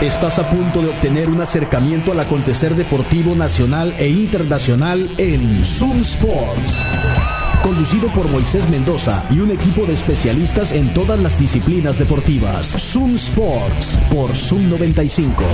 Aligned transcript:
Estás 0.00 0.38
a 0.38 0.50
punto 0.50 0.82
de 0.82 0.88
obtener 0.88 1.28
un 1.28 1.40
acercamiento 1.40 2.12
al 2.12 2.20
acontecer 2.20 2.74
deportivo 2.74 3.34
nacional 3.34 3.94
e 3.98 4.08
internacional 4.08 5.10
en 5.18 5.64
Zoom 5.64 6.00
Sports. 6.00 6.84
Conducido 7.62 8.08
por 8.08 8.28
Moisés 8.28 8.68
Mendoza 8.70 9.24
y 9.30 9.40
un 9.40 9.50
equipo 9.50 9.86
de 9.86 9.92
especialistas 9.92 10.72
en 10.72 10.92
todas 10.94 11.20
las 11.20 11.38
disciplinas 11.38 11.98
deportivas. 11.98 12.66
Zoom 12.66 13.14
Sports 13.14 13.98
por 14.10 14.34
Zoom 14.34 14.68
95. 14.70 15.44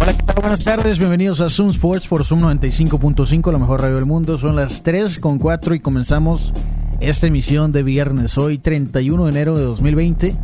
Hola, 0.00 0.12
¿qué 0.12 0.22
tal? 0.24 0.36
Buenas 0.40 0.64
tardes, 0.64 0.98
bienvenidos 0.98 1.40
a 1.40 1.48
Zoom 1.48 1.70
Sports 1.70 2.08
por 2.08 2.24
Zoom 2.24 2.40
95.5, 2.40 3.52
la 3.52 3.58
mejor 3.58 3.82
radio 3.82 3.96
del 3.96 4.06
mundo. 4.06 4.36
Son 4.38 4.56
las 4.56 4.82
3 4.82 5.18
con 5.18 5.38
4 5.38 5.74
y 5.74 5.80
comenzamos 5.80 6.52
esta 7.00 7.26
emisión 7.26 7.72
de 7.72 7.82
viernes, 7.82 8.38
hoy 8.38 8.58
31 8.58 9.24
de 9.24 9.30
enero 9.30 9.56
de 9.56 9.64
2020. 9.64 10.36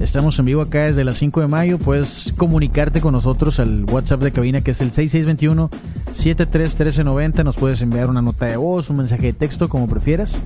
Estamos 0.00 0.38
en 0.38 0.44
vivo 0.44 0.60
acá 0.62 0.84
desde 0.84 1.02
las 1.04 1.16
5 1.16 1.40
de 1.40 1.48
mayo. 1.48 1.78
Puedes 1.78 2.32
comunicarte 2.36 3.00
con 3.00 3.10
nosotros 3.12 3.58
al 3.58 3.84
WhatsApp 3.84 4.20
de 4.20 4.30
cabina 4.30 4.60
que 4.60 4.70
es 4.70 4.80
el 4.80 4.92
6621-731390. 4.92 7.42
Nos 7.42 7.56
puedes 7.56 7.82
enviar 7.82 8.08
una 8.08 8.22
nota 8.22 8.46
de 8.46 8.56
voz, 8.56 8.88
un 8.90 8.98
mensaje 8.98 9.26
de 9.26 9.32
texto, 9.32 9.68
como 9.68 9.88
prefieras. 9.88 10.40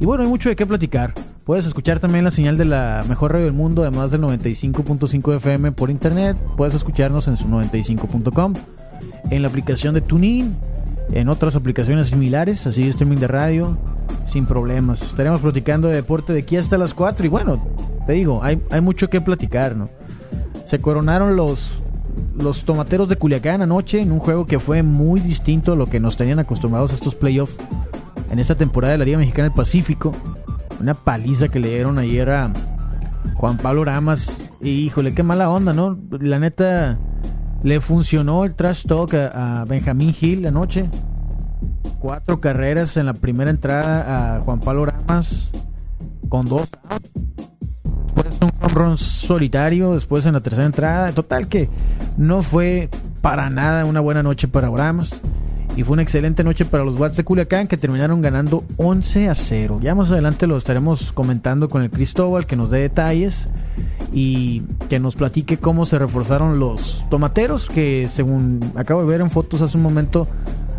Y 0.00 0.06
bueno, 0.06 0.24
hay 0.24 0.30
mucho 0.30 0.48
de 0.48 0.56
qué 0.56 0.64
platicar. 0.64 1.12
Puedes 1.44 1.66
escuchar 1.66 2.00
también 2.00 2.24
la 2.24 2.30
señal 2.30 2.56
de 2.56 2.64
la 2.64 3.04
mejor 3.08 3.32
radio 3.32 3.44
del 3.44 3.54
mundo, 3.54 3.82
además 3.82 4.10
del 4.10 4.22
95.5 4.22 5.36
FM 5.36 5.72
por 5.72 5.90
internet. 5.90 6.38
Puedes 6.56 6.74
escucharnos 6.74 7.28
en 7.28 7.36
su 7.36 7.48
95.com, 7.48 8.54
en 9.30 9.42
la 9.42 9.48
aplicación 9.48 9.92
de 9.94 10.00
TuneIn, 10.00 10.56
en 11.12 11.28
otras 11.28 11.56
aplicaciones 11.56 12.08
similares, 12.08 12.66
así 12.66 12.88
streaming 12.88 13.18
de 13.18 13.28
radio, 13.28 13.78
sin 14.24 14.46
problemas. 14.46 15.02
Estaremos 15.02 15.40
platicando 15.40 15.88
de 15.88 15.94
deporte 15.94 16.32
de 16.32 16.40
aquí 16.40 16.56
hasta 16.56 16.78
las 16.78 16.94
4 16.94 17.26
y 17.26 17.28
bueno, 17.28 17.64
te 18.06 18.12
digo, 18.12 18.42
hay, 18.42 18.62
hay 18.70 18.80
mucho 18.80 19.08
que 19.08 19.20
platicar, 19.20 19.76
¿no? 19.76 19.88
Se 20.64 20.80
coronaron 20.80 21.36
los, 21.36 21.82
los 22.36 22.64
tomateros 22.64 23.08
de 23.08 23.16
Culiacán 23.16 23.62
anoche 23.62 24.00
en 24.00 24.12
un 24.12 24.18
juego 24.18 24.46
que 24.46 24.58
fue 24.58 24.82
muy 24.82 25.20
distinto 25.20 25.72
a 25.72 25.76
lo 25.76 25.86
que 25.86 26.00
nos 26.00 26.16
tenían 26.16 26.38
acostumbrados 26.38 26.92
a 26.92 26.94
estos 26.94 27.14
playoffs 27.14 27.56
en 28.30 28.38
esta 28.38 28.54
temporada 28.54 28.92
de 28.92 28.98
la 28.98 29.04
Liga 29.04 29.18
Mexicana 29.18 29.48
del 29.48 29.56
Pacífico. 29.56 30.12
Una 30.80 30.94
paliza 30.94 31.48
que 31.48 31.60
le 31.60 31.68
dieron 31.68 31.98
ayer 31.98 32.28
a 32.30 32.52
Juan 33.34 33.58
Pablo 33.58 33.84
Ramas. 33.84 34.40
Y 34.60 34.70
híjole, 34.70 35.14
qué 35.14 35.22
mala 35.22 35.50
onda, 35.50 35.72
¿no? 35.72 35.98
La 36.10 36.38
neta, 36.38 36.98
le 37.66 37.80
funcionó 37.80 38.44
el 38.44 38.54
trash 38.54 38.84
talk 38.86 39.12
a, 39.14 39.62
a 39.62 39.64
Benjamín 39.64 40.14
Hill 40.18 40.46
anoche. 40.46 40.88
Cuatro 41.98 42.40
carreras 42.40 42.96
en 42.96 43.06
la 43.06 43.14
primera 43.14 43.50
entrada 43.50 44.36
a 44.36 44.40
Juan 44.40 44.60
Pablo 44.60 44.86
Ramas 44.86 45.50
con 46.28 46.46
dos 46.46 46.68
después 48.14 48.38
un 48.40 48.50
home 48.60 48.72
run 48.72 48.98
solitario, 48.98 49.94
después 49.94 50.26
en 50.26 50.34
la 50.34 50.40
tercera 50.40 50.64
entrada. 50.64 51.10
Total 51.10 51.48
que 51.48 51.68
no 52.16 52.44
fue 52.44 52.88
para 53.20 53.50
nada 53.50 53.84
una 53.84 53.98
buena 53.98 54.22
noche 54.22 54.46
para 54.46 54.68
Brahms. 54.68 55.20
Y 55.76 55.84
fue 55.84 55.92
una 55.92 56.02
excelente 56.02 56.42
noche 56.42 56.64
para 56.64 56.84
los 56.84 56.96
Watts 56.98 57.18
de 57.18 57.24
Culiacán 57.24 57.68
que 57.68 57.76
terminaron 57.76 58.22
ganando 58.22 58.64
11 58.78 59.28
a 59.28 59.34
0. 59.34 59.80
Ya 59.82 59.94
más 59.94 60.10
adelante 60.10 60.46
lo 60.46 60.56
estaremos 60.56 61.12
comentando 61.12 61.68
con 61.68 61.82
el 61.82 61.90
Cristóbal 61.90 62.46
que 62.46 62.56
nos 62.56 62.70
dé 62.70 62.78
detalles 62.78 63.48
y 64.10 64.62
que 64.88 64.98
nos 64.98 65.16
platique 65.16 65.58
cómo 65.58 65.84
se 65.84 65.98
reforzaron 65.98 66.58
los 66.58 67.04
tomateros 67.10 67.68
que 67.68 68.08
según 68.08 68.72
acabo 68.74 69.02
de 69.02 69.06
ver 69.06 69.20
en 69.20 69.28
fotos 69.28 69.60
hace 69.60 69.76
un 69.76 69.82
momento 69.82 70.26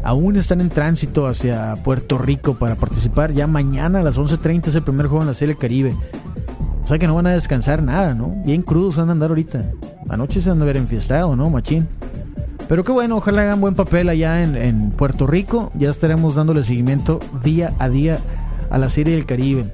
aún 0.03 0.35
están 0.35 0.61
en 0.61 0.69
tránsito 0.69 1.27
hacia 1.27 1.75
Puerto 1.83 2.17
Rico 2.17 2.55
para 2.55 2.75
participar. 2.75 3.33
Ya 3.33 3.45
mañana 3.45 3.99
a 3.99 4.03
las 4.03 4.17
11.30 4.17 4.67
es 4.67 4.75
el 4.75 4.83
primer 4.83 5.05
juego 5.05 5.21
en 5.21 5.27
la 5.27 5.35
Serie 5.35 5.55
Caribe. 5.55 5.95
O 6.83 6.87
sea 6.87 6.97
que 6.97 7.05
no 7.05 7.15
van 7.15 7.27
a 7.27 7.33
descansar 7.33 7.83
nada, 7.83 8.15
¿no? 8.15 8.29
Bien 8.45 8.63
crudos 8.63 8.97
van 8.97 9.09
a 9.09 9.11
andar 9.11 9.29
ahorita. 9.29 9.63
Anoche 10.09 10.41
se 10.41 10.49
han 10.49 10.57
de 10.57 10.63
haber 10.63 10.77
enfiestado, 10.77 11.35
¿no, 11.35 11.49
machín? 11.49 11.87
Pero 12.67 12.83
qué 12.83 12.91
bueno, 12.91 13.17
ojalá 13.17 13.43
hagan 13.43 13.61
buen 13.61 13.75
papel 13.75 14.09
allá 14.09 14.43
en, 14.43 14.55
en, 14.55 14.91
Puerto 14.91 15.25
Rico. 15.25 15.71
Ya 15.75 15.89
estaremos 15.89 16.35
dándole 16.35 16.63
seguimiento 16.63 17.19
día 17.43 17.73
a 17.79 17.89
día 17.89 18.19
a 18.69 18.77
la 18.77 18.89
Serie 18.89 19.15
del 19.15 19.25
Caribe. 19.25 19.71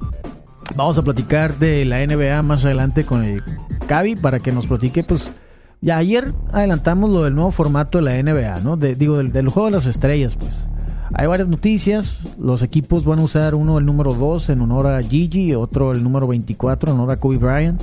Vamos 0.75 0.97
a 0.97 1.03
platicar 1.03 1.57
de 1.57 1.85
la 1.85 2.05
NBA 2.05 2.41
más 2.43 2.65
adelante 2.65 3.05
con 3.05 3.23
el 3.23 3.43
Cavi 3.87 4.15
para 4.15 4.39
que 4.39 4.51
nos 4.51 4.67
platique, 4.67 5.03
pues. 5.03 5.33
Ya 5.81 5.97
ayer 5.97 6.33
adelantamos 6.53 7.11
lo 7.11 7.23
del 7.23 7.35
nuevo 7.35 7.51
formato 7.51 7.97
de 7.97 8.03
la 8.05 8.23
NBA, 8.23 8.61
¿no? 8.61 8.77
De, 8.77 8.95
digo, 8.95 9.17
del, 9.17 9.33
del 9.33 9.49
juego 9.49 9.67
de 9.67 9.75
las 9.75 9.85
estrellas, 9.85 10.35
pues. 10.35 10.65
Hay 11.13 11.27
varias 11.27 11.47
noticias. 11.47 12.27
Los 12.39 12.63
equipos 12.63 13.05
van 13.05 13.19
a 13.19 13.23
usar 13.23 13.53
uno 13.53 13.77
el 13.77 13.85
número 13.85 14.13
2 14.13 14.49
en 14.49 14.61
honor 14.61 14.87
a 14.87 15.01
Gigi, 15.01 15.53
otro 15.53 15.91
el 15.91 16.03
número 16.03 16.27
24 16.27 16.91
en 16.91 16.99
honor 16.99 17.11
a 17.11 17.17
Kobe 17.17 17.37
Bryant. 17.37 17.81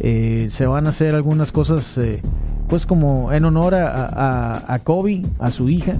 Eh, 0.00 0.48
se 0.50 0.66
van 0.66 0.86
a 0.86 0.90
hacer 0.90 1.14
algunas 1.14 1.52
cosas, 1.52 1.96
eh, 1.98 2.20
pues 2.74 2.86
como 2.86 3.30
en 3.30 3.44
honor 3.44 3.76
a, 3.76 4.64
a, 4.66 4.78
Kobe, 4.80 5.22
a 5.38 5.52
su 5.52 5.68
hija 5.68 5.94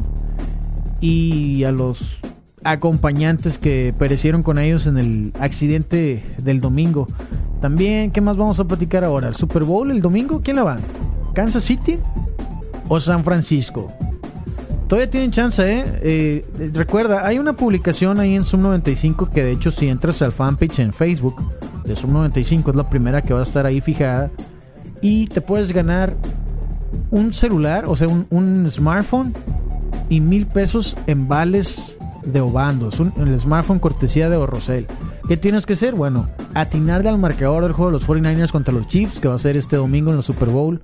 y 1.01 1.62
a 1.62 1.71
los 1.71 2.19
acompañantes 2.65 3.59
que 3.59 3.95
perecieron 3.97 4.43
con 4.43 4.59
ellos 4.59 4.89
en 4.89 4.99
el 4.99 5.33
accidente 5.39 6.25
del 6.39 6.61
domingo. 6.61 7.07
También, 7.61 8.11
¿qué 8.11 8.21
más 8.21 8.37
vamos 8.37 8.59
a 8.59 8.65
platicar 8.65 9.05
ahora? 9.05 9.29
¿El 9.29 9.37
Super 9.37 9.63
Bowl 9.63 9.89
el 9.93 10.03
domingo? 10.03 10.41
¿Quién 10.43 10.57
la 10.57 10.65
va? 10.65 10.79
¿Kansas 11.33 11.63
City 11.63 12.01
o 12.89 12.99
San 12.99 13.23
Francisco? 13.23 13.93
Todavía 14.89 15.09
tienen 15.09 15.31
chance, 15.31 15.63
¿eh? 15.63 15.84
¿eh? 16.03 16.71
Recuerda, 16.73 17.25
hay 17.25 17.39
una 17.39 17.53
publicación 17.53 18.19
ahí 18.19 18.34
en 18.34 18.43
Zoom 18.43 18.63
95 18.63 19.31
que 19.31 19.45
de 19.45 19.53
hecho 19.53 19.71
si 19.71 19.89
entras 19.89 20.23
al 20.23 20.33
fanpage 20.33 20.81
en 20.81 20.93
Facebook 20.93 21.37
de 21.84 21.95
Zoom 21.95 22.15
95 22.15 22.73
es 22.73 22.77
la 22.77 22.91
primera 22.91 23.23
que 23.23 23.33
va 23.33 23.39
a 23.39 23.45
estar 23.45 23.65
ahí 23.65 23.81
fijada 23.81 24.33
y 25.01 25.29
te 25.29 25.41
puedes 25.41 25.73
ganar 25.73 26.17
un 27.10 27.32
celular, 27.34 27.84
o 27.87 27.97
sea, 27.97 28.09
un, 28.09 28.27
un 28.31 28.69
smartphone 28.71 29.32
y 30.09 30.21
mil 30.21 30.47
pesos 30.47 30.97
en 31.06 31.28
vales 31.28 31.99
de 32.25 32.41
Obandos, 32.41 33.00
un, 33.00 33.12
el 33.16 33.38
smartphone 33.38 33.78
cortesía 33.78 34.28
de 34.28 34.37
Orrosel. 34.37 34.87
¿Qué 35.28 35.37
tienes 35.37 35.66
que 35.66 35.75
hacer? 35.75 35.94
Bueno, 35.94 36.28
atinarle 36.54 37.09
al 37.09 37.19
marcador 37.19 37.62
del 37.62 37.72
juego 37.72 37.91
de 37.91 37.99
los 37.99 38.06
49ers 38.06 38.50
contra 38.50 38.75
los 38.75 38.88
Chiefs, 38.88 39.21
que 39.21 39.28
va 39.28 39.34
a 39.34 39.38
ser 39.38 39.56
este 39.56 39.77
domingo 39.77 40.10
en 40.10 40.19
el 40.19 40.22
Super 40.22 40.49
Bowl. 40.49 40.83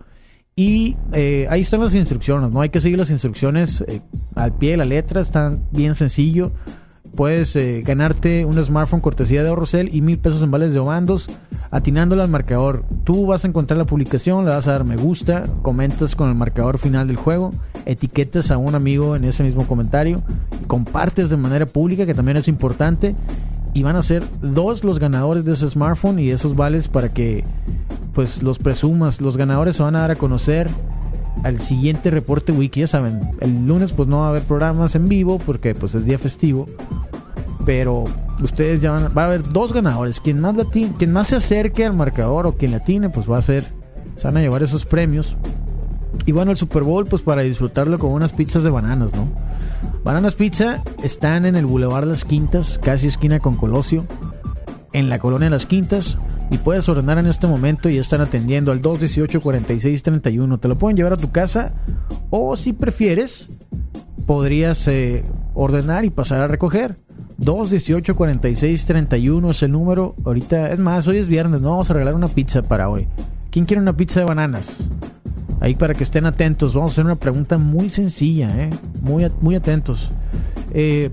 Y 0.57 0.97
eh, 1.13 1.47
ahí 1.51 1.61
están 1.61 1.81
las 1.81 1.95
instrucciones, 1.95 2.51
¿no? 2.51 2.61
Hay 2.61 2.71
que 2.71 2.81
seguir 2.81 2.99
las 2.99 3.11
instrucciones 3.11 3.83
eh, 3.87 4.03
al 4.35 4.55
pie 4.55 4.73
de 4.73 4.77
la 4.79 4.85
letra, 4.85 5.21
están 5.21 5.63
bien 5.71 5.95
sencillo. 5.95 6.53
Puedes 7.15 7.55
eh, 7.57 7.83
ganarte 7.85 8.45
un 8.45 8.63
smartphone 8.63 9.01
cortesía 9.01 9.43
de 9.43 9.51
Orrosel 9.51 9.95
y 9.95 10.01
mil 10.01 10.19
pesos 10.19 10.43
en 10.43 10.51
vales 10.51 10.73
de 10.73 10.79
Obandos 10.79 11.29
atinándole 11.71 12.23
al 12.23 12.29
marcador. 12.29 12.85
Tú 13.05 13.27
vas 13.27 13.45
a 13.45 13.49
encontrar 13.49 13.79
la 13.79 13.87
publicación, 13.87 14.45
le 14.45 14.51
vas 14.51 14.69
a 14.69 14.73
dar 14.73 14.85
me 14.85 14.97
gusta, 14.97 15.47
comentas 15.63 16.15
con 16.15 16.29
el 16.29 16.35
marcador 16.35 16.79
final 16.79 17.07
del 17.07 17.17
juego, 17.17 17.53
etiquetas 17.87 18.51
a 18.51 18.59
un 18.59 18.75
amigo 18.75 19.17
en 19.17 19.25
ese 19.25 19.43
mismo 19.43 19.67
comentario, 19.67 20.23
compartes 20.67 21.31
de 21.31 21.37
manera 21.37 21.67
pública, 21.67 22.07
que 22.07 22.15
también 22.15 22.37
es 22.37 22.49
importante, 22.49 23.15
y 23.73 23.83
van 23.83 23.97
a 23.97 24.03
ser 24.03 24.25
dos 24.41 24.83
los 24.83 24.99
ganadores 24.99 25.45
de 25.45 25.53
ese 25.53 25.69
smartphone 25.69 26.19
y 26.19 26.31
esos 26.31 26.57
vales 26.57 26.89
para 26.89 27.13
que 27.13 27.45
pues 28.15 28.43
los 28.43 28.59
presumas. 28.59 29.21
Los 29.21 29.37
ganadores 29.37 29.77
se 29.77 29.83
van 29.83 29.95
a 29.97 30.01
dar 30.01 30.11
a 30.11 30.17
conocer 30.17 30.69
al 31.45 31.61
siguiente 31.61 32.11
reporte 32.11 32.53
wiki, 32.53 32.81
ya 32.81 32.87
saben, 32.87 33.21
el 33.41 33.67
lunes 33.67 33.93
pues 33.93 34.09
no 34.09 34.19
va 34.19 34.27
a 34.27 34.29
haber 34.31 34.43
programas 34.43 34.95
en 34.95 35.09
vivo 35.09 35.39
porque 35.39 35.75
pues 35.75 35.95
es 35.95 36.05
día 36.05 36.19
festivo. 36.19 36.67
Pero 37.71 38.03
ustedes 38.43 38.81
ya 38.81 38.91
van, 38.91 39.13
va 39.17 39.23
a 39.23 39.27
haber 39.27 39.49
dos 39.49 39.73
ganadores. 39.73 40.19
Quien 40.19 40.41
más, 40.41 40.57
latine, 40.57 40.93
quien 40.99 41.13
más 41.13 41.29
se 41.29 41.37
acerque 41.37 41.87
al 41.87 41.95
marcador 41.95 42.49
o 42.49 42.57
quien 42.57 42.73
latine, 42.73 43.11
pues 43.11 43.31
va 43.31 43.39
a 43.39 43.43
ser, 43.43 43.65
se 44.17 44.27
van 44.27 44.39
a 44.39 44.41
llevar 44.41 44.65
esos 44.65 44.85
premios. 44.85 45.37
Y 46.27 46.33
bueno, 46.33 46.51
el 46.51 46.57
Super 46.57 46.83
Bowl, 46.83 47.07
pues 47.07 47.23
para 47.23 47.43
disfrutarlo 47.43 47.97
con 48.01 48.11
unas 48.11 48.33
pizzas 48.33 48.65
de 48.65 48.71
bananas, 48.71 49.15
¿no? 49.15 49.29
Bananas 50.03 50.35
Pizza 50.35 50.83
están 51.05 51.47
en 51.47 51.55
el 51.55 51.65
Boulevard 51.65 52.09
Las 52.09 52.25
Quintas, 52.25 52.81
casi 52.83 53.07
esquina 53.07 53.39
con 53.39 53.55
Colosio, 53.55 54.05
en 54.93 55.09
la 55.09 55.21
colonia 55.21 55.49
Las 55.49 55.67
Quintas. 55.67 56.19
Y 56.51 56.59
puedes 56.59 56.89
ordenar 56.89 57.19
en 57.19 57.29
este 57.29 57.47
momento 57.47 57.89
y 57.89 57.99
están 57.99 58.21
atendiendo 58.21 58.73
al 58.73 58.83
218-4631. 58.83 60.59
Te 60.59 60.67
lo 60.67 60.77
pueden 60.77 60.97
llevar 60.97 61.13
a 61.13 61.19
tu 61.19 61.31
casa 61.31 61.73
o 62.31 62.57
si 62.57 62.73
prefieres, 62.73 63.49
podrías 64.27 64.89
eh, 64.89 65.25
ordenar 65.55 66.05
y 66.05 66.11
pasar 66.11 66.41
a 66.41 66.49
recoger. 66.49 66.97
218-4631 67.41 69.51
es 69.51 69.63
el 69.63 69.73
número. 69.73 70.15
Ahorita, 70.25 70.73
es 70.73 70.79
más, 70.79 71.09
hoy 71.09 71.17
es 71.17 71.27
viernes, 71.27 71.63
no 71.63 71.71
vamos 71.71 71.91
a 71.91 71.95
regalar 71.95 72.15
una 72.15 72.29
pizza 72.29 72.63
para 72.63 72.89
hoy. 72.89 73.09
¿Quién 73.51 73.65
quiere 73.65 73.81
una 73.81 73.97
pizza 73.97 74.21
de 74.21 74.27
bananas? 74.27 74.77
Ahí 75.61 75.75
para 75.75 75.95
que 75.95 76.05
estén 76.05 76.27
atentos, 76.27 76.75
vamos 76.75 76.93
a 76.93 76.95
hacer 76.95 77.05
una 77.05 77.17
pregunta 77.17 77.59
muy 77.59 77.89
sencilla, 77.89 78.63
¿eh? 78.63 78.71
muy, 79.01 79.29
muy 79.41 79.55
atentos. 79.55 80.11
Eh, 80.73 81.11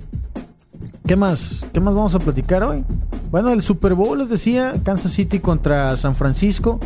¿Qué 1.06 1.16
más? 1.16 1.64
¿Qué 1.74 1.80
más 1.80 1.96
vamos 1.96 2.14
a 2.16 2.20
platicar 2.20 2.64
hoy? 2.64 2.84
Bueno, 3.32 3.54
el 3.54 3.62
Super 3.62 3.94
Bowl 3.94 4.20
les 4.20 4.30
decía, 4.30 4.74
Kansas 4.84 5.14
City 5.14 5.40
contra 5.40 5.96
San 5.96 6.16
Francisco. 6.16 6.82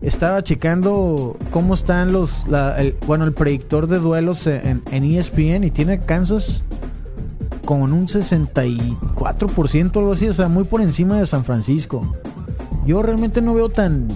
Estaba 0.00 0.44
checando 0.44 1.36
cómo 1.50 1.74
están 1.74 2.12
los, 2.12 2.46
el, 2.78 2.94
bueno, 3.06 3.24
el 3.24 3.32
predictor 3.32 3.88
de 3.88 3.98
duelos 3.98 4.46
en, 4.46 4.82
en 4.92 5.04
ESPN 5.04 5.64
y 5.64 5.72
tiene 5.72 5.98
Kansas 5.98 6.62
con 7.68 7.92
un 7.92 8.06
64% 8.06 9.96
o 9.96 9.98
algo 9.98 10.12
así, 10.12 10.26
o 10.26 10.32
sea, 10.32 10.48
muy 10.48 10.64
por 10.64 10.80
encima 10.80 11.18
de 11.18 11.26
San 11.26 11.44
Francisco. 11.44 12.00
Yo 12.86 13.02
realmente 13.02 13.42
no 13.42 13.52
veo 13.52 13.68
tan 13.68 14.08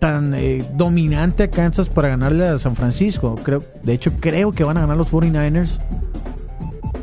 tan 0.00 0.34
eh, 0.34 0.68
dominante 0.74 1.44
a 1.44 1.50
Kansas 1.52 1.88
para 1.88 2.08
ganarle 2.08 2.44
a 2.44 2.58
San 2.58 2.74
Francisco. 2.74 3.36
Creo, 3.44 3.62
de 3.84 3.92
hecho, 3.92 4.14
creo 4.18 4.50
que 4.50 4.64
van 4.64 4.78
a 4.78 4.80
ganar 4.80 4.96
los 4.96 5.12
49ers. 5.12 5.78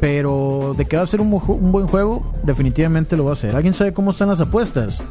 Pero 0.01 0.75
de 0.77 0.83
que 0.83 0.97
va 0.97 1.03
a 1.03 1.07
ser 1.07 1.21
un, 1.21 1.31
un 1.31 1.71
buen 1.71 1.87
juego, 1.87 2.33
definitivamente 2.43 3.15
lo 3.15 3.23
va 3.23 3.31
a 3.31 3.37
ser. 3.37 3.55
¿Alguien 3.55 3.73
sabe 3.73 3.93
cómo 3.93 4.11
están 4.11 4.27
las 4.27 4.41
apuestas? 4.41 5.01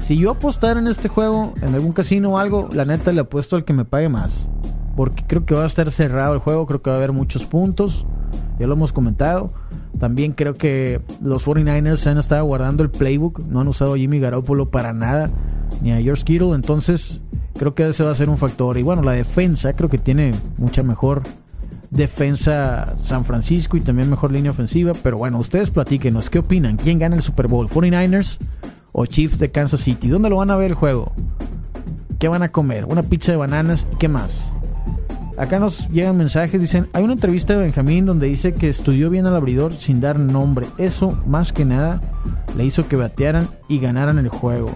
Si 0.00 0.16
yo 0.16 0.30
apostara 0.30 0.80
en 0.80 0.88
este 0.88 1.10
juego, 1.10 1.52
en 1.60 1.74
algún 1.74 1.92
casino 1.92 2.30
o 2.30 2.38
algo, 2.38 2.70
la 2.72 2.86
neta 2.86 3.12
le 3.12 3.20
apuesto 3.20 3.54
al 3.54 3.66
que 3.66 3.74
me 3.74 3.84
pague 3.84 4.08
más. 4.08 4.48
Porque 4.96 5.24
creo 5.26 5.44
que 5.44 5.54
va 5.54 5.64
a 5.64 5.66
estar 5.66 5.90
cerrado 5.90 6.32
el 6.32 6.40
juego, 6.40 6.64
creo 6.64 6.80
que 6.80 6.88
va 6.88 6.96
a 6.96 6.98
haber 7.00 7.12
muchos 7.12 7.44
puntos. 7.44 8.06
Ya 8.58 8.66
lo 8.66 8.74
hemos 8.74 8.92
comentado. 8.92 9.52
También 9.98 10.32
creo 10.32 10.56
que 10.56 11.00
los 11.22 11.46
49ers 11.46 11.96
se 11.96 12.10
han 12.10 12.18
estado 12.18 12.44
guardando 12.44 12.82
el 12.82 12.90
playbook. 12.90 13.40
No 13.46 13.60
han 13.60 13.68
usado 13.68 13.94
a 13.94 13.98
Jimmy 13.98 14.18
Garoppolo 14.18 14.70
para 14.70 14.92
nada. 14.92 15.30
Ni 15.80 15.92
a 15.92 16.00
George 16.00 16.24
Kittle. 16.24 16.52
Entonces 16.52 17.20
creo 17.58 17.74
que 17.74 17.88
ese 17.88 18.04
va 18.04 18.10
a 18.10 18.14
ser 18.14 18.28
un 18.28 18.38
factor. 18.38 18.78
Y 18.78 18.82
bueno, 18.82 19.02
la 19.02 19.12
defensa 19.12 19.72
creo 19.72 19.88
que 19.88 19.98
tiene 19.98 20.34
mucha 20.56 20.82
mejor 20.82 21.22
defensa 21.90 22.94
San 22.98 23.24
Francisco 23.24 23.76
y 23.76 23.80
también 23.80 24.10
mejor 24.10 24.32
línea 24.32 24.50
ofensiva. 24.50 24.92
Pero 25.02 25.18
bueno, 25.18 25.38
ustedes 25.38 25.70
platíquenos. 25.70 26.30
¿Qué 26.30 26.40
opinan? 26.40 26.76
¿Quién 26.76 26.98
gana 26.98 27.16
el 27.16 27.22
Super 27.22 27.48
Bowl? 27.48 27.68
¿49ers 27.68 28.38
o 28.92 29.06
Chiefs 29.06 29.38
de 29.38 29.50
Kansas 29.50 29.80
City? 29.80 30.08
¿Dónde 30.08 30.30
lo 30.30 30.36
van 30.36 30.50
a 30.50 30.56
ver 30.56 30.70
el 30.70 30.74
juego? 30.74 31.12
¿Qué 32.18 32.28
van 32.28 32.42
a 32.42 32.50
comer? 32.50 32.84
¿Una 32.84 33.02
pizza 33.02 33.32
de 33.32 33.38
bananas? 33.38 33.86
¿Y 33.92 33.96
qué 33.96 34.08
más? 34.08 34.52
Acá 35.38 35.60
nos 35.60 35.88
llegan 35.90 36.16
mensajes, 36.16 36.60
dicen, 36.60 36.88
hay 36.92 37.04
una 37.04 37.12
entrevista 37.12 37.52
de 37.52 37.60
Benjamín 37.60 38.06
donde 38.06 38.26
dice 38.26 38.54
que 38.54 38.68
estudió 38.68 39.08
bien 39.08 39.24
al 39.26 39.36
abridor 39.36 39.74
sin 39.76 40.00
dar 40.00 40.18
nombre. 40.18 40.66
Eso, 40.78 41.16
más 41.26 41.52
que 41.52 41.64
nada, 41.64 42.00
le 42.56 42.64
hizo 42.64 42.88
que 42.88 42.96
batearan 42.96 43.48
y 43.68 43.78
ganaran 43.78 44.18
el 44.18 44.28
juego. 44.28 44.72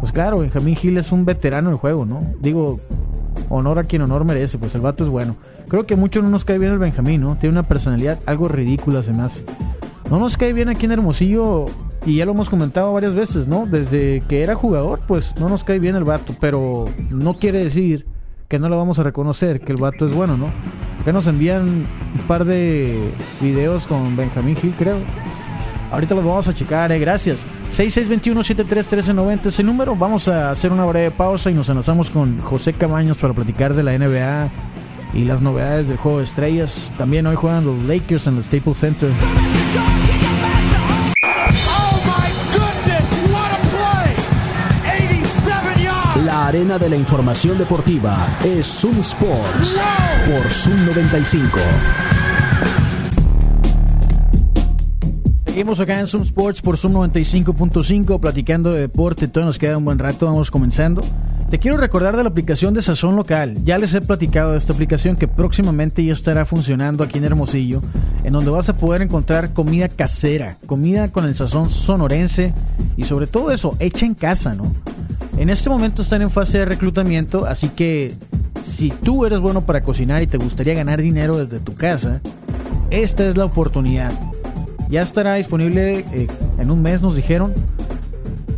Pues 0.00 0.12
claro, 0.12 0.40
Benjamín 0.40 0.76
Gil 0.76 0.98
es 0.98 1.12
un 1.12 1.24
veterano 1.24 1.70
del 1.70 1.78
juego, 1.78 2.04
¿no? 2.04 2.20
Digo, 2.40 2.78
honor 3.48 3.78
a 3.78 3.84
quien 3.84 4.02
honor 4.02 4.24
merece, 4.24 4.58
pues 4.58 4.74
el 4.74 4.82
vato 4.82 5.02
es 5.02 5.08
bueno. 5.08 5.36
Creo 5.68 5.86
que 5.86 5.96
mucho 5.96 6.20
no 6.20 6.28
nos 6.28 6.44
cae 6.44 6.58
bien 6.58 6.72
el 6.72 6.78
Benjamín, 6.78 7.22
¿no? 7.22 7.36
Tiene 7.36 7.54
una 7.54 7.62
personalidad 7.62 8.18
algo 8.26 8.48
ridícula, 8.48 8.98
hace. 8.98 9.44
No 10.10 10.18
nos 10.18 10.36
cae 10.36 10.52
bien 10.52 10.68
aquí 10.68 10.84
en 10.84 10.92
Hermosillo, 10.92 11.66
y 12.04 12.16
ya 12.16 12.26
lo 12.26 12.32
hemos 12.32 12.50
comentado 12.50 12.92
varias 12.92 13.14
veces, 13.14 13.46
¿no? 13.46 13.66
Desde 13.66 14.22
que 14.28 14.42
era 14.42 14.54
jugador, 14.54 15.00
pues 15.06 15.34
no 15.38 15.48
nos 15.48 15.64
cae 15.64 15.78
bien 15.78 15.96
el 15.96 16.04
vato, 16.04 16.34
pero 16.40 16.86
no 17.10 17.34
quiere 17.34 17.64
decir 17.64 18.06
que 18.50 18.58
no 18.58 18.68
lo 18.68 18.76
vamos 18.76 18.98
a 18.98 19.04
reconocer, 19.04 19.60
que 19.60 19.70
el 19.70 19.80
vato 19.80 20.04
es 20.04 20.12
bueno, 20.12 20.36
¿no? 20.36 20.50
Acá 21.00 21.12
nos 21.12 21.28
envían 21.28 21.62
un 21.68 22.26
par 22.26 22.44
de 22.44 23.12
videos 23.40 23.86
con 23.86 24.16
Benjamín 24.16 24.56
Gil, 24.56 24.74
creo. 24.76 24.96
Ahorita 25.92 26.16
los 26.16 26.24
vamos 26.24 26.48
a 26.48 26.54
checar, 26.54 26.90
eh, 26.90 26.98
gracias. 26.98 27.46
6621-731390 27.70 29.46
es 29.46 29.58
el 29.60 29.66
número. 29.66 29.94
Vamos 29.94 30.26
a 30.26 30.50
hacer 30.50 30.72
una 30.72 30.84
breve 30.84 31.12
pausa 31.12 31.48
y 31.48 31.54
nos 31.54 31.68
enlazamos 31.68 32.10
con 32.10 32.40
José 32.40 32.72
Camaños 32.72 33.18
para 33.18 33.32
platicar 33.34 33.72
de 33.74 33.84
la 33.84 33.96
NBA 33.96 34.48
y 35.14 35.24
las 35.24 35.42
novedades 35.42 35.86
del 35.86 35.96
juego 35.96 36.18
de 36.18 36.24
estrellas. 36.24 36.90
También 36.98 37.28
hoy 37.28 37.36
juegan 37.36 37.64
los 37.64 37.80
Lakers 37.84 38.26
en 38.26 38.36
el 38.36 38.42
Staples 38.42 38.78
Center. 38.78 39.10
Arena 46.50 46.80
de 46.80 46.90
la 46.90 46.96
información 46.96 47.56
deportiva 47.58 48.26
es 48.44 48.66
Zoom 48.66 48.98
Sports 48.98 49.78
por 50.26 50.50
Zoom 50.50 50.84
95. 50.84 51.60
Seguimos 55.46 55.78
acá 55.78 56.00
en 56.00 56.08
Zoom 56.08 56.22
Sports 56.22 56.60
por 56.60 56.76
Zoom 56.76 56.94
95.5 56.94 58.18
platicando 58.18 58.72
de 58.72 58.80
deporte. 58.80 59.28
Todo 59.28 59.44
nos 59.44 59.60
queda 59.60 59.78
un 59.78 59.84
buen 59.84 60.00
rato, 60.00 60.26
vamos 60.26 60.50
comenzando. 60.50 61.02
Te 61.50 61.58
quiero 61.58 61.78
recordar 61.78 62.16
de 62.16 62.22
la 62.22 62.28
aplicación 62.28 62.74
de 62.74 62.80
Sazón 62.80 63.16
Local. 63.16 63.64
Ya 63.64 63.76
les 63.76 63.92
he 63.94 64.00
platicado 64.00 64.52
de 64.52 64.58
esta 64.58 64.72
aplicación 64.72 65.16
que 65.16 65.26
próximamente 65.26 66.04
ya 66.04 66.12
estará 66.12 66.44
funcionando 66.44 67.02
aquí 67.02 67.18
en 67.18 67.24
Hermosillo, 67.24 67.82
en 68.22 68.34
donde 68.34 68.52
vas 68.52 68.68
a 68.68 68.76
poder 68.76 69.02
encontrar 69.02 69.52
comida 69.52 69.88
casera, 69.88 70.58
comida 70.66 71.10
con 71.10 71.24
el 71.24 71.34
sazón 71.34 71.68
sonorense 71.68 72.54
y 72.96 73.02
sobre 73.02 73.26
todo 73.26 73.50
eso, 73.50 73.76
hecha 73.80 74.06
en 74.06 74.14
casa, 74.14 74.54
¿no? 74.54 74.72
En 75.38 75.50
este 75.50 75.70
momento 75.70 76.02
están 76.02 76.22
en 76.22 76.30
fase 76.30 76.58
de 76.58 76.66
reclutamiento, 76.66 77.46
así 77.46 77.68
que 77.68 78.14
si 78.62 78.90
tú 78.90 79.26
eres 79.26 79.40
bueno 79.40 79.66
para 79.66 79.82
cocinar 79.82 80.22
y 80.22 80.28
te 80.28 80.38
gustaría 80.38 80.74
ganar 80.74 81.02
dinero 81.02 81.36
desde 81.36 81.58
tu 81.58 81.74
casa, 81.74 82.20
esta 82.90 83.26
es 83.26 83.36
la 83.36 83.46
oportunidad. 83.46 84.12
Ya 84.88 85.02
estará 85.02 85.34
disponible 85.34 86.04
eh, 86.12 86.28
en 86.58 86.70
un 86.70 86.80
mes, 86.80 87.02
nos 87.02 87.16
dijeron 87.16 87.52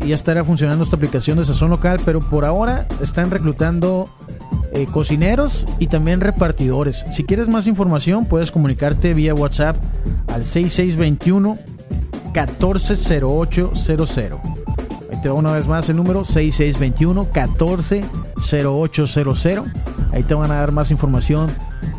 ya 0.08 0.14
estará 0.14 0.44
funcionando 0.44 0.84
esta 0.84 0.96
aplicación 0.96 1.38
de 1.38 1.44
sazón 1.44 1.70
local, 1.70 2.00
pero 2.04 2.20
por 2.20 2.44
ahora 2.44 2.86
están 3.00 3.30
reclutando 3.30 4.08
eh, 4.72 4.86
cocineros 4.90 5.64
y 5.78 5.86
también 5.88 6.20
repartidores. 6.20 7.04
Si 7.10 7.24
quieres 7.24 7.48
más 7.48 7.66
información, 7.66 8.26
puedes 8.26 8.50
comunicarte 8.50 9.14
vía 9.14 9.32
WhatsApp 9.34 9.76
al 10.28 10.44
6621 10.44 11.58
140800. 12.32 14.18
Ahí 15.10 15.18
te 15.22 15.28
va 15.28 15.34
una 15.34 15.52
vez 15.52 15.66
más 15.66 15.90
el 15.90 15.96
número 15.96 16.24
6621 16.24 17.24
140800. 17.24 19.66
Ahí 20.12 20.22
te 20.22 20.34
van 20.34 20.50
a 20.50 20.54
dar 20.54 20.72
más 20.72 20.90
información 20.90 21.50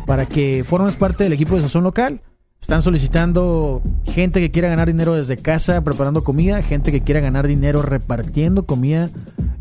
para 0.06 0.26
que 0.26 0.64
formes 0.64 0.96
parte 0.96 1.22
del 1.24 1.32
equipo 1.32 1.56
de 1.56 1.62
sazón 1.62 1.84
local. 1.84 2.20
Están 2.64 2.80
solicitando 2.80 3.82
gente 4.06 4.40
que 4.40 4.50
quiera 4.50 4.70
ganar 4.70 4.86
dinero 4.86 5.14
desde 5.14 5.36
casa 5.36 5.82
preparando 5.82 6.24
comida, 6.24 6.62
gente 6.62 6.92
que 6.92 7.02
quiera 7.02 7.20
ganar 7.20 7.46
dinero 7.46 7.82
repartiendo 7.82 8.64
comida, 8.64 9.10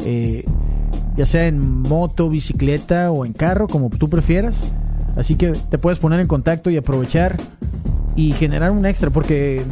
eh, 0.06 0.46
ya 1.18 1.26
sea 1.26 1.48
en 1.48 1.60
moto, 1.82 2.30
bicicleta 2.30 3.12
o 3.12 3.26
en 3.26 3.34
carro, 3.34 3.68
como 3.68 3.90
tú 3.90 4.10
prefieras. 4.10 4.56
Así 5.18 5.36
que 5.36 5.52
te 5.52 5.78
puedes 5.78 6.00
poner 6.00 6.22
en 6.22 6.28
contacto 6.28 6.70
y 6.70 6.78
aprovechar 6.78 7.36
y 8.16 8.32
generar 8.32 8.72
un 8.72 8.86
extra, 8.86 9.10
porque 9.10 9.66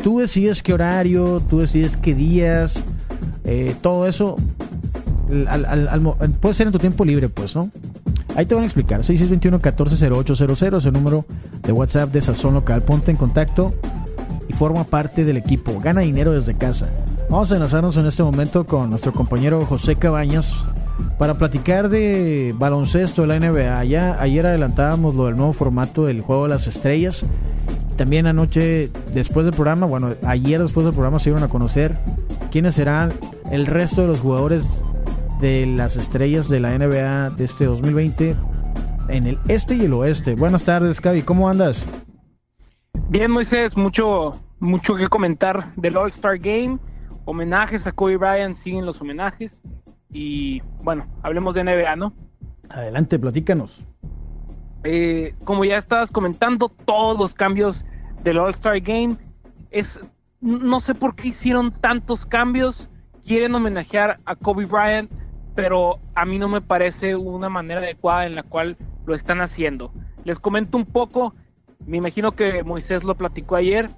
tú 0.00 0.20
decides 0.20 0.62
qué 0.62 0.72
horario, 0.72 1.42
tú 1.50 1.58
decides 1.58 1.96
qué 1.96 2.14
días, 2.14 2.84
eh, 3.42 3.74
todo 3.82 4.06
eso 4.06 4.36
puede 6.40 6.54
ser 6.54 6.68
en 6.68 6.72
tu 6.72 6.78
tiempo 6.78 7.04
libre, 7.04 7.28
pues, 7.28 7.56
¿no? 7.56 7.68
Ahí 8.36 8.44
te 8.44 8.54
van 8.54 8.64
a 8.64 8.66
explicar. 8.66 9.00
6621-140800 9.00 10.76
es 10.76 10.86
el 10.86 10.92
número 10.92 11.24
de 11.62 11.72
WhatsApp 11.72 12.12
de 12.12 12.20
Sazón 12.20 12.52
Local. 12.52 12.82
Ponte 12.82 13.10
en 13.10 13.16
contacto 13.16 13.72
y 14.46 14.52
forma 14.52 14.84
parte 14.84 15.24
del 15.24 15.38
equipo. 15.38 15.80
Gana 15.80 16.02
dinero 16.02 16.32
desde 16.32 16.54
casa. 16.54 16.90
Vamos 17.30 17.50
a 17.50 17.56
enlazarnos 17.56 17.96
en 17.96 18.04
este 18.04 18.22
momento 18.22 18.66
con 18.66 18.90
nuestro 18.90 19.12
compañero 19.12 19.64
José 19.64 19.96
Cabañas 19.96 20.54
para 21.18 21.38
platicar 21.38 21.88
de 21.88 22.54
baloncesto 22.58 23.22
de 23.22 23.28
la 23.28 23.40
NBA. 23.40 23.78
Ayer 24.20 24.46
adelantábamos 24.46 25.14
lo 25.14 25.26
del 25.26 25.36
nuevo 25.36 25.54
formato 25.54 26.04
del 26.04 26.20
juego 26.20 26.42
de 26.42 26.50
las 26.50 26.66
estrellas. 26.66 27.24
También 27.96 28.26
anoche, 28.26 28.90
después 29.14 29.46
del 29.46 29.54
programa, 29.54 29.86
bueno, 29.86 30.10
ayer 30.26 30.60
después 30.60 30.84
del 30.84 30.92
programa 30.92 31.18
se 31.18 31.30
dieron 31.30 31.42
a 31.42 31.48
conocer 31.48 31.96
quiénes 32.50 32.74
serán 32.74 33.14
el 33.50 33.64
resto 33.66 34.02
de 34.02 34.08
los 34.08 34.20
jugadores 34.20 34.82
de 35.40 35.66
las 35.66 35.96
estrellas 35.96 36.48
de 36.48 36.60
la 36.60 36.76
NBA 36.78 37.30
de 37.30 37.44
este 37.44 37.66
2020 37.66 38.36
en 39.08 39.26
el 39.26 39.38
este 39.48 39.74
y 39.74 39.84
el 39.84 39.92
oeste. 39.92 40.34
Buenas 40.34 40.64
tardes, 40.64 41.00
Cavi, 41.00 41.22
¿cómo 41.22 41.48
andas? 41.48 41.86
Bien, 43.08 43.30
Moisés, 43.30 43.76
mucho, 43.76 44.40
mucho 44.58 44.96
que 44.96 45.08
comentar 45.08 45.74
del 45.76 45.96
All-Star 45.96 46.38
Game. 46.38 46.78
Homenajes 47.24 47.86
a 47.86 47.92
Kobe 47.92 48.16
Bryant, 48.16 48.56
siguen 48.56 48.86
los 48.86 49.00
homenajes. 49.00 49.60
Y 50.10 50.62
bueno, 50.82 51.06
hablemos 51.22 51.54
de 51.54 51.64
NBA, 51.64 51.96
¿no? 51.96 52.14
Adelante, 52.70 53.18
platícanos. 53.18 53.84
Eh, 54.84 55.34
como 55.44 55.64
ya 55.64 55.76
estabas 55.76 56.10
comentando, 56.10 56.68
todos 56.68 57.18
los 57.18 57.34
cambios 57.34 57.84
del 58.22 58.38
All-Star 58.38 58.80
Game. 58.80 59.16
Es, 59.70 60.00
no 60.40 60.80
sé 60.80 60.94
por 60.94 61.14
qué 61.14 61.28
hicieron 61.28 61.72
tantos 61.72 62.24
cambios. 62.24 62.88
Quieren 63.24 63.54
homenajear 63.54 64.18
a 64.24 64.36
Kobe 64.36 64.64
Bryant 64.64 65.10
pero 65.56 65.98
a 66.14 66.24
mí 66.26 66.38
no 66.38 66.48
me 66.48 66.60
parece 66.60 67.16
una 67.16 67.48
manera 67.48 67.80
adecuada 67.80 68.26
en 68.26 68.36
la 68.36 68.42
cual 68.44 68.76
lo 69.06 69.14
están 69.14 69.40
haciendo. 69.40 69.90
Les 70.24 70.38
comento 70.38 70.76
un 70.76 70.84
poco, 70.84 71.34
me 71.86 71.96
imagino 71.96 72.32
que 72.32 72.62
Moisés 72.62 73.02
lo 73.02 73.16
platicó 73.16 73.56
ayer, 73.56 73.90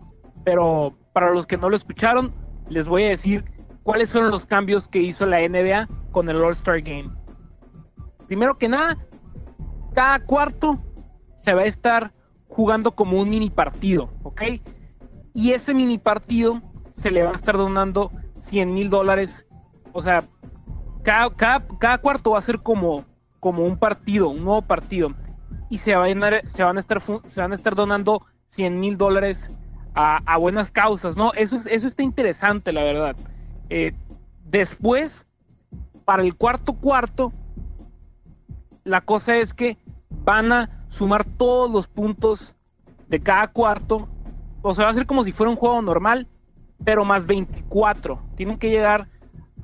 pero 0.44 0.96
para 1.12 1.32
los 1.32 1.46
que 1.46 1.58
no 1.58 1.68
lo 1.68 1.76
escucharon, 1.76 2.32
les 2.70 2.86
voy 2.86 3.04
a 3.04 3.08
decir 3.08 3.44
cuáles 3.82 4.12
fueron 4.12 4.30
los 4.30 4.46
cambios 4.46 4.86
que 4.86 5.00
hizo 5.00 5.26
la 5.26 5.40
NBA 5.40 5.88
con 6.12 6.28
el 6.28 6.36
All-Star 6.36 6.80
Game. 6.80 7.10
Primero 8.28 8.56
que 8.56 8.68
nada, 8.68 8.96
cada 9.94 10.20
cuarto 10.20 10.78
se 11.36 11.54
va 11.54 11.62
a 11.62 11.66
estar 11.66 12.12
jugando 12.46 12.92
como 12.92 13.20
un 13.20 13.30
mini 13.30 13.50
partido, 13.50 14.10
¿ok? 14.22 14.42
Y 15.34 15.52
ese 15.52 15.74
mini 15.74 15.98
partido 15.98 16.62
se 16.92 17.10
le 17.10 17.24
va 17.24 17.30
a 17.30 17.36
estar 17.36 17.56
donando 17.56 18.12
100 18.42 18.72
mil 18.72 18.90
dólares, 18.90 19.46
o 19.92 20.02
sea, 20.02 20.24
cada, 21.08 21.98
cuarto 21.98 22.32
va 22.32 22.38
a 22.38 22.42
ser 22.42 22.58
como, 22.60 23.04
como 23.40 23.64
un 23.64 23.78
partido, 23.78 24.28
un 24.28 24.44
nuevo 24.44 24.62
partido. 24.62 25.14
Y 25.70 25.78
se 25.78 25.94
van 25.94 26.22
a, 26.22 26.42
se 26.46 26.62
van 26.62 26.76
a, 26.76 26.80
estar, 26.80 27.00
se 27.00 27.40
van 27.40 27.52
a 27.52 27.54
estar 27.54 27.74
donando 27.74 28.26
100 28.48 28.78
mil 28.78 28.98
dólares 28.98 29.50
a, 29.94 30.36
buenas 30.36 30.70
causas, 30.70 31.16
¿no? 31.16 31.32
Eso, 31.32 31.56
es, 31.56 31.66
eso 31.66 31.88
está 31.88 32.02
interesante, 32.02 32.72
la 32.72 32.84
verdad. 32.84 33.16
Eh, 33.68 33.94
después, 34.44 35.26
para 36.04 36.22
el 36.22 36.36
cuarto 36.36 36.74
cuarto, 36.74 37.32
la 38.84 39.00
cosa 39.00 39.36
es 39.36 39.54
que 39.54 39.76
van 40.24 40.52
a 40.52 40.86
sumar 40.88 41.24
todos 41.24 41.70
los 41.70 41.88
puntos 41.88 42.54
de 43.08 43.20
cada 43.20 43.48
cuarto. 43.48 44.08
O 44.62 44.72
sea, 44.72 44.84
va 44.84 44.90
a 44.90 44.94
ser 44.94 45.06
como 45.06 45.24
si 45.24 45.32
fuera 45.32 45.50
un 45.50 45.56
juego 45.56 45.82
normal, 45.82 46.28
pero 46.84 47.04
más 47.04 47.26
24. 47.26 48.20
Tienen 48.36 48.58
que 48.58 48.70
llegar 48.70 49.08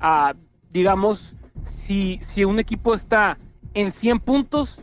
a, 0.01 0.33
digamos, 0.71 1.34
si, 1.85 2.17
si 2.23 2.43
un 2.43 2.57
equipo 2.57 2.95
está 2.95 3.37
en 3.75 3.91
100 3.91 4.19
puntos, 4.19 4.81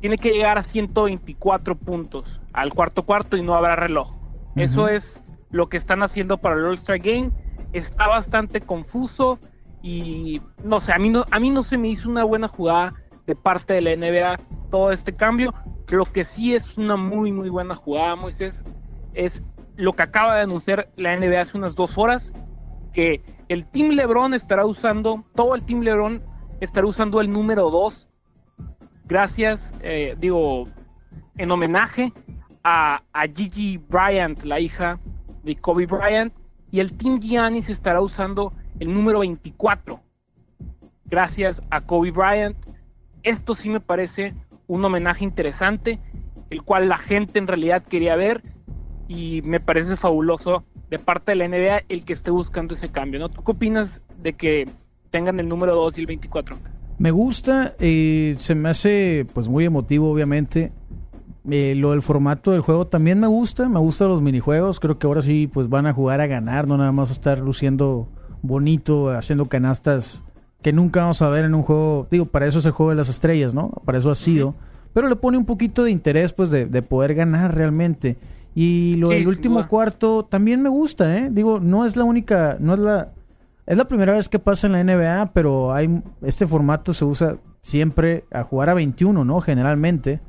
tiene 0.00 0.18
que 0.18 0.30
llegar 0.30 0.58
a 0.58 0.62
124 0.62 1.76
puntos 1.76 2.40
al 2.52 2.74
cuarto 2.74 3.04
cuarto 3.04 3.36
y 3.36 3.42
no 3.42 3.54
habrá 3.54 3.76
reloj. 3.76 4.16
Eso 4.56 4.88
es 4.88 5.22
lo 5.50 5.68
que 5.68 5.76
están 5.76 6.02
haciendo 6.02 6.38
para 6.38 6.56
el 6.56 6.64
All-Star 6.64 6.98
Game. 6.98 7.30
Está 7.72 8.08
bastante 8.08 8.60
confuso 8.60 9.38
y 9.80 10.42
no 10.64 10.80
sé, 10.80 10.92
a 10.92 10.98
mí 10.98 11.08
no, 11.08 11.24
a 11.30 11.38
mí 11.38 11.50
no 11.50 11.62
se 11.62 11.78
me 11.78 11.86
hizo 11.86 12.08
una 12.08 12.24
buena 12.24 12.48
jugada 12.48 12.94
de 13.26 13.36
parte 13.36 13.74
de 13.74 13.82
la 13.82 13.94
NBA 13.94 14.40
todo 14.72 14.90
este 14.90 15.14
cambio. 15.14 15.54
Lo 15.88 16.04
que 16.04 16.24
sí 16.24 16.52
es 16.52 16.76
una 16.76 16.96
muy, 16.96 17.30
muy 17.30 17.48
buena 17.48 17.76
jugada, 17.76 18.16
Moisés, 18.16 18.64
es 19.14 19.44
lo 19.76 19.92
que 19.92 20.02
acaba 20.02 20.34
de 20.34 20.42
anunciar 20.42 20.88
la 20.96 21.16
NBA 21.16 21.40
hace 21.40 21.56
unas 21.56 21.76
dos 21.76 21.96
horas, 21.96 22.32
que 22.92 23.22
el 23.48 23.66
Team 23.66 23.90
LeBron 23.90 24.34
estará 24.34 24.64
usando, 24.66 25.24
todo 25.34 25.54
el 25.54 25.64
Team 25.64 25.80
LeBron 25.80 26.22
estará 26.60 26.86
usando 26.86 27.20
el 27.20 27.30
número 27.30 27.70
2, 27.70 28.08
gracias, 29.06 29.74
eh, 29.82 30.16
digo, 30.18 30.68
en 31.36 31.50
homenaje 31.50 32.12
a, 32.62 33.02
a, 33.12 33.26
Gigi 33.26 33.76
Bryant, 33.76 34.42
la 34.44 34.60
hija 34.60 34.98
de 35.42 35.56
Kobe 35.56 35.86
Bryant, 35.86 36.32
y 36.70 36.80
el 36.80 36.96
Team 36.96 37.20
Giannis 37.20 37.68
estará 37.68 38.00
usando 38.00 38.52
el 38.80 38.92
número 38.92 39.20
24, 39.20 40.00
gracias 41.06 41.62
a 41.70 41.80
Kobe 41.80 42.10
Bryant. 42.10 42.56
Esto 43.22 43.54
sí 43.54 43.70
me 43.70 43.80
parece 43.80 44.34
un 44.66 44.84
homenaje 44.84 45.24
interesante, 45.24 46.00
el 46.50 46.62
cual 46.62 46.88
la 46.88 46.98
gente 46.98 47.38
en 47.38 47.46
realidad 47.46 47.82
quería 47.82 48.16
ver 48.16 48.42
y 49.08 49.42
me 49.42 49.60
parece 49.60 49.96
fabuloso 49.96 50.64
de 50.94 51.00
parte 51.00 51.32
de 51.32 51.36
la 51.36 51.48
NBA 51.48 51.82
el 51.88 52.04
que 52.04 52.12
esté 52.12 52.30
buscando 52.30 52.74
ese 52.74 52.88
cambio, 52.88 53.18
¿no? 53.18 53.28
¿Tú 53.28 53.42
qué 53.42 53.50
opinas 53.50 54.00
de 54.22 54.34
que 54.34 54.68
tengan 55.10 55.40
el 55.40 55.48
número 55.48 55.74
2 55.74 55.98
y 55.98 56.00
el 56.02 56.06
24? 56.06 56.56
Me 56.98 57.10
gusta, 57.10 57.74
eh, 57.80 58.36
se 58.38 58.54
me 58.54 58.68
hace 58.68 59.26
pues 59.32 59.48
muy 59.48 59.64
emotivo 59.64 60.10
obviamente. 60.10 60.72
Eh, 61.50 61.74
lo 61.74 61.90
del 61.90 62.00
formato 62.00 62.52
del 62.52 62.60
juego 62.60 62.86
también 62.86 63.18
me 63.18 63.26
gusta, 63.26 63.68
me 63.68 63.80
gustan 63.80 64.08
los 64.08 64.22
minijuegos, 64.22 64.78
creo 64.78 64.98
que 64.98 65.06
ahora 65.06 65.20
sí 65.20 65.50
pues 65.52 65.68
van 65.68 65.86
a 65.86 65.92
jugar 65.92 66.20
a 66.20 66.26
ganar, 66.26 66.68
no 66.68 66.78
nada 66.78 66.92
más 66.92 67.10
estar 67.10 67.40
luciendo 67.40 68.08
bonito, 68.40 69.10
haciendo 69.10 69.46
canastas 69.46 70.22
que 70.62 70.72
nunca 70.72 71.00
vamos 71.00 71.20
a 71.20 71.28
ver 71.28 71.44
en 71.44 71.54
un 71.54 71.62
juego, 71.62 72.06
digo, 72.10 72.26
para 72.26 72.46
eso 72.46 72.60
es 72.60 72.66
el 72.66 72.72
juego 72.72 72.90
de 72.90 72.96
las 72.96 73.08
estrellas, 73.08 73.52
¿no? 73.52 73.70
Para 73.84 73.98
eso 73.98 74.10
ha 74.10 74.14
sido, 74.14 74.54
pero 74.94 75.08
le 75.08 75.16
pone 75.16 75.36
un 75.36 75.44
poquito 75.44 75.82
de 75.82 75.90
interés 75.90 76.32
pues 76.32 76.50
de, 76.50 76.66
de 76.66 76.82
poder 76.82 77.14
ganar 77.14 77.54
realmente. 77.54 78.16
Y 78.54 78.94
lo 78.96 79.08
del 79.08 79.26
último 79.26 79.66
cuarto 79.66 80.24
también 80.24 80.62
me 80.62 80.68
gusta, 80.68 81.18
¿eh? 81.18 81.28
Digo, 81.30 81.58
no 81.58 81.84
es 81.84 81.96
la 81.96 82.04
única, 82.04 82.56
no 82.60 82.74
es 82.74 82.80
la... 82.80 83.12
Es 83.66 83.78
la 83.78 83.88
primera 83.88 84.12
vez 84.12 84.28
que 84.28 84.38
pasa 84.38 84.66
en 84.66 84.74
la 84.74 84.84
NBA, 84.84 85.32
pero 85.32 85.72
hay 85.72 86.02
este 86.20 86.46
formato 86.46 86.92
se 86.92 87.06
usa 87.06 87.38
siempre 87.62 88.24
a 88.30 88.42
jugar 88.42 88.68
a 88.68 88.74
21, 88.74 89.24
¿no? 89.24 89.40
Generalmente. 89.40 90.20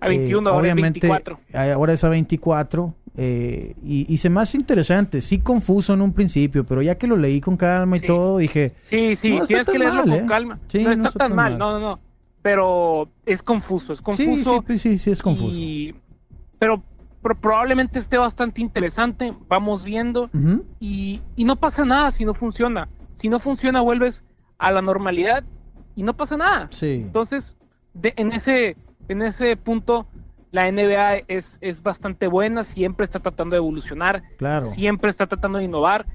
A 0.00 0.08
21, 0.08 0.50
ahora 0.50 0.68
es 0.68 0.74
24. 0.74 1.40
Ahora 1.54 1.92
es 1.94 2.04
a 2.04 2.10
24. 2.10 2.94
Eh, 3.16 3.74
y, 3.82 4.16
se 4.18 4.28
me 4.28 4.40
hace 4.40 4.58
interesante, 4.58 5.22
sí 5.22 5.38
confuso 5.38 5.94
en 5.94 6.02
un 6.02 6.12
principio, 6.12 6.64
pero 6.64 6.82
ya 6.82 6.96
que 6.96 7.06
lo 7.06 7.16
leí 7.16 7.40
con 7.40 7.56
calma 7.56 7.96
y 7.96 8.00
todo, 8.00 8.38
dije... 8.38 8.74
Sí, 8.82 9.14
sí, 9.14 9.38
tienes 9.46 9.68
que 9.68 9.78
leerlo 9.78 10.02
con 10.02 10.12
¿eh? 10.12 10.26
calma. 10.26 10.58
no, 10.74 10.90
está, 10.90 11.10
tan 11.10 11.34
mal, 11.34 11.56
no, 11.56 11.72
no, 11.72 11.80
no. 11.80 12.00
Pero 12.42 13.08
es 13.24 13.42
confuso, 13.42 13.92
es 13.92 14.02
confuso. 14.02 14.64
Sí, 14.66 14.78
sí, 14.78 14.88
sí, 14.90 14.98
sí 14.98 15.10
es 15.12 15.22
confuso. 15.22 15.56
Pero 16.58 16.82
probablemente 17.32 17.98
esté 17.98 18.18
bastante 18.18 18.60
interesante, 18.60 19.32
vamos 19.48 19.84
viendo 19.84 20.28
y, 20.78 21.22
no 21.38 21.56
pasa 21.56 21.84
nada 21.84 22.10
si 22.10 22.24
no 22.24 22.34
funciona. 22.34 22.88
Si 23.14 23.28
no 23.28 23.40
funciona 23.40 23.80
vuelves 23.80 24.22
a 24.58 24.70
la 24.70 24.82
normalidad 24.82 25.44
y 25.96 26.02
no 26.02 26.14
pasa 26.14 26.36
nada. 26.36 26.68
Entonces, 26.80 27.56
en, 28.02 28.32
ese, 28.32 28.76
en 29.08 29.22
ese 29.22 29.56
punto, 29.56 30.06
la 30.50 30.70
NBA 30.70 31.24
es, 31.28 31.58
es 31.62 31.82
bastante 31.82 32.26
buena, 32.26 32.62
siempre 32.64 33.04
está 33.04 33.20
tratando 33.20 33.54
de 33.54 33.58
evolucionar, 33.58 34.22
claro. 34.36 34.66
siempre 34.66 35.10
está 35.10 35.26
tratando 35.26 35.58
de 35.58 35.64
innovar 35.64 36.06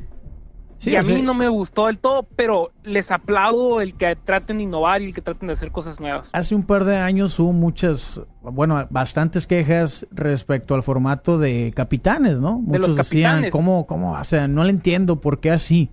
y 0.86 0.95
a 0.95 1.03
mí 1.03 1.21
no 1.21 1.33
me 1.33 1.50
gustó 1.50 1.88
del 1.88 1.98
todo, 1.98 2.27
pero 2.36 2.71
les 2.83 3.12
aplaudo 3.12 3.81
el 3.81 3.95
que 3.95 4.15
traten 4.15 4.57
de 4.57 4.63
innovar 4.63 5.01
y 5.01 5.05
el 5.05 5.13
que 5.13 5.21
traten 5.21 5.48
de 5.48 5.53
hacer 5.53 5.71
cosas 5.71 6.00
nuevas. 6.00 6.29
Hace 6.33 6.55
un 6.55 6.63
par 6.63 6.86
de 6.86 6.98
años 6.98 7.38
hubo 7.39 7.51
muchas, 7.51 8.21
bueno, 8.41 8.88
bastantes 8.89 9.48
quejas 9.48 10.07
respecto 10.12 10.75
al 10.75 10.83
formato 10.83 11.38
de 11.38 11.74
capitanes, 11.75 12.39
¿no? 12.39 12.59
Muchos 12.59 12.95
decían, 12.95 13.50
¿cómo, 13.50 13.86
cómo? 13.86 14.13
O 14.13 14.24
sea, 14.24 14.48
no 14.48 14.63
le 14.63 14.69
entiendo 14.69 15.19
por 15.19 15.39
qué 15.39 15.51
así. 15.51 15.89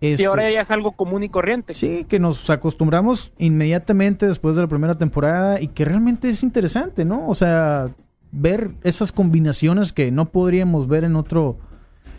este, 0.00 0.26
ahora 0.26 0.50
ya 0.50 0.60
es 0.60 0.70
algo 0.70 0.92
común 0.92 1.22
y 1.22 1.28
corriente. 1.28 1.74
Sí, 1.74 2.04
que 2.04 2.18
nos 2.18 2.48
acostumbramos 2.50 3.32
inmediatamente 3.38 4.26
después 4.26 4.56
de 4.56 4.62
la 4.62 4.68
primera 4.68 4.94
temporada 4.94 5.60
y 5.60 5.68
que 5.68 5.84
realmente 5.84 6.30
es 6.30 6.42
interesante, 6.42 7.04
¿no? 7.04 7.28
O 7.28 7.34
sea, 7.34 7.88
ver 8.30 8.72
esas 8.82 9.12
combinaciones 9.12 9.92
que 9.92 10.10
no 10.10 10.30
podríamos 10.30 10.86
ver 10.86 11.04
en 11.04 11.16
otro 11.16 11.58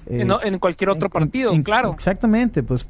en, 0.10 0.60
cualquier 0.60 0.90
otro 0.90 1.10
partido, 1.10 1.52
claro. 1.64 1.94
Exactamente, 1.94 2.64
pues 2.64 2.88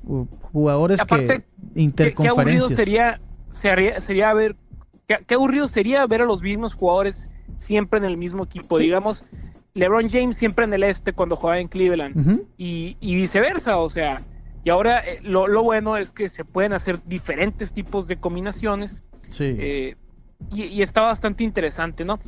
jugadores 0.51 1.03
que 1.03 1.43
interconferencias. 1.75 2.15
Qué, 2.15 2.29
aburrido 2.29 2.69
sería, 3.51 3.99
sería, 3.99 4.33
ver, 4.33 4.55
qué, 5.07 5.33
aburrido 5.33 5.67
sería 5.67 6.05
ver 6.07 6.21
a 6.21 6.25
los 6.25 6.41
mismos 6.41 6.73
jugadores 6.73 7.29
siempre 7.57 7.99
en 7.99 8.05
el 8.05 8.17
mismo 8.17 8.43
equipo, 8.43 8.79
digamos. 8.79 9.23
LeBron 9.73 10.09
James 10.09 10.37
siempre 10.37 10.65
en 10.65 10.73
el 10.73 10.83
este 10.83 11.13
cuando 11.13 11.35
jugaba 11.35 11.59
en 11.59 11.67
Cleveland 11.67 12.45
y, 12.57 12.95
viceversa, 13.01 13.77
o 13.77 13.89
sea, 13.89 14.21
y 14.63 14.69
ahora 14.69 14.99
eh, 14.99 15.19
lo, 15.21 15.63
bueno 15.63 15.95
es 15.95 16.11
que 16.11 16.27
se 16.27 16.43
pueden 16.43 16.73
hacer 16.73 16.99
diferentes 17.05 17.71
tipos 17.71 18.07
de 18.07 18.17
combinaciones 18.17 19.03
eh, 19.39 19.95
y, 20.51 20.63
y, 20.63 20.81
está 20.81 21.01
bastante 21.01 21.43
interesante, 21.43 22.03
¿no? 22.03 22.19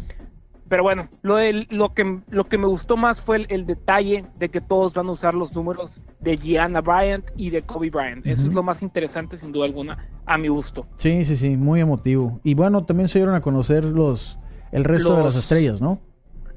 Pero 0.71 0.83
bueno, 0.83 1.09
lo, 1.21 1.35
lo, 1.69 1.93
que, 1.93 2.21
lo 2.29 2.45
que 2.45 2.57
me 2.57 2.65
gustó 2.65 2.95
más 2.95 3.19
fue 3.19 3.45
el, 3.49 3.65
detalle 3.65 4.23
de 4.39 4.47
que 4.47 4.61
todos 4.61 4.93
van 4.93 5.09
a 5.09 5.11
usar 5.11 5.33
los 5.33 5.53
números 5.53 5.99
de 6.21 6.37
Gianna 6.37 6.79
Bryant 6.79 7.25
y 7.35 7.49
de 7.49 7.61
Kobe 7.61 7.89
Bryant. 7.89 8.25
Eso 8.25 8.43
es 8.47 8.53
lo 8.53 8.63
más 8.63 8.81
interesante, 8.81 9.37
sin 9.37 9.51
duda 9.51 9.65
alguna, 9.65 10.07
a 10.25 10.37
mi 10.37 10.47
gusto. 10.47 10.87
Sí, 10.95 11.25
sí, 11.25 11.35
sí, 11.35 11.57
muy 11.57 11.81
emotivo. 11.81 12.39
Y 12.45 12.53
bueno, 12.53 12.85
también 12.85 13.09
se 13.09 13.19
dieron 13.19 13.35
a 13.35 13.41
conocer 13.41 13.83
los 13.83 14.39
el 14.71 14.85
resto 14.85 15.17
de 15.17 15.23
las 15.25 15.35
estrellas, 15.35 15.81
¿no? 15.81 15.99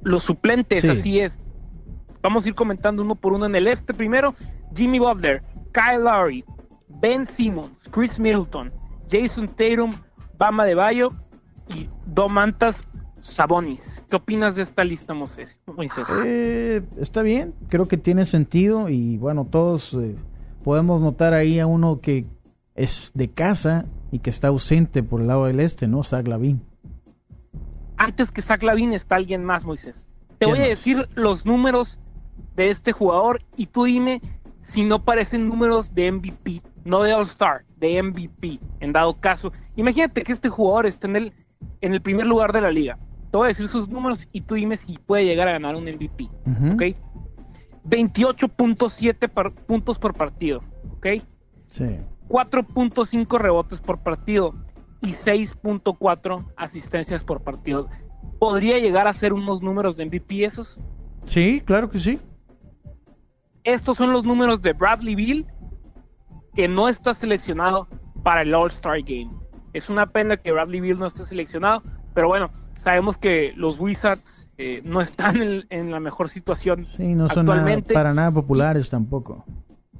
Los 0.04 0.22
suplentes, 0.22 0.88
así 0.88 1.18
es. 1.18 1.40
Vamos 2.22 2.46
a 2.46 2.50
ir 2.50 2.54
comentando 2.54 3.02
uno 3.02 3.16
por 3.16 3.32
uno 3.32 3.46
en 3.46 3.56
el 3.56 3.66
este. 3.66 3.94
Primero, 3.94 4.36
Jimmy 4.76 5.00
Butler, 5.00 5.42
Kyle 5.72 6.04
Lowry, 6.04 6.44
Ben 7.00 7.26
Simmons, 7.26 7.90
Chris 7.90 8.20
Middleton, 8.20 8.70
Jason 9.10 9.48
Tatum, 9.48 9.96
Bama 10.38 10.64
de 10.66 10.76
Bayo 10.76 11.10
y 11.74 11.88
Domantas 12.06 12.84
Sabonis. 13.24 14.04
¿Qué 14.10 14.16
opinas 14.16 14.54
de 14.54 14.62
esta 14.62 14.84
lista, 14.84 15.14
Moisés? 15.14 15.56
Eh, 16.26 16.82
está 17.00 17.22
bien, 17.22 17.54
creo 17.70 17.88
que 17.88 17.96
tiene 17.96 18.26
sentido 18.26 18.90
y 18.90 19.16
bueno, 19.16 19.46
todos 19.50 19.94
eh, 19.94 20.14
podemos 20.62 21.00
notar 21.00 21.32
ahí 21.32 21.58
a 21.58 21.66
uno 21.66 22.00
que 22.02 22.26
es 22.74 23.12
de 23.14 23.30
casa 23.30 23.86
y 24.12 24.18
que 24.18 24.28
está 24.28 24.48
ausente 24.48 25.02
por 25.02 25.22
el 25.22 25.28
lado 25.28 25.46
del 25.46 25.60
este, 25.60 25.88
¿no? 25.88 26.02
Zach 26.02 26.28
Lavin. 26.28 26.60
Antes 27.96 28.30
que 28.30 28.42
Zach 28.42 28.62
Lavin 28.62 28.92
está 28.92 29.16
alguien 29.16 29.42
más, 29.42 29.64
Moisés. 29.64 30.06
Te 30.38 30.44
voy 30.44 30.58
a 30.58 30.68
decir 30.68 31.08
los 31.14 31.46
números 31.46 31.98
de 32.56 32.68
este 32.68 32.92
jugador 32.92 33.40
y 33.56 33.66
tú 33.68 33.84
dime 33.84 34.20
si 34.60 34.84
no 34.84 35.02
parecen 35.02 35.48
números 35.48 35.94
de 35.94 36.12
MVP, 36.12 36.60
no 36.84 37.02
de 37.02 37.14
All-Star, 37.14 37.64
de 37.78 38.02
MVP, 38.02 38.60
en 38.80 38.92
dado 38.92 39.18
caso. 39.18 39.50
Imagínate 39.76 40.22
que 40.22 40.32
este 40.32 40.50
jugador 40.50 40.84
está 40.84 41.06
en 41.06 41.16
el, 41.16 41.32
en 41.80 41.94
el 41.94 42.02
primer 42.02 42.26
lugar 42.26 42.52
de 42.52 42.60
la 42.60 42.70
liga 42.70 42.98
te 43.34 43.38
voy 43.38 43.46
a 43.46 43.48
decir 43.48 43.66
sus 43.66 43.88
números 43.88 44.28
y 44.30 44.42
tú 44.42 44.54
dime 44.54 44.76
si 44.76 44.96
puede 44.96 45.24
llegar 45.24 45.48
a 45.48 45.52
ganar 45.54 45.74
un 45.74 45.82
MVP. 45.82 46.30
¿Ok? 46.72 46.96
28.7 47.84 49.52
puntos 49.66 49.98
por 49.98 50.14
partido. 50.14 50.62
¿Ok? 50.92 51.06
Sí. 51.66 51.98
4.5 52.28 53.38
rebotes 53.40 53.80
por 53.80 53.98
partido 54.04 54.54
y 55.02 55.08
6.4 55.08 56.46
asistencias 56.56 57.24
por 57.24 57.42
partido. 57.42 57.88
¿Podría 58.38 58.78
llegar 58.78 59.08
a 59.08 59.12
ser 59.12 59.32
unos 59.32 59.62
números 59.62 59.96
de 59.96 60.06
MVP 60.06 60.44
esos? 60.44 60.78
Sí, 61.24 61.60
claro 61.66 61.90
que 61.90 61.98
sí. 61.98 62.20
Estos 63.64 63.96
son 63.96 64.12
los 64.12 64.22
números 64.22 64.62
de 64.62 64.74
Bradley 64.74 65.16
Bill, 65.16 65.46
que 66.54 66.68
no 66.68 66.88
está 66.88 67.12
seleccionado 67.12 67.88
para 68.22 68.42
el 68.42 68.54
All-Star 68.54 69.00
Game. 69.02 69.32
Es 69.72 69.90
una 69.90 70.06
pena 70.06 70.36
que 70.36 70.52
Bradley 70.52 70.80
Bill 70.80 71.00
no 71.00 71.06
esté 71.06 71.24
seleccionado, 71.24 71.82
pero 72.14 72.28
bueno, 72.28 72.52
sabemos 72.84 73.16
que 73.16 73.54
los 73.56 73.80
Wizards 73.80 74.50
eh, 74.58 74.82
no 74.84 75.00
están 75.00 75.40
en, 75.42 75.66
en, 75.70 75.90
la 75.90 76.00
mejor 76.00 76.28
situación 76.28 76.86
sí, 76.96 77.14
no 77.14 77.30
son 77.30 77.46
para 77.92 78.12
nada 78.12 78.30
populares 78.30 78.90
tampoco. 78.90 79.44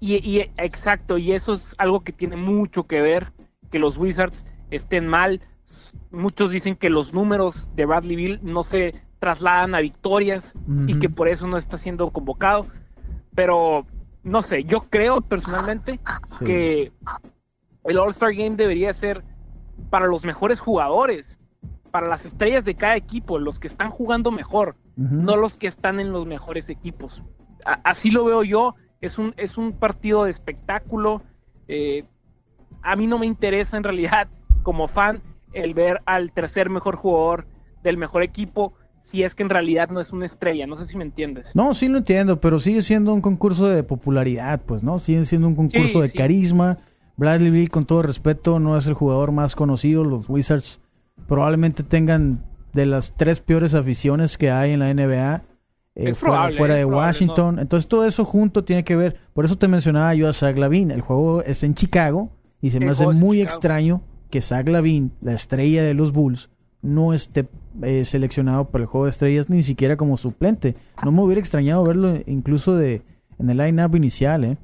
Y, 0.00 0.16
y, 0.16 0.40
exacto, 0.58 1.16
y 1.16 1.32
eso 1.32 1.54
es 1.54 1.74
algo 1.78 2.00
que 2.00 2.12
tiene 2.12 2.36
mucho 2.36 2.86
que 2.86 3.00
ver 3.00 3.32
que 3.72 3.78
los 3.78 3.96
Wizards 3.96 4.44
estén 4.70 5.06
mal. 5.06 5.40
Muchos 6.10 6.50
dicen 6.50 6.76
que 6.76 6.90
los 6.90 7.14
números 7.14 7.70
de 7.74 7.86
Bradley 7.86 8.16
Bill 8.16 8.40
no 8.42 8.64
se 8.64 8.94
trasladan 9.18 9.74
a 9.74 9.80
victorias 9.80 10.52
y 10.86 10.98
que 10.98 11.08
por 11.08 11.28
eso 11.28 11.46
no 11.46 11.56
está 11.56 11.78
siendo 11.78 12.10
convocado. 12.10 12.66
Pero 13.34 13.86
no 14.22 14.42
sé, 14.42 14.64
yo 14.64 14.82
creo 14.82 15.22
personalmente 15.22 16.00
que 16.44 16.92
el 17.84 17.98
All-Star 17.98 18.34
Game 18.34 18.56
debería 18.56 18.92
ser 18.92 19.24
para 19.88 20.06
los 20.06 20.24
mejores 20.24 20.60
jugadores 20.60 21.38
para 21.94 22.08
las 22.08 22.24
estrellas 22.24 22.64
de 22.64 22.74
cada 22.74 22.96
equipo, 22.96 23.38
los 23.38 23.60
que 23.60 23.68
están 23.68 23.88
jugando 23.88 24.32
mejor, 24.32 24.74
no 24.96 25.36
los 25.36 25.54
que 25.54 25.68
están 25.68 26.00
en 26.00 26.10
los 26.10 26.26
mejores 26.26 26.68
equipos. 26.68 27.22
así 27.64 28.10
lo 28.10 28.24
veo 28.24 28.42
yo, 28.42 28.74
es 29.00 29.16
un, 29.16 29.32
es 29.36 29.56
un 29.56 29.70
partido 29.74 30.24
de 30.24 30.32
espectáculo. 30.32 31.22
Eh, 31.68 32.02
a 32.82 32.96
mí 32.96 33.06
no 33.06 33.20
me 33.20 33.26
interesa 33.26 33.76
en 33.76 33.84
realidad 33.84 34.26
como 34.64 34.88
fan 34.88 35.22
el 35.52 35.72
ver 35.72 36.00
al 36.04 36.32
tercer 36.32 36.68
mejor 36.68 36.96
jugador 36.96 37.46
del 37.84 37.96
mejor 37.96 38.24
equipo 38.24 38.72
si 39.04 39.22
es 39.22 39.36
que 39.36 39.44
en 39.44 39.50
realidad 39.50 39.88
no 39.88 40.00
es 40.00 40.12
una 40.12 40.26
estrella, 40.26 40.66
no 40.66 40.74
sé 40.74 40.86
si 40.86 40.96
me 40.96 41.04
entiendes. 41.04 41.54
No, 41.54 41.74
sí 41.74 41.86
lo 41.86 41.98
entiendo, 41.98 42.40
pero 42.40 42.58
sigue 42.58 42.82
siendo 42.82 43.14
un 43.14 43.20
concurso 43.20 43.68
de 43.68 43.84
popularidad, 43.84 44.60
pues, 44.66 44.82
¿no? 44.82 44.98
Sigue 44.98 45.24
siendo 45.26 45.46
un 45.46 45.54
concurso 45.54 46.00
de 46.00 46.10
carisma. 46.10 46.78
Bradley 47.16 47.52
Bill, 47.52 47.70
con 47.70 47.84
todo 47.84 48.02
respeto, 48.02 48.58
no 48.58 48.76
es 48.76 48.88
el 48.88 48.94
jugador 48.94 49.30
más 49.30 49.54
conocido. 49.54 50.02
Los 50.02 50.28
Wizards 50.28 50.80
probablemente 51.26 51.82
tengan 51.82 52.44
de 52.72 52.86
las 52.86 53.14
tres 53.16 53.40
peores 53.40 53.74
aficiones 53.74 54.36
que 54.36 54.50
hay 54.50 54.72
en 54.72 54.80
la 54.80 54.92
NBA. 54.92 55.42
Eh, 55.96 56.12
fuera, 56.14 56.74
de 56.74 56.84
Washington. 56.84 57.60
Entonces 57.60 57.88
todo 57.88 58.04
eso 58.04 58.24
junto 58.24 58.64
tiene 58.64 58.82
que 58.82 58.96
ver. 58.96 59.16
Por 59.32 59.44
eso 59.44 59.56
te 59.56 59.68
mencionaba 59.68 60.12
yo 60.14 60.28
a 60.28 60.32
Zach 60.32 60.56
Lavin. 60.56 60.90
El 60.90 61.02
juego 61.02 61.42
es 61.42 61.62
en 61.62 61.74
Chicago 61.74 62.30
y 62.60 62.70
se 62.70 62.80
me 62.80 62.90
hace 62.90 63.06
muy 63.06 63.40
extraño 63.40 64.02
que 64.28 64.42
Zach 64.42 64.68
Lavin, 64.68 65.12
la 65.20 65.34
estrella 65.34 65.84
de 65.84 65.94
los 65.94 66.12
Bulls, 66.12 66.50
no 66.82 67.14
esté 67.14 67.46
eh, 67.82 68.04
seleccionado 68.04 68.70
para 68.70 68.82
el 68.82 68.88
juego 68.88 69.04
de 69.04 69.10
estrellas 69.10 69.48
ni 69.48 69.62
siquiera 69.62 69.96
como 69.96 70.16
suplente. 70.16 70.74
No 71.04 71.12
me 71.12 71.22
hubiera 71.22 71.40
extrañado 71.40 71.84
verlo 71.84 72.14
incluso 72.26 72.76
de 72.76 73.02
en 73.38 73.50
el 73.50 73.58
line-up 73.58 73.94
inicial, 73.94 74.44
¿eh? 74.44 74.56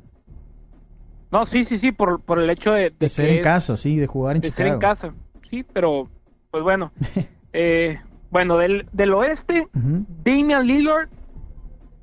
No, 1.31 1.47
sí, 1.47 1.65
sí, 1.65 1.79
sí, 1.79 1.93
por, 1.93 2.21
por 2.21 2.41
el 2.41 2.51
hecho 2.51 2.73
de, 2.73 2.91
de, 2.91 3.09
ser 3.09 3.29
en 3.31 3.43
casa, 3.43 3.77
sí, 3.77 3.97
de 3.97 4.09
jugar 4.09 4.37
en 4.37 4.43
de 4.43 4.51
ser 4.51 4.67
en 4.67 4.79
casa, 4.81 5.15
sí, 5.49 5.65
pero 5.73 6.09
pues 6.51 6.63
bueno, 6.63 6.93
eh, 7.53 8.01
bueno, 8.31 8.57
del, 8.57 8.87
del 8.93 9.15
oeste, 9.15 9.69
Damian 9.73 10.67
Lillard, 10.67 11.09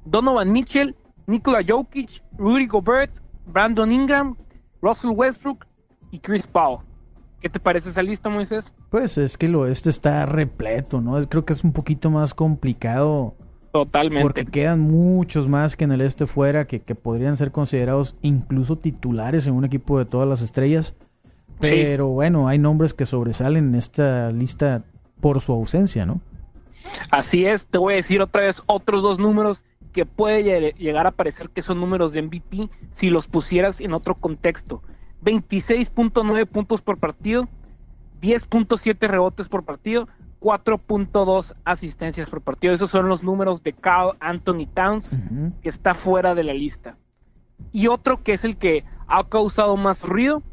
Donovan 0.06 0.52
Mitchell, 0.52 0.96
Nikola 1.26 1.60
Jokic, 1.68 2.24
Rudy 2.38 2.68
Gobert, 2.68 3.12
Brandon 3.48 3.92
Ingram, 3.92 4.36
Russell 4.82 5.12
Westbrook 5.12 5.66
y 6.12 6.20
Chris 6.20 6.48
Paul. 6.48 6.80
¿Qué 7.42 7.50
te 7.50 7.60
parece 7.60 7.90
esa 7.90 8.02
lista, 8.02 8.30
Moisés? 8.30 8.74
Pues 8.90 9.18
es 9.18 9.38
que 9.38 9.46
el 9.46 9.56
oeste 9.56 9.90
está 9.90 10.26
repleto, 10.26 11.02
¿no? 11.02 11.20
creo 11.28 11.46
que 11.46 11.54
es 11.54 11.64
un 11.64 11.72
poquito 11.72 12.10
más 12.10 12.34
complicado. 12.34 13.36
Totalmente. 13.72 14.24
Porque 14.24 14.46
quedan 14.46 14.80
muchos 14.80 15.48
más 15.48 15.76
que 15.76 15.84
en 15.84 15.92
el 15.92 16.02
este 16.02 16.26
fuera 16.26 16.66
que, 16.66 16.82
que 16.82 16.96
podrían 16.96 17.38
ser 17.38 17.52
considerados 17.52 18.16
incluso 18.22 18.78
titulares 18.78 19.46
en 19.46 19.54
un 19.54 19.66
equipo 19.66 20.00
de 20.00 20.06
todas 20.06 20.28
las 20.28 20.42
estrellas. 20.42 20.96
Pero 21.60 22.08
bueno, 22.08 22.48
hay 22.48 22.58
nombres 22.60 22.94
que 22.94 23.06
sobresalen 23.06 23.70
en 23.70 23.76
esta 23.76 24.32
lista 24.32 24.84
por 25.20 25.42
su 25.42 25.54
ausencia, 25.54 26.06
¿no? 26.06 26.22
Así 27.12 27.46
es, 27.46 27.68
te 27.68 27.78
voy 27.78 27.94
a 27.94 27.96
decir 27.98 28.22
otra 28.22 28.44
vez 28.44 28.62
otros 28.68 29.02
dos 29.02 29.20
números 29.20 29.66
que 29.92 30.06
puede 30.06 30.74
llegar 30.74 31.08
a 31.08 31.12
parecer 31.12 31.50
que 31.50 31.62
son 31.62 31.80
números 31.80 32.14
de 32.14 32.22
MVP 32.22 32.70
si 32.94 33.10
los 33.10 33.28
pusieras 33.28 33.82
en 33.82 33.94
otro 33.94 34.16
contexto. 34.16 34.84
26.9 35.24 36.46
puntos 36.46 36.82
por 36.82 37.00
partido, 37.00 37.48
10.7 38.22 39.08
rebotes 39.08 39.50
por 39.50 39.64
partido, 39.64 40.08
4.2 40.40 41.56
asistencias 41.66 42.30
por 42.30 42.42
partido. 42.42 42.74
Esos 42.74 42.92
son 42.92 43.10
los 43.10 43.24
números 43.24 43.64
de 43.64 43.74
Carl 43.74 44.16
Anthony 44.20 44.68
Towns, 44.72 45.20
que 45.64 45.70
está 45.70 45.96
fuera 45.96 46.36
de 46.36 46.44
la 46.44 46.54
lista. 46.54 46.96
Y 47.72 47.88
otro 47.88 48.22
que 48.22 48.34
es 48.34 48.46
el 48.46 48.58
que 48.58 48.84
ha 49.08 49.24
causado 49.24 49.76
más 49.78 50.04
ruido, 50.04 50.44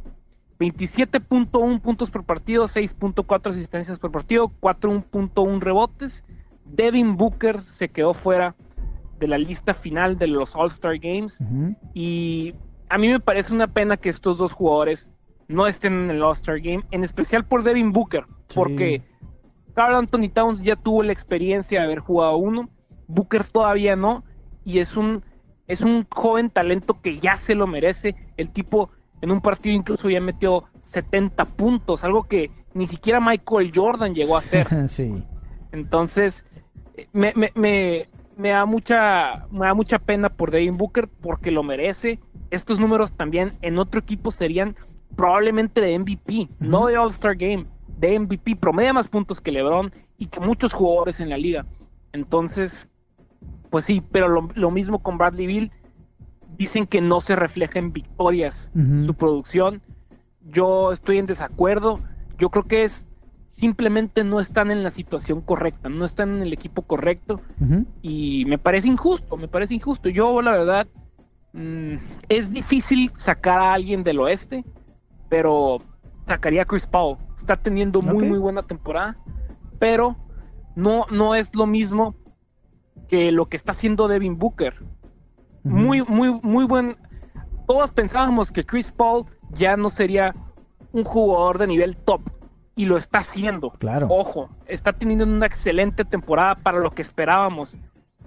27.1 0.59 1.81
puntos 1.81 2.11
por 2.11 2.25
partido, 2.25 2.64
6.4 2.64 3.51
asistencias 3.51 3.99
por 3.99 4.12
partido, 4.12 4.53
4.1 4.61 5.61
rebotes. 5.61 6.25
Devin 6.64 7.17
Booker 7.17 7.61
se 7.62 7.88
quedó 7.88 8.14
fuera 8.14 8.55
de 9.19 9.29
la 9.29 9.38
lista 9.38 9.75
final 9.75 10.19
de 10.19 10.29
los 10.29 10.55
All-Star 10.55 10.99
Games. 10.99 11.38
Y 11.93 12.55
a 12.88 12.99
mí 12.99 13.09
me 13.09 13.21
parece 13.21 13.53
una 13.53 13.69
pena 13.69 13.97
que 13.97 14.09
estos 14.09 14.38
dos 14.38 14.53
jugadores 14.53 15.12
no 15.49 15.67
estén 15.67 15.95
en 15.95 16.11
el 16.11 16.23
All-Star 16.23 16.61
Game, 16.61 16.85
en 16.90 17.05
especial 17.05 17.45
por 17.45 17.62
Devin 17.62 17.93
Booker, 17.93 18.25
porque 18.55 19.03
Carl 19.75 19.97
Anthony 19.97 20.29
Towns 20.33 20.62
ya 20.62 20.77
tuvo 20.77 21.03
la 21.03 21.12
experiencia 21.12 21.81
de 21.81 21.87
haber 21.87 21.99
jugado 21.99 22.37
uno, 22.37 22.69
Booker 23.09 23.45
todavía 23.45 23.97
no, 23.97 24.25
y 24.64 24.79
es 24.79 24.97
un, 24.97 25.23
es 25.67 25.83
un 25.83 26.07
joven 26.11 26.51
talento 26.51 27.01
que 27.01 27.19
ya 27.19 27.37
se 27.37 27.55
lo 27.55 27.67
merece. 27.67 28.14
El 28.37 28.51
tipo 28.51 28.90
en 29.25 29.33
un 29.33 29.41
partido 29.41 29.75
incluso 29.75 30.11
ya 30.11 30.21
metió 30.21 30.65
70 30.85 31.47
puntos, 31.47 32.05
algo 32.05 32.25
que 32.25 32.51
ni 32.75 32.87
siquiera 32.87 33.21
Michael 33.21 33.73
Jordan 33.75 34.15
llegó 34.15 34.37
a 34.37 34.41
hacer. 34.41 34.69
sí. 34.89 35.15
Entonces, 35.73 36.45
me, 37.15 37.33
me, 37.35 37.51
me, 37.55 38.07
me, 38.37 38.51
da 38.51 38.67
mucha, 38.67 39.47
me 39.51 39.65
da 39.65 39.73
mucha 39.73 39.99
pena 39.99 40.29
por 40.29 40.51
Devin 40.51 40.77
Booker 40.77 41.09
porque 41.23 41.51
lo 41.51 41.63
merece. 41.63 42.19
Estos 42.51 42.79
números 42.79 43.13
también 43.13 43.55
en 43.63 43.79
otro 43.79 43.99
equipo 43.99 44.31
serían 44.31 44.77
probablemente 45.17 45.81
de 45.81 45.99
MVP, 45.99 46.49
no 46.61 46.87
de 46.87 46.99
All-Star 46.99 47.37
Game, 47.37 47.65
de 47.97 48.19
MVP, 48.19 48.57
promedia 48.57 48.93
más 48.93 49.09
puntos 49.09 49.41
que 49.41 49.53
LeBron 49.53 49.91
y 50.19 50.27
que 50.27 50.41
muchos 50.41 50.75
jugadores 50.75 51.19
en 51.19 51.31
la 51.31 51.39
liga. 51.39 51.65
Entonces, 52.13 52.89
pues 53.71 53.87
sí, 53.87 54.03
pero 54.13 54.29
lo, 54.29 54.51
lo 54.55 54.71
mismo 54.71 55.03
con 55.03 55.17
Bradley 55.17 55.47
Bill 55.47 55.71
dicen 56.57 56.87
que 56.87 57.01
no 57.01 57.21
se 57.21 57.37
refleja 57.37 57.79
en 57.79 57.93
victorias 57.93 58.69
su 59.05 59.14
producción. 59.14 59.83
Yo 60.43 60.93
estoy 60.93 61.19
en 61.19 61.27
desacuerdo. 61.27 62.01
Yo 62.38 62.51
creo 62.51 62.64
que 62.64 62.85
es 62.85 63.07
simplemente 63.49 64.25
no 64.25 64.40
están 64.40 64.73
en 64.73 64.83
la 64.83 64.90
situación 64.90 65.40
correcta, 65.40 65.88
no 65.88 66.05
están 66.05 66.37
en 66.37 66.43
el 66.43 66.53
equipo 66.53 66.83
correcto 66.83 67.40
y 68.03 68.45
me 68.47 68.59
parece 68.59 68.88
injusto, 68.88 69.37
me 69.37 69.49
parece 69.49 69.75
injusto. 69.75 70.09
Yo 70.09 70.43
la 70.43 70.53
verdad 70.53 70.87
mm, 71.53 71.95
es 72.29 72.53
difícil 72.53 73.12
sacar 73.17 73.61
a 73.61 73.75
alguien 73.75 74.03
del 74.03 74.19
oeste, 74.19 74.64
pero 75.29 75.79
sacaría 76.27 76.62
a 76.62 76.64
Chris 76.64 76.87
Paul. 76.87 77.17
Está 77.38 77.57
teniendo 77.57 78.03
muy 78.03 78.27
muy 78.27 78.38
buena 78.38 78.62
temporada, 78.62 79.17
pero 79.79 80.17
no 80.75 81.07
no 81.11 81.37
es 81.37 81.55
lo 81.55 81.67
mismo 81.67 82.17
que 83.09 83.31
lo 83.31 83.47
que 83.47 83.57
está 83.57 83.73
haciendo 83.73 84.09
Devin 84.09 84.37
Booker 84.37 84.75
muy, 85.64 86.03
muy, 86.03 86.38
muy 86.42 86.64
buen. 86.66 86.96
Todos 87.66 87.90
pensábamos 87.90 88.53
que 88.53 88.64
Chris 88.64 88.92
Paul 88.92 89.24
ya 89.50 89.77
no 89.77 89.90
sería 89.90 90.35
un 90.92 91.05
jugador 91.05 91.59
de 91.59 91.66
nivel 91.66 91.96
top 91.96 92.20
y 92.77 92.85
lo 92.85 92.96
está 92.96 93.18
haciendo. 93.18 93.70
Claro. 93.70 94.09
Ojo, 94.11 94.48
está 94.66 94.92
teniendo 94.92 95.24
una 95.24 95.46
excelente 95.46 96.05
temporada 96.05 96.55
para 96.57 96.79
lo 96.79 96.90
que 96.90 97.03
esperábamos, 97.03 97.77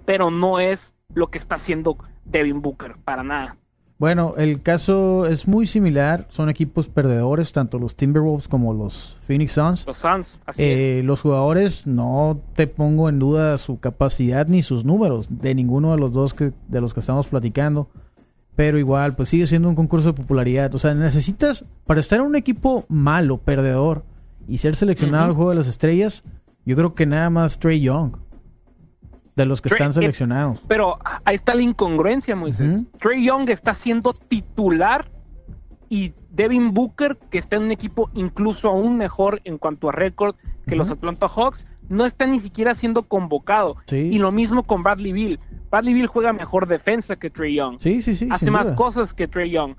pero 0.04 0.30
no 0.30 0.58
es 0.58 0.94
lo 1.14 1.28
que 1.28 1.38
está 1.38 1.54
haciendo 1.54 1.96
Devin 2.24 2.60
Booker, 2.60 2.96
para 3.04 3.22
nada. 3.22 3.56
Bueno, 3.98 4.34
el 4.36 4.62
caso 4.62 5.26
es 5.26 5.48
muy 5.48 5.66
similar. 5.66 6.26
Son 6.28 6.48
equipos 6.48 6.86
perdedores, 6.86 7.50
tanto 7.50 7.80
los 7.80 7.96
Timberwolves 7.96 8.46
como 8.46 8.72
los 8.72 9.16
Phoenix 9.22 9.52
Suns. 9.52 9.86
Los 9.86 9.98
Suns, 9.98 10.38
así 10.46 10.62
eh, 10.62 11.02
Los 11.04 11.20
jugadores, 11.20 11.86
no 11.86 12.40
te 12.54 12.68
pongo 12.68 13.08
en 13.08 13.18
duda 13.18 13.58
su 13.58 13.80
capacidad 13.80 14.46
ni 14.46 14.62
sus 14.62 14.84
números 14.84 15.26
de 15.28 15.52
ninguno 15.54 15.90
de 15.90 15.98
los 15.98 16.12
dos 16.12 16.32
que, 16.32 16.52
de 16.68 16.80
los 16.80 16.94
que 16.94 17.00
estamos 17.00 17.26
platicando. 17.26 17.88
Pero 18.54 18.78
igual, 18.78 19.16
pues 19.16 19.30
sigue 19.30 19.48
siendo 19.48 19.68
un 19.68 19.74
concurso 19.74 20.12
de 20.12 20.14
popularidad. 20.14 20.72
O 20.76 20.78
sea, 20.78 20.94
necesitas, 20.94 21.64
para 21.84 21.98
estar 21.98 22.20
en 22.20 22.26
un 22.26 22.36
equipo 22.36 22.84
malo, 22.88 23.38
perdedor, 23.38 24.04
y 24.46 24.58
ser 24.58 24.76
seleccionado 24.76 25.26
al 25.26 25.34
juego 25.34 25.50
de 25.50 25.56
las 25.56 25.68
estrellas, 25.68 26.22
yo 26.64 26.76
creo 26.76 26.94
que 26.94 27.06
nada 27.06 27.30
más 27.30 27.58
Trey 27.58 27.80
Young 27.80 28.12
de 29.38 29.46
los 29.46 29.62
que 29.62 29.68
están 29.68 29.94
seleccionados. 29.94 30.60
Pero 30.66 30.98
ahí 31.24 31.36
está 31.36 31.54
la 31.54 31.62
incongruencia, 31.62 32.34
Moisés. 32.34 32.84
Trey 33.00 33.24
Young 33.24 33.48
está 33.48 33.72
siendo 33.72 34.12
titular 34.12 35.08
y 35.88 36.12
Devin 36.30 36.74
Booker, 36.74 37.16
que 37.30 37.38
está 37.38 37.56
en 37.56 37.62
un 37.62 37.70
equipo 37.70 38.10
incluso 38.14 38.68
aún 38.68 38.98
mejor 38.98 39.40
en 39.44 39.56
cuanto 39.56 39.88
a 39.88 39.92
récord 39.92 40.34
que 40.66 40.76
los 40.76 40.90
Atlanta 40.90 41.28
Hawks, 41.28 41.66
no 41.88 42.04
está 42.04 42.26
ni 42.26 42.40
siquiera 42.40 42.74
siendo 42.74 43.04
convocado. 43.04 43.76
Y 43.90 44.18
lo 44.18 44.32
mismo 44.32 44.64
con 44.64 44.82
Bradley 44.82 45.12
Bill. 45.12 45.40
Bradley 45.70 45.94
Bill 45.94 46.06
juega 46.08 46.32
mejor 46.32 46.66
defensa 46.66 47.16
que 47.16 47.30
Trey 47.30 47.54
Young. 47.54 47.78
Sí, 47.78 48.02
sí, 48.02 48.14
sí. 48.14 48.28
Hace 48.30 48.50
más 48.50 48.72
cosas 48.72 49.14
que 49.14 49.28
Trey 49.28 49.50
Young. 49.50 49.76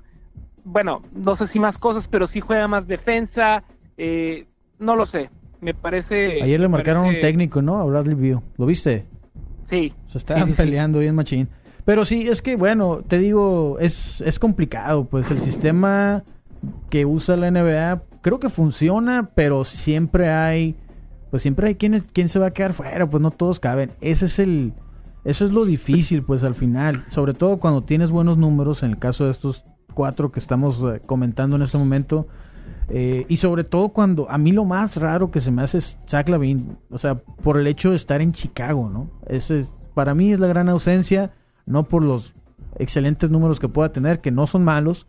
Bueno, 0.64 1.02
no 1.14 1.36
sé 1.36 1.46
si 1.46 1.60
más 1.60 1.78
cosas, 1.78 2.08
pero 2.08 2.26
sí 2.26 2.40
juega 2.40 2.66
más 2.66 2.88
defensa. 2.88 3.62
Eh, 3.98 4.46
no 4.78 4.96
lo 4.96 5.06
sé. 5.06 5.30
Me 5.60 5.74
parece. 5.74 6.42
Ayer 6.42 6.60
le 6.60 6.68
marcaron 6.68 7.04
un 7.04 7.20
técnico, 7.20 7.60
¿no? 7.60 7.78
A 7.78 7.84
Bradley 7.84 8.14
Bill. 8.14 8.38
¿Lo 8.56 8.66
viste? 8.66 9.04
Sí. 9.70 9.92
Se 10.12 10.18
estaban 10.18 10.52
peleando 10.54 10.98
bien 10.98 11.14
machín. 11.14 11.48
Pero 11.84 12.04
sí, 12.04 12.28
es 12.28 12.42
que 12.42 12.56
bueno, 12.56 13.00
te 13.06 13.18
digo, 13.18 13.78
es, 13.80 14.20
es 14.20 14.38
complicado, 14.38 15.06
pues 15.06 15.30
el 15.30 15.40
sistema 15.40 16.24
que 16.90 17.06
usa 17.06 17.36
la 17.36 17.50
NBA 17.50 18.02
creo 18.20 18.38
que 18.38 18.50
funciona, 18.50 19.30
pero 19.34 19.64
siempre 19.64 20.28
hay, 20.28 20.76
pues 21.30 21.42
siempre 21.42 21.68
hay 21.68 21.74
quien, 21.76 21.98
quien 22.00 22.28
se 22.28 22.38
va 22.38 22.46
a 22.46 22.50
quedar 22.50 22.72
fuera, 22.72 23.08
pues 23.08 23.22
no 23.22 23.30
todos 23.30 23.60
caben. 23.60 23.92
Ese 24.00 24.26
es 24.26 24.38
el, 24.38 24.74
eso 25.24 25.44
es 25.44 25.52
lo 25.52 25.64
difícil, 25.64 26.22
pues 26.22 26.44
al 26.44 26.54
final, 26.54 27.04
sobre 27.10 27.34
todo 27.34 27.58
cuando 27.58 27.82
tienes 27.82 28.10
buenos 28.10 28.38
números, 28.38 28.82
en 28.82 28.90
el 28.90 28.98
caso 28.98 29.24
de 29.24 29.30
estos 29.30 29.64
cuatro 29.94 30.32
que 30.32 30.40
estamos 30.40 30.82
eh, 30.82 31.00
comentando 31.04 31.56
en 31.56 31.62
este 31.62 31.78
momento, 31.78 32.28
eh, 32.90 33.24
y 33.28 33.36
sobre 33.36 33.64
todo 33.64 33.90
cuando 33.90 34.28
a 34.30 34.36
mí 34.36 34.52
lo 34.52 34.64
más 34.64 34.96
raro 34.96 35.30
que 35.30 35.40
se 35.40 35.50
me 35.50 35.62
hace 35.62 35.78
es 35.78 35.98
Zach 36.08 36.28
Lavin, 36.28 36.76
o 36.90 36.98
sea, 36.98 37.14
por 37.16 37.58
el 37.58 37.66
hecho 37.66 37.90
de 37.90 37.96
estar 37.96 38.20
en 38.20 38.32
Chicago, 38.32 38.90
¿no? 38.92 39.10
Ese 39.26 39.66
para 39.94 40.14
mí 40.14 40.32
es 40.32 40.40
la 40.40 40.48
gran 40.48 40.68
ausencia, 40.68 41.32
no 41.66 41.84
por 41.84 42.02
los 42.02 42.34
excelentes 42.78 43.30
números 43.30 43.60
que 43.60 43.68
pueda 43.68 43.92
tener, 43.92 44.20
que 44.20 44.30
no 44.30 44.46
son 44.46 44.64
malos, 44.64 45.06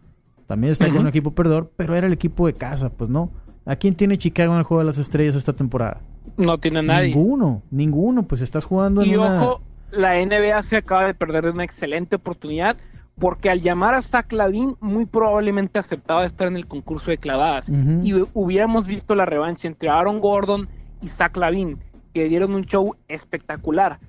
también 0.48 0.72
está 0.72 0.90
con 0.90 1.00
un 1.00 1.08
equipo 1.08 1.32
perdedor, 1.32 1.72
pero 1.76 1.96
era 1.96 2.08
el 2.08 2.14
equipo 2.14 2.46
de 2.46 2.54
casa, 2.54 2.90
pues 2.90 3.10
no. 3.10 3.32
¿A 3.66 3.76
quién 3.76 3.96
tiene 3.96 4.18
Chicago 4.18 4.54
en 4.54 4.60
el 4.60 4.66
juego 4.66 4.82
de 4.82 4.88
las 4.88 4.98
estrellas 4.98 5.36
esta 5.36 5.54
temporada? 5.54 6.02
No 6.38 6.58
tiene 6.58 6.84
nadie. 6.84 7.16
Ninguno, 7.16 7.62
ninguno, 7.72 8.28
pues 8.28 8.42
estás 8.42 8.66
jugando 8.66 9.02
en 9.02 9.10
y 9.10 9.16
una... 9.16 9.44
ojo, 9.44 9.62
la 9.92 10.24
NBA 10.24 10.62
se 10.64 10.78
acaba 10.78 11.06
de 11.06 11.14
perder 11.14 11.48
una 11.48 11.64
excelente 11.64 12.18
oportunidad 12.18 12.78
porque 13.22 13.52
al 13.52 13.62
llamar 13.62 13.94
a 13.94 14.02
Zach 14.02 14.34
Lavin 14.34 14.76
muy 14.82 15.06
probablemente 15.06 15.78
aceptaba 15.78 16.26
estar 16.26 16.48
en 16.48 16.56
el 16.56 16.68
concurso 16.68 17.12
de 17.12 17.20
clavadas. 17.20 17.70
Y 17.70 18.16
hubiéramos 18.34 18.88
visto 18.88 19.14
la 19.14 19.26
revancha 19.26 19.68
entre 19.68 19.90
Aaron 19.90 20.20
Gordon 20.20 20.68
y 21.02 21.08
Zach 21.08 21.38
Lavin 21.38 21.78
que 22.16 22.28
dieron 22.28 22.56
un 22.56 22.64
show 22.66 22.96
espectacular 23.08 24.00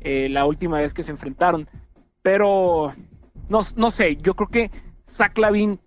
eh, 0.00 0.28
la 0.28 0.46
última 0.46 0.78
vez 0.78 0.94
que 0.94 1.02
se 1.02 1.10
enfrentaron. 1.10 1.68
Pero 2.22 2.92
no, 3.48 3.62
no 3.74 3.90
sé 3.90 4.16
yo 4.22 4.34
creo 4.34 4.48
que 4.48 4.70
Zach 5.08 5.36
Lavin 5.38 5.80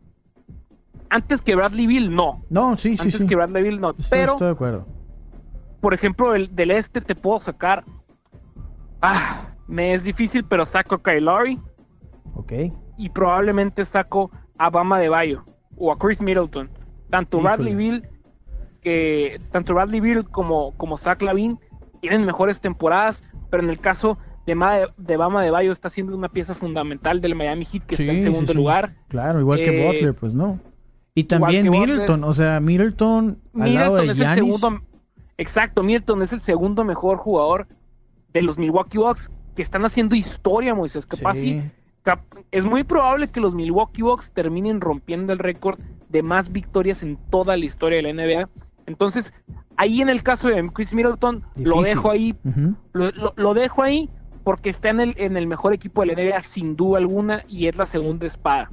antes 1.09 1.41
que 1.41 1.55
Bradley 1.55 1.88
Bill 1.88 2.13
no. 2.13 2.43
No 2.49 2.75
sí 2.75 2.97
sí 2.97 3.03
antes 3.03 3.23
que 3.23 3.38
Bradley 3.38 3.63
Bill 3.63 3.79
no. 3.79 3.93
Pero 4.09 4.33
estoy 4.33 4.47
de 4.47 4.53
acuerdo. 4.53 4.85
por 5.79 5.93
ejemplo 5.93 6.35
el, 6.35 6.53
del 6.53 6.71
este 6.71 6.99
te 6.99 7.15
puedo 7.15 7.39
sacar 7.39 7.85
ah 9.01 9.47
me 9.65 9.93
es 9.93 10.03
difícil 10.03 10.43
pero 10.43 10.65
saco 10.65 10.95
a 10.95 11.01
Kylari 11.01 11.57
Ok. 12.33 12.53
Y 12.97 13.09
probablemente 13.09 13.85
saco 13.85 14.31
a 14.57 14.69
Bama 14.69 14.99
de 14.99 15.09
Bayo 15.09 15.43
o 15.77 15.91
a 15.91 15.97
Chris 15.97 16.21
Middleton. 16.21 16.69
Tanto 17.09 17.41
Bradley 17.41 17.75
Bill 17.75 18.07
que 18.81 19.41
tanto 19.51 19.73
Bradley 19.73 19.99
Bill 19.99 20.25
como, 20.25 20.73
como 20.77 20.97
Zach 20.97 21.21
Lavin 21.21 21.59
tienen 22.01 22.25
mejores 22.25 22.61
temporadas, 22.61 23.23
pero 23.49 23.63
en 23.63 23.69
el 23.69 23.79
caso 23.79 24.17
de, 24.45 24.88
de 24.97 25.17
Bama 25.17 25.43
de 25.43 25.49
Bayo 25.49 25.71
está 25.71 25.89
siendo 25.89 26.15
una 26.15 26.29
pieza 26.29 26.53
fundamental 26.53 27.19
del 27.21 27.35
Miami 27.35 27.65
Heat 27.65 27.83
que 27.85 27.95
está 27.95 28.11
en 28.11 28.23
segundo 28.23 28.53
lugar. 28.53 28.95
Claro, 29.07 29.39
igual 29.39 29.59
que 29.59 29.81
eh, 29.81 29.88
Butler, 29.88 30.13
pues 30.13 30.33
no. 30.33 30.59
Y 31.15 31.23
también 31.23 31.69
Middleton, 31.69 32.23
o 32.23 32.33
sea, 32.33 32.59
Middleton 32.59 33.39
al 33.59 33.73
lado 33.73 33.95
de 33.95 34.13
Giannis. 34.13 34.61
Exacto, 35.38 35.81
Middleton 35.81 36.21
es 36.21 36.33
el 36.33 36.41
segundo 36.41 36.83
mejor 36.83 37.17
jugador 37.17 37.67
de 38.33 38.41
los 38.41 38.57
Milwaukee 38.57 38.97
Bucks 38.97 39.31
que 39.55 39.61
están 39.61 39.85
haciendo 39.85 40.15
historia, 40.15 40.75
Moisés. 40.75 41.05
Capaz 41.05 41.35
sí 41.35 41.63
es 42.51 42.65
muy 42.65 42.83
probable 42.83 43.29
que 43.29 43.39
los 43.39 43.55
Milwaukee 43.55 44.01
Bucks 44.01 44.31
terminen 44.31 44.81
rompiendo 44.81 45.33
el 45.33 45.39
récord 45.39 45.79
de 46.09 46.21
más 46.23 46.51
victorias 46.51 47.03
en 47.03 47.17
toda 47.29 47.57
la 47.57 47.65
historia 47.65 48.01
de 48.01 48.13
la 48.13 48.13
NBA. 48.13 48.49
Entonces, 48.85 49.33
ahí 49.77 50.01
en 50.01 50.09
el 50.09 50.23
caso 50.23 50.49
de 50.49 50.69
Chris 50.73 50.93
Middleton, 50.93 51.43
lo 51.55 51.81
dejo 51.81 52.11
ahí, 52.11 52.35
lo, 52.93 53.53
dejo 53.53 53.83
ahí 53.83 54.09
porque 54.43 54.69
está 54.69 54.89
en 54.89 54.99
el, 54.99 55.15
en 55.17 55.37
el 55.37 55.47
mejor 55.47 55.73
equipo 55.73 56.01
de 56.01 56.07
la 56.07 56.13
NBA 56.13 56.41
sin 56.41 56.75
duda 56.75 56.99
alguna 56.99 57.43
y 57.47 57.67
es 57.67 57.75
la 57.75 57.85
segunda 57.85 58.27
espada. 58.27 58.69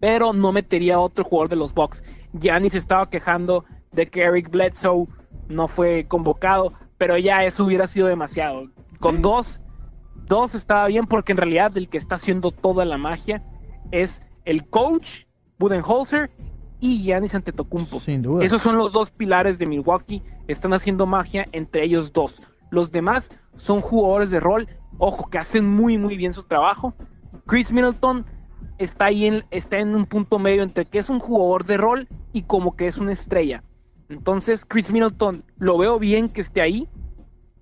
Pero 0.00 0.32
no 0.32 0.50
metería 0.50 0.96
a 0.96 1.00
otro 1.00 1.24
jugador 1.24 1.48
de 1.48 1.56
los 1.56 1.72
Bucks. 1.72 2.04
Giannis 2.32 2.74
estaba 2.74 3.08
quejando 3.08 3.64
de 3.92 4.08
que 4.08 4.22
Eric 4.22 4.50
Bledsoe 4.50 5.06
no 5.48 5.68
fue 5.68 6.06
convocado, 6.08 6.72
pero 6.98 7.16
ya 7.16 7.44
eso 7.44 7.64
hubiera 7.64 7.86
sido 7.86 8.08
demasiado. 8.08 8.68
Con 8.98 9.22
dos 9.22 9.60
Dos 10.26 10.54
estaba 10.54 10.86
bien 10.86 11.06
porque 11.06 11.32
en 11.32 11.38
realidad 11.38 11.76
el 11.76 11.88
que 11.88 11.98
está 11.98 12.14
haciendo 12.14 12.50
toda 12.50 12.84
la 12.84 12.98
magia 12.98 13.42
es 13.90 14.22
el 14.44 14.66
coach 14.68 15.24
Budenholzer 15.58 16.30
y 16.80 17.02
Giannis 17.02 17.34
Antetokounmpo. 17.34 18.00
Sin 18.00 18.22
duda. 18.22 18.44
Esos 18.44 18.62
son 18.62 18.76
los 18.76 18.92
dos 18.92 19.10
pilares 19.10 19.58
de 19.58 19.66
Milwaukee. 19.66 20.22
Están 20.48 20.72
haciendo 20.72 21.06
magia 21.06 21.46
entre 21.52 21.84
ellos 21.84 22.12
dos. 22.12 22.40
Los 22.70 22.90
demás 22.90 23.30
son 23.56 23.80
jugadores 23.80 24.30
de 24.30 24.40
rol, 24.40 24.66
ojo, 24.98 25.28
que 25.30 25.38
hacen 25.38 25.68
muy 25.68 25.98
muy 25.98 26.16
bien 26.16 26.32
su 26.32 26.42
trabajo. 26.44 26.94
Chris 27.46 27.72
Middleton 27.72 28.24
está 28.78 29.06
ahí 29.06 29.26
en, 29.26 29.44
está 29.50 29.78
en 29.78 29.94
un 29.94 30.06
punto 30.06 30.38
medio 30.38 30.62
entre 30.62 30.86
que 30.86 30.98
es 30.98 31.10
un 31.10 31.18
jugador 31.18 31.64
de 31.64 31.76
rol 31.76 32.08
y 32.32 32.42
como 32.42 32.76
que 32.76 32.86
es 32.86 32.98
una 32.98 33.12
estrella. 33.12 33.62
Entonces, 34.08 34.66
Chris 34.66 34.90
Middleton 34.90 35.44
lo 35.58 35.78
veo 35.78 35.98
bien 35.98 36.28
que 36.28 36.40
esté 36.40 36.60
ahí, 36.60 36.88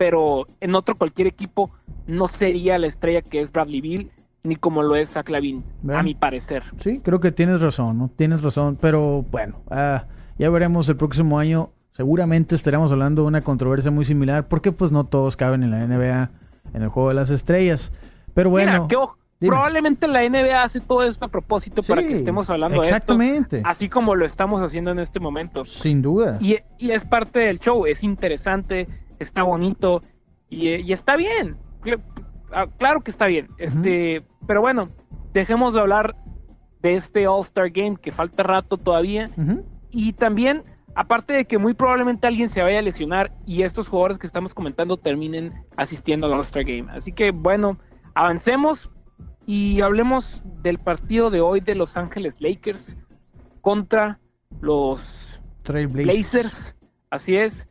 pero 0.00 0.46
en 0.62 0.74
otro 0.74 0.96
cualquier 0.96 1.28
equipo 1.28 1.70
no 2.06 2.26
sería 2.26 2.78
la 2.78 2.86
estrella 2.86 3.20
que 3.20 3.42
es 3.42 3.52
Bradley 3.52 3.82
Bill 3.82 4.10
ni 4.42 4.56
como 4.56 4.82
lo 4.82 4.96
es 4.96 5.10
Zach 5.10 5.28
Lavin, 5.28 5.62
a 5.92 6.02
mi 6.02 6.14
parecer. 6.14 6.62
Sí, 6.78 7.00
creo 7.04 7.20
que 7.20 7.32
tienes 7.32 7.60
razón, 7.60 7.98
¿no? 7.98 8.10
Tienes 8.16 8.40
razón, 8.40 8.78
pero 8.80 9.26
bueno, 9.30 9.60
ah, 9.70 10.06
ya 10.38 10.48
veremos 10.48 10.88
el 10.88 10.96
próximo 10.96 11.38
año. 11.38 11.72
Seguramente 11.92 12.54
estaremos 12.54 12.90
hablando 12.92 13.20
de 13.20 13.28
una 13.28 13.42
controversia 13.42 13.90
muy 13.90 14.06
similar, 14.06 14.48
porque 14.48 14.72
pues 14.72 14.90
no 14.90 15.04
todos 15.04 15.36
caben 15.36 15.62
en 15.64 15.70
la 15.70 15.86
NBA, 15.86 16.30
en 16.72 16.82
el 16.82 16.88
juego 16.88 17.10
de 17.10 17.16
las 17.16 17.28
estrellas. 17.28 17.92
Pero 18.32 18.48
bueno. 18.48 18.88
probablemente 19.38 20.08
la 20.08 20.26
NBA 20.26 20.62
hace 20.62 20.80
todo 20.80 21.02
esto 21.02 21.26
a 21.26 21.28
propósito 21.28 21.82
para 21.82 22.00
que 22.00 22.14
estemos 22.14 22.48
hablando 22.48 22.80
exactamente. 22.80 23.56
de 23.56 23.58
esto. 23.58 23.68
Así 23.68 23.90
como 23.90 24.14
lo 24.14 24.24
estamos 24.24 24.62
haciendo 24.62 24.92
en 24.92 25.00
este 25.00 25.20
momento. 25.20 25.66
Sin 25.66 26.00
duda. 26.00 26.38
Y, 26.40 26.56
es 26.78 27.04
parte 27.04 27.40
del 27.40 27.58
show, 27.58 27.84
es 27.84 28.02
interesante, 28.02 28.88
está 29.20 29.44
bonito 29.44 30.02
y, 30.48 30.68
y 30.68 30.92
está 30.92 31.16
bien. 31.16 31.56
Ah, 32.52 32.66
claro 32.76 33.00
que 33.00 33.11
está 33.11 33.26
bien. 33.26 33.48
Este, 33.59 34.24
pero 34.46 34.61
bueno, 34.61 34.88
dejemos 35.33 35.74
de 35.74 35.80
hablar 35.80 36.16
de 36.83 36.94
este 36.94 37.26
All-Star 37.28 37.70
Game 37.70 37.96
que 37.96 38.11
falta 38.11 38.42
rato 38.42 38.76
todavía. 38.76 39.30
Y 39.90 40.12
también, 40.14 40.62
aparte 40.94 41.35
de 41.35 41.44
que 41.44 41.59
muy 41.59 41.74
probablemente 41.74 42.26
alguien 42.26 42.50
se 42.50 42.62
vaya 42.62 42.78
a 42.80 42.83
lesionar 42.83 43.33
y 43.46 43.62
estos 43.62 43.88
jugadores 43.88 44.18
que 44.18 44.26
estamos 44.26 44.54
comentando 44.54 44.96
terminen 44.96 45.52
asistiendo 45.76 46.26
al 46.26 46.35
All-Star 46.35 46.64
Game. 46.64 46.90
Así 46.90 47.12
que 47.12 47.30
bueno, 47.30 47.78
avancemos 48.14 48.90
y 49.46 49.80
hablemos 49.80 50.42
del 50.62 50.78
partido 50.78 51.30
de 51.30 51.40
hoy 51.40 51.61
de 51.61 51.74
Los 51.74 51.96
Ángeles 51.96 52.40
Lakers 52.40 52.96
contra 53.61 54.18
los 54.61 55.40
Blazers. 55.64 56.76
Así 57.11 57.37
es. 57.37 57.68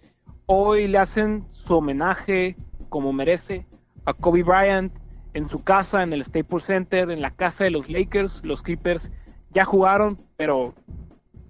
Hoy 0.51 0.87
le 0.87 0.97
hacen 0.97 1.45
su 1.51 1.75
homenaje 1.75 2.55
como 2.89 3.13
merece 3.13 3.67
a 4.05 4.15
Kobe 4.15 4.41
Bryant 4.41 4.91
en 5.35 5.47
su 5.47 5.63
casa, 5.63 6.01
en 6.01 6.11
el 6.11 6.25
Staples 6.25 6.63
Center, 6.63 7.11
en 7.11 7.21
la 7.21 7.29
casa 7.29 7.65
de 7.65 7.69
los 7.69 7.87
Lakers. 7.87 8.43
Los 8.43 8.63
Clippers 8.63 9.11
ya 9.53 9.63
jugaron, 9.63 10.17
pero 10.37 10.73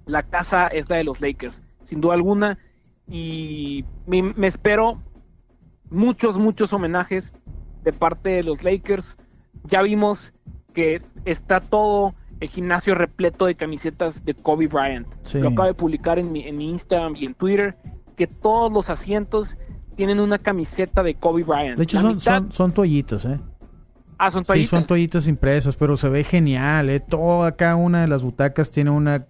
la 0.06 0.24
casa 0.24 0.68
es 0.68 0.90
la 0.90 0.98
de 0.98 1.06
los 1.06 1.22
Lakers, 1.22 1.62
sin 1.86 2.02
duda 2.02 2.16
alguna. 2.16 2.58
Y 3.08 3.86
me, 4.06 4.34
espero 4.46 5.02
muchos, 5.90 6.38
muchos 6.38 6.74
homenajes 6.74 7.32
de 7.86 7.94
parte 7.94 8.32
de 8.32 8.44
los 8.44 8.66
Lakers. 8.66 9.16
Ya 9.64 9.82
vimos 9.82 10.34
que 10.74 11.02
está 11.24 11.62
todo 11.62 12.16
el 12.42 12.50
gimnasio 12.50 12.96
repleto 12.96 13.46
de 13.46 13.56
camisetas 13.56 14.26
de 14.26 14.34
Kobe 14.34 14.68
Bryant. 14.68 15.08
Lo 15.36 15.52
acabo 15.52 15.68
de 15.68 15.74
publicar 15.74 16.20
en 16.20 16.34
mi, 16.34 16.46
en 16.46 16.58
mi 16.58 16.70
Instagram 16.70 17.16
y 17.16 17.28
en 17.28 17.34
Twitter, 17.34 17.78
que 18.20 18.28
todos 18.28 18.72
los 18.74 18.90
asientos 18.90 19.58
tienen 19.96 20.20
una 20.20 20.38
camiseta 20.38 21.04
de 21.04 21.16
Kobe 21.16 21.44
Bryant. 21.44 21.78
De 21.78 21.84
hecho, 21.84 22.20
son, 22.20 22.52
son, 22.52 22.74
toallitas, 22.74 23.24
¿eh? 23.24 23.40
Ah, 24.18 24.30
son 24.30 24.44
toallitas. 24.44 24.70
Sí, 24.70 24.76
son 24.76 24.86
toallitas 24.86 25.28
impresas, 25.30 25.78
pero 25.78 25.96
se 25.96 26.10
ve 26.10 26.26
genial, 26.26 26.90
¿eh? 26.90 27.00
Toda 27.00 27.54
cada 27.54 27.78
una 27.78 28.02
de 28.02 28.10
las 28.10 28.22
butacas 28.22 28.72
tiene 28.72 28.90
una... 28.90 29.26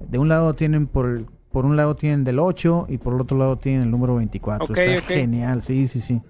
De 0.00 0.18
un 0.18 0.28
lado 0.28 0.52
tienen 0.54 0.86
por 0.86 1.24
por 1.50 1.64
un 1.64 1.74
lado 1.74 1.96
tienen 1.96 2.22
del 2.22 2.38
8 2.38 2.88
y 2.90 2.98
por 2.98 3.14
el 3.14 3.22
otro 3.22 3.38
lado 3.38 3.56
tienen 3.56 3.84
el 3.84 3.90
número 3.90 4.16
24. 4.16 4.74
Está 4.74 5.00
genial, 5.00 5.62
sí, 5.62 5.86
sí, 5.86 6.02
sí. 6.02 6.20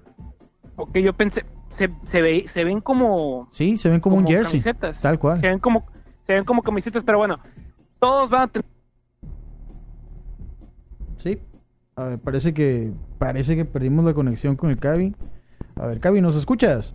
Ok, 0.77 0.99
yo 0.99 1.13
pensé, 1.15 1.45
se, 1.69 1.91
se, 2.05 2.23
ve, 2.23 2.47
se 2.47 2.63
ven 2.63 2.81
como... 2.81 3.49
Sí, 3.51 3.77
se 3.77 3.91
ven 3.91 3.99
como, 3.99 4.15
un 4.15 4.25
jersey. 4.25 4.61
Camisetas. 4.61 5.01
Tal 5.01 5.19
cual. 5.19 5.41
Se 5.41 5.49
ven 5.49 5.59
como, 5.59 5.85
se 6.23 6.35
ven 6.35 6.45
como 6.45 6.63
camisetas, 6.63 7.03
pero 7.03 7.19
bueno, 7.19 7.41
todos 7.99 8.31
van 8.31 8.43
a 8.43 8.47
tener... 8.47 8.67
Sí, 11.17 11.41
a 11.97 12.05
ver, 12.05 12.19
parece 12.19 12.53
que 12.53 12.93
parece 13.19 13.57
que 13.57 13.65
perdimos 13.65 14.05
la 14.05 14.13
conexión 14.13 14.55
con 14.55 14.71
el 14.71 14.79
Cavi. 14.79 15.15
A 15.77 15.87
ver, 15.87 15.99
Cavi, 15.99 16.21
¿nos 16.21 16.37
escuchas? 16.37 16.95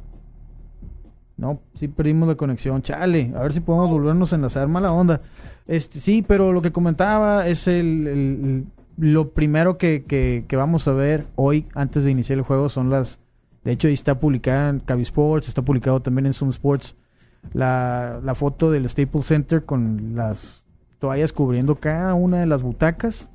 No, 1.37 1.59
sí 1.73 1.87
perdimos 1.87 2.29
la 2.29 2.35
conexión. 2.35 2.83
Chale, 2.83 3.33
a 3.35 3.41
ver 3.41 3.51
si 3.51 3.61
podemos 3.61 3.89
volvernos 3.89 4.31
a 4.31 4.35
enlazar. 4.35 4.67
Mala 4.67 4.91
onda. 4.91 5.21
Este, 5.67 5.99
sí, 5.99 6.23
pero 6.25 6.53
lo 6.53 6.61
que 6.61 6.71
comentaba 6.71 7.47
es 7.47 7.67
el, 7.67 8.65
lo 8.95 9.31
primero 9.31 9.79
que, 9.79 10.03
que, 10.03 10.55
vamos 10.55 10.87
a 10.87 10.93
ver 10.93 11.25
hoy, 11.35 11.65
antes 11.73 12.03
de 12.03 12.11
iniciar 12.11 12.37
el 12.37 12.45
juego, 12.45 12.69
son 12.69 12.91
las 12.91 13.19
De 13.63 13.71
hecho, 13.71 13.87
ahí 13.87 13.95
está 13.95 14.19
publicada 14.19 14.69
en 14.69 14.79
Cavi 14.81 15.01
Sports, 15.01 15.47
está 15.47 15.63
publicado 15.63 15.99
también 16.01 16.27
en 16.27 16.33
Zoom 16.33 16.49
Sports 16.49 16.95
la, 17.53 18.19
la 18.23 18.35
foto 18.35 18.69
del 18.69 18.87
Staples 18.87 19.25
Center 19.25 19.65
con 19.65 20.15
las 20.15 20.65
toallas 20.99 21.33
cubriendo 21.33 21.75
cada 21.75 22.13
una 22.13 22.39
de 22.39 22.45
las 22.45 22.61
butacas. 22.61 23.27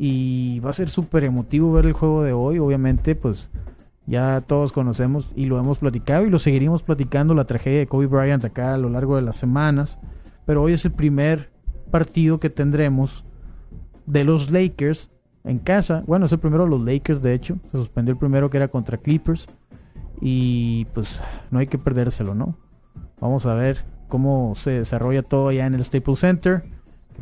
Y 0.00 0.60
va 0.60 0.70
a 0.70 0.74
ser 0.74 0.90
súper 0.90 1.24
emotivo 1.24 1.72
ver 1.72 1.84
el 1.84 1.92
juego 1.92 2.22
de 2.22 2.32
hoy. 2.32 2.60
Obviamente, 2.60 3.16
pues 3.16 3.50
ya 4.06 4.40
todos 4.40 4.70
conocemos 4.72 5.30
y 5.34 5.46
lo 5.46 5.58
hemos 5.58 5.80
platicado 5.80 6.24
y 6.24 6.30
lo 6.30 6.38
seguiremos 6.38 6.84
platicando 6.84 7.34
la 7.34 7.46
tragedia 7.46 7.80
de 7.80 7.88
Kobe 7.88 8.06
Bryant 8.06 8.44
acá 8.44 8.74
a 8.74 8.78
lo 8.78 8.90
largo 8.90 9.16
de 9.16 9.22
las 9.22 9.36
semanas. 9.36 9.98
Pero 10.46 10.62
hoy 10.62 10.74
es 10.74 10.84
el 10.84 10.92
primer 10.92 11.50
partido 11.90 12.38
que 12.38 12.48
tendremos 12.48 13.24
de 14.06 14.22
los 14.22 14.52
Lakers 14.52 15.10
en 15.42 15.58
casa. 15.58 16.04
Bueno, 16.06 16.26
es 16.26 16.32
el 16.32 16.38
primero 16.38 16.64
de 16.64 16.70
los 16.70 16.80
Lakers, 16.80 17.20
de 17.20 17.34
hecho. 17.34 17.58
Se 17.64 17.76
suspendió 17.76 18.12
el 18.12 18.18
primero 18.18 18.50
que 18.50 18.58
era 18.58 18.68
contra 18.68 18.98
Clippers. 18.98 19.48
Y 20.20 20.84
pues 20.94 21.20
no 21.50 21.58
hay 21.58 21.66
que 21.66 21.78
perdérselo, 21.78 22.36
¿no? 22.36 22.56
Vamos 23.20 23.46
a 23.46 23.54
ver 23.54 23.84
cómo 24.06 24.54
se 24.54 24.70
desarrolla 24.70 25.22
todo 25.22 25.48
allá 25.48 25.66
en 25.66 25.74
el 25.74 25.84
Staples 25.84 26.20
Center. 26.20 26.62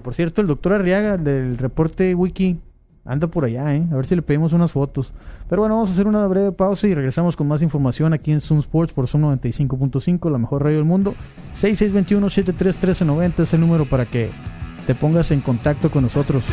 por 0.02 0.14
cierto, 0.14 0.42
el 0.42 0.46
doctor 0.46 0.74
Arriaga 0.74 1.16
del 1.16 1.56
reporte 1.56 2.14
Wiki 2.14 2.60
anda 3.07 3.27
por 3.27 3.45
allá, 3.45 3.75
¿eh? 3.75 3.87
A 3.90 3.97
ver 3.97 4.07
si 4.07 4.16
le 4.16 4.23
pedimos 4.23 4.53
unas 4.53 4.73
fotos. 4.73 5.12
Pero 5.49 5.62
bueno, 5.62 5.77
vamos 5.77 5.90
a 5.90 5.92
hacer 5.92 6.07
una 6.07 6.27
breve 6.27 6.53
pausa 6.53 6.87
y 6.88 6.95
regresamos 6.95 7.37
con 7.37 7.49
más 7.49 7.62
información 7.62 8.12
aquí 8.12 8.33
en 8.33 8.40
Zoom 8.40 8.59
Sports 8.59 8.92
por 8.92 9.07
Zoom 9.07 9.25
95.5, 9.25 10.31
la 10.31 10.38
mejor 10.38 10.64
radio 10.64 10.79
del 10.79 10.87
mundo. 10.87 11.14
6621-731390 11.55 13.40
es 13.40 13.55
el 13.55 13.61
número 13.61 13.85
para 13.85 14.07
que 14.07 14.31
te 14.87 14.95
pongas 14.95 15.31
en 15.31 15.40
contacto 15.40 15.90
con 15.90 16.03
nosotros. 16.03 16.45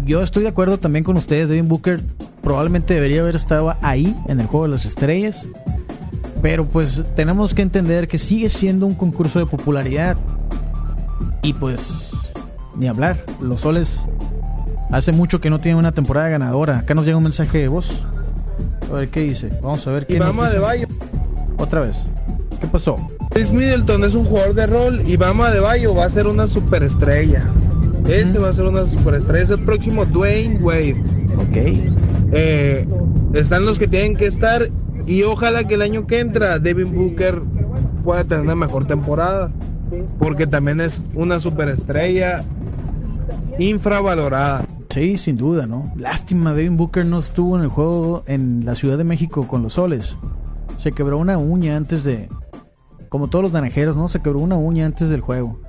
Yo 0.05 0.21
estoy 0.21 0.43
de 0.43 0.49
acuerdo 0.49 0.79
también 0.79 1.03
con 1.03 1.17
ustedes. 1.17 1.49
Devin 1.49 1.67
Booker 1.67 2.01
probablemente 2.41 2.93
debería 2.93 3.21
haber 3.21 3.35
estado 3.35 3.75
ahí 3.81 4.15
en 4.27 4.39
el 4.39 4.47
juego 4.47 4.65
de 4.65 4.71
las 4.71 4.85
estrellas. 4.85 5.45
Pero 6.41 6.65
pues 6.65 7.03
tenemos 7.15 7.53
que 7.53 7.61
entender 7.61 8.07
que 8.07 8.17
sigue 8.17 8.49
siendo 8.49 8.85
un 8.85 8.95
concurso 8.95 9.39
de 9.39 9.45
popularidad. 9.45 10.15
Y 11.41 11.53
pues, 11.53 12.11
ni 12.75 12.87
hablar. 12.87 13.25
Los 13.41 13.61
soles 13.61 14.03
hace 14.91 15.11
mucho 15.11 15.41
que 15.41 15.49
no 15.49 15.59
tienen 15.59 15.79
una 15.79 15.91
temporada 15.91 16.29
ganadora. 16.29 16.79
Acá 16.79 16.93
nos 16.93 17.05
llega 17.05 17.17
un 17.17 17.23
mensaje 17.23 17.57
de 17.57 17.67
voz. 17.67 17.91
A 18.89 18.93
ver 18.93 19.09
qué 19.09 19.21
dice. 19.21 19.49
Vamos 19.61 19.85
a 19.85 19.91
ver 19.91 20.07
qué. 20.07 20.15
Y 20.15 20.19
vamos 20.19 20.51
de 20.51 20.59
Bayo. 20.59 20.87
Otra 21.59 21.81
vez. 21.81 22.07
¿Qué 22.59 22.67
pasó? 22.67 22.97
Chris 23.31 23.51
Middleton 23.51 24.03
es 24.03 24.15
un 24.15 24.25
jugador 24.25 24.55
de 24.55 24.65
rol 24.65 25.01
y 25.05 25.17
Bama 25.17 25.51
de 25.51 25.59
Bayo 25.59 25.93
va 25.93 26.05
a 26.05 26.09
ser 26.09 26.27
una 26.27 26.47
superestrella. 26.47 27.45
Ese 28.07 28.39
va 28.39 28.49
a 28.49 28.53
ser 28.53 28.65
una 28.65 28.87
superestrella. 28.87 29.43
Es 29.43 29.49
el 29.51 29.63
próximo 29.63 30.05
Dwayne 30.05 30.57
Wade. 30.61 31.01
Ok. 31.35 31.57
Eh, 32.31 32.87
están 33.33 33.65
los 33.65 33.77
que 33.77 33.87
tienen 33.87 34.15
que 34.15 34.25
estar 34.25 34.63
y 35.05 35.23
ojalá 35.23 35.65
que 35.65 35.75
el 35.75 35.81
año 35.81 36.07
que 36.07 36.19
entra 36.19 36.59
Devin 36.59 36.93
Booker 36.93 37.41
pueda 38.03 38.23
tener 38.23 38.43
una 38.43 38.55
mejor 38.55 38.85
temporada. 38.85 39.51
Porque 40.17 40.47
también 40.47 40.81
es 40.81 41.03
una 41.13 41.39
superestrella 41.39 42.43
infravalorada. 43.57 44.65
Sí, 44.89 45.17
sin 45.17 45.35
duda, 45.35 45.67
¿no? 45.67 45.91
Lástima, 45.95 46.53
Devin 46.53 46.77
Booker 46.77 47.05
no 47.05 47.19
estuvo 47.19 47.57
en 47.57 47.63
el 47.63 47.69
juego 47.69 48.23
en 48.25 48.65
la 48.65 48.75
Ciudad 48.75 48.97
de 48.97 49.03
México 49.03 49.47
con 49.47 49.61
los 49.61 49.73
soles. 49.73 50.15
Se 50.79 50.93
quebró 50.93 51.17
una 51.17 51.37
uña 51.37 51.75
antes 51.75 52.05
de... 52.05 52.29
Como 53.09 53.27
todos 53.27 53.43
los 53.43 53.51
naranjeros, 53.51 53.97
¿no? 53.97 54.07
Se 54.07 54.21
quebró 54.21 54.39
una 54.39 54.55
uña 54.55 54.85
antes 54.85 55.09
del 55.09 55.19
juego. 55.19 55.59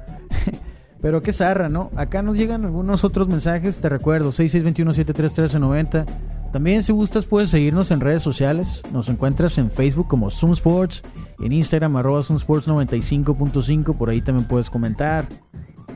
Pero 1.02 1.20
qué 1.20 1.32
zarra, 1.32 1.68
¿no? 1.68 1.90
Acá 1.96 2.22
nos 2.22 2.36
llegan 2.36 2.64
algunos 2.64 3.02
otros 3.02 3.26
mensajes, 3.26 3.80
te 3.80 3.88
recuerdo, 3.88 4.30
6621-731390. 4.30 6.06
También 6.52 6.84
si 6.84 6.92
gustas 6.92 7.26
puedes 7.26 7.50
seguirnos 7.50 7.90
en 7.90 8.00
redes 8.00 8.22
sociales. 8.22 8.82
Nos 8.92 9.08
encuentras 9.08 9.58
en 9.58 9.68
Facebook 9.70 10.06
como 10.06 10.30
Zoom 10.30 10.52
Sports, 10.52 11.02
en 11.40 11.52
Instagram 11.52 11.96
arroba 11.96 12.22
Zoom 12.22 12.36
Sports 12.36 12.68
95.5, 12.68 13.96
por 13.96 14.10
ahí 14.10 14.20
también 14.20 14.46
puedes 14.46 14.70
comentar, 14.70 15.26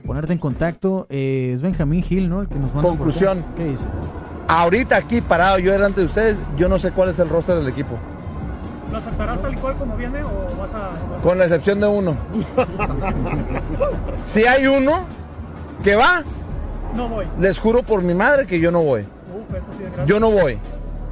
ponerte 0.05 0.33
en 0.33 0.41
contacto. 0.41 1.07
Eh, 1.09 1.53
es 1.55 1.61
Benjamín 1.61 2.03
Gil, 2.03 2.29
¿no? 2.29 2.41
El 2.41 2.49
que 2.49 2.57
nos 2.57 2.75
manda 2.75 2.89
Conclusión. 2.89 3.45
¿Qué 3.57 3.65
dice? 3.67 3.85
Ahorita 4.49 4.97
aquí 4.97 5.21
parado, 5.21 5.59
yo 5.61 5.71
delante 5.71 6.01
de 6.01 6.07
ustedes, 6.07 6.37
yo 6.59 6.69
no 6.69 6.81
sé 6.81 6.91
cuál 6.91 7.11
es 7.11 7.19
el 7.21 7.29
roster 7.29 7.57
del 7.57 7.69
equipo. 7.69 7.97
¿Lo 8.95 9.01
aceptarás 9.01 9.43
tal 9.43 9.59
cual 9.59 9.77
como 9.77 9.97
viene 9.97 10.23
o 10.23 10.57
vas 10.57 10.71
a.? 10.73 11.21
Con 11.21 11.37
la 11.37 11.47
excepción 11.47 11.81
de 11.81 11.89
uno. 11.89 12.17
si 14.25 14.47
hay 14.47 14.69
uno 14.69 15.05
que 15.83 15.97
va, 15.97 16.23
No 16.95 17.09
voy. 17.09 17.27
les 17.41 17.59
juro 17.59 17.83
por 17.83 18.03
mi 18.03 18.15
madre 18.15 18.47
que 18.47 18.61
yo 18.61 18.71
no 18.71 18.83
voy. 18.83 19.01
Uf, 19.01 19.53
eso 19.53 19.67
sí. 19.77 19.83
Yo 20.07 20.21
no 20.21 20.31
voy. 20.31 20.59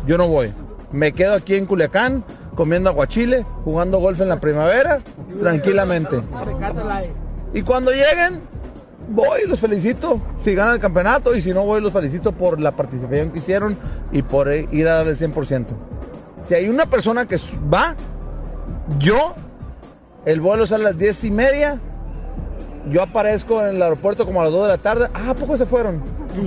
Yo 0.06 0.16
no 0.16 0.28
voy. 0.28 0.54
Me 0.92 1.10
quedo 1.10 1.34
aquí 1.34 1.56
en 1.56 1.66
Culiacán 1.66 2.22
comiendo 2.54 2.88
aguachile, 2.88 3.44
jugando 3.64 3.98
golf 3.98 4.20
en 4.20 4.28
la 4.28 4.38
primavera, 4.38 5.00
tranquilamente. 5.40 6.22
Y 7.52 7.62
cuando 7.62 7.90
lleguen, 7.90 8.42
voy, 9.08 9.40
los 9.48 9.58
felicito. 9.58 10.20
Si 10.40 10.54
ganan 10.54 10.74
el 10.74 10.80
campeonato 10.80 11.34
y 11.34 11.42
si 11.42 11.52
no 11.52 11.64
voy, 11.64 11.80
los 11.80 11.92
felicito 11.92 12.30
por 12.30 12.60
la 12.60 12.70
participación 12.70 13.30
que 13.30 13.38
hicieron 13.38 13.76
y 14.12 14.22
por 14.22 14.52
ir 14.52 14.86
a 14.86 14.94
darle 14.94 15.10
el 15.10 15.18
100%. 15.18 15.66
Si 16.42 16.54
hay 16.54 16.68
una 16.68 16.86
persona 16.86 17.26
que 17.26 17.36
va, 17.72 17.94
yo, 18.98 19.34
el 20.24 20.40
vuelo 20.40 20.66
sale 20.66 20.84
a 20.84 20.88
las 20.90 20.98
10 20.98 21.24
y 21.24 21.30
media, 21.30 21.78
yo 22.90 23.02
aparezco 23.02 23.60
en 23.60 23.76
el 23.76 23.82
aeropuerto 23.82 24.26
como 24.26 24.40
a 24.40 24.44
las 24.44 24.52
2 24.52 24.62
de 24.62 24.68
la 24.68 24.78
tarde. 24.78 25.08
Ah, 25.14 25.30
¿a 25.30 25.34
poco 25.34 25.56
se 25.56 25.66
fueron? 25.66 26.02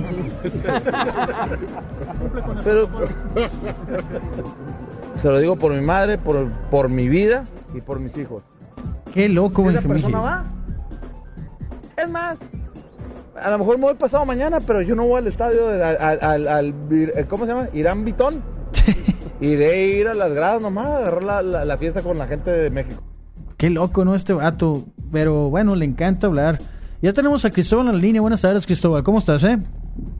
Pero 2.64 2.88
se 5.16 5.28
lo 5.28 5.38
digo 5.38 5.56
por 5.56 5.72
mi 5.72 5.80
madre, 5.80 6.18
por, 6.18 6.50
por 6.70 6.88
mi 6.88 7.08
vida 7.08 7.46
y 7.74 7.80
por 7.80 8.00
mis 8.00 8.16
hijos. 8.16 8.42
Qué 9.14 9.28
loco, 9.28 9.62
Si 9.62 9.68
esa 9.76 9.88
persona 9.88 10.20
va, 10.20 10.44
es 11.96 12.08
más, 12.10 12.38
a 13.40 13.50
lo 13.50 13.58
mejor 13.58 13.78
me 13.78 13.84
voy 13.84 13.94
pasado 13.94 14.24
mañana, 14.26 14.60
pero 14.60 14.82
yo 14.82 14.94
no 14.94 15.06
voy 15.06 15.18
al 15.18 15.26
estadio, 15.26 15.68
al, 15.68 15.82
al- 15.82 16.18
al- 16.22 16.48
al 16.48 16.74
Bir- 16.88 17.26
¿cómo 17.28 17.46
se 17.46 17.52
llama? 17.52 17.68
Irán 17.72 18.04
Vitón. 18.04 18.42
Iré 19.40 19.66
a 19.72 19.86
ir 20.00 20.08
a 20.08 20.14
las 20.14 20.32
gradas 20.32 20.60
nomás, 20.62 20.86
a 20.86 20.98
agarrar 20.98 21.22
la, 21.22 21.42
la- 21.42 21.64
la 21.64 21.78
fiesta 21.78 22.02
con 22.02 22.18
la 22.18 22.26
gente 22.26 22.50
de 22.50 22.70
México. 22.70 23.02
Qué 23.56 23.70
loco, 23.70 24.04
¿no? 24.04 24.14
Este 24.14 24.32
vato. 24.32 24.84
Pero 25.12 25.50
bueno, 25.50 25.74
le 25.74 25.84
encanta 25.84 26.26
hablar. 26.26 26.58
Ya 27.02 27.12
tenemos 27.12 27.44
a 27.44 27.50
Cristóbal 27.50 27.86
en 27.88 27.92
la 27.96 27.98
línea. 28.00 28.20
Buenas 28.20 28.40
tardes, 28.42 28.66
Cristóbal. 28.66 29.02
¿Cómo 29.02 29.18
estás, 29.18 29.44
eh? 29.44 29.58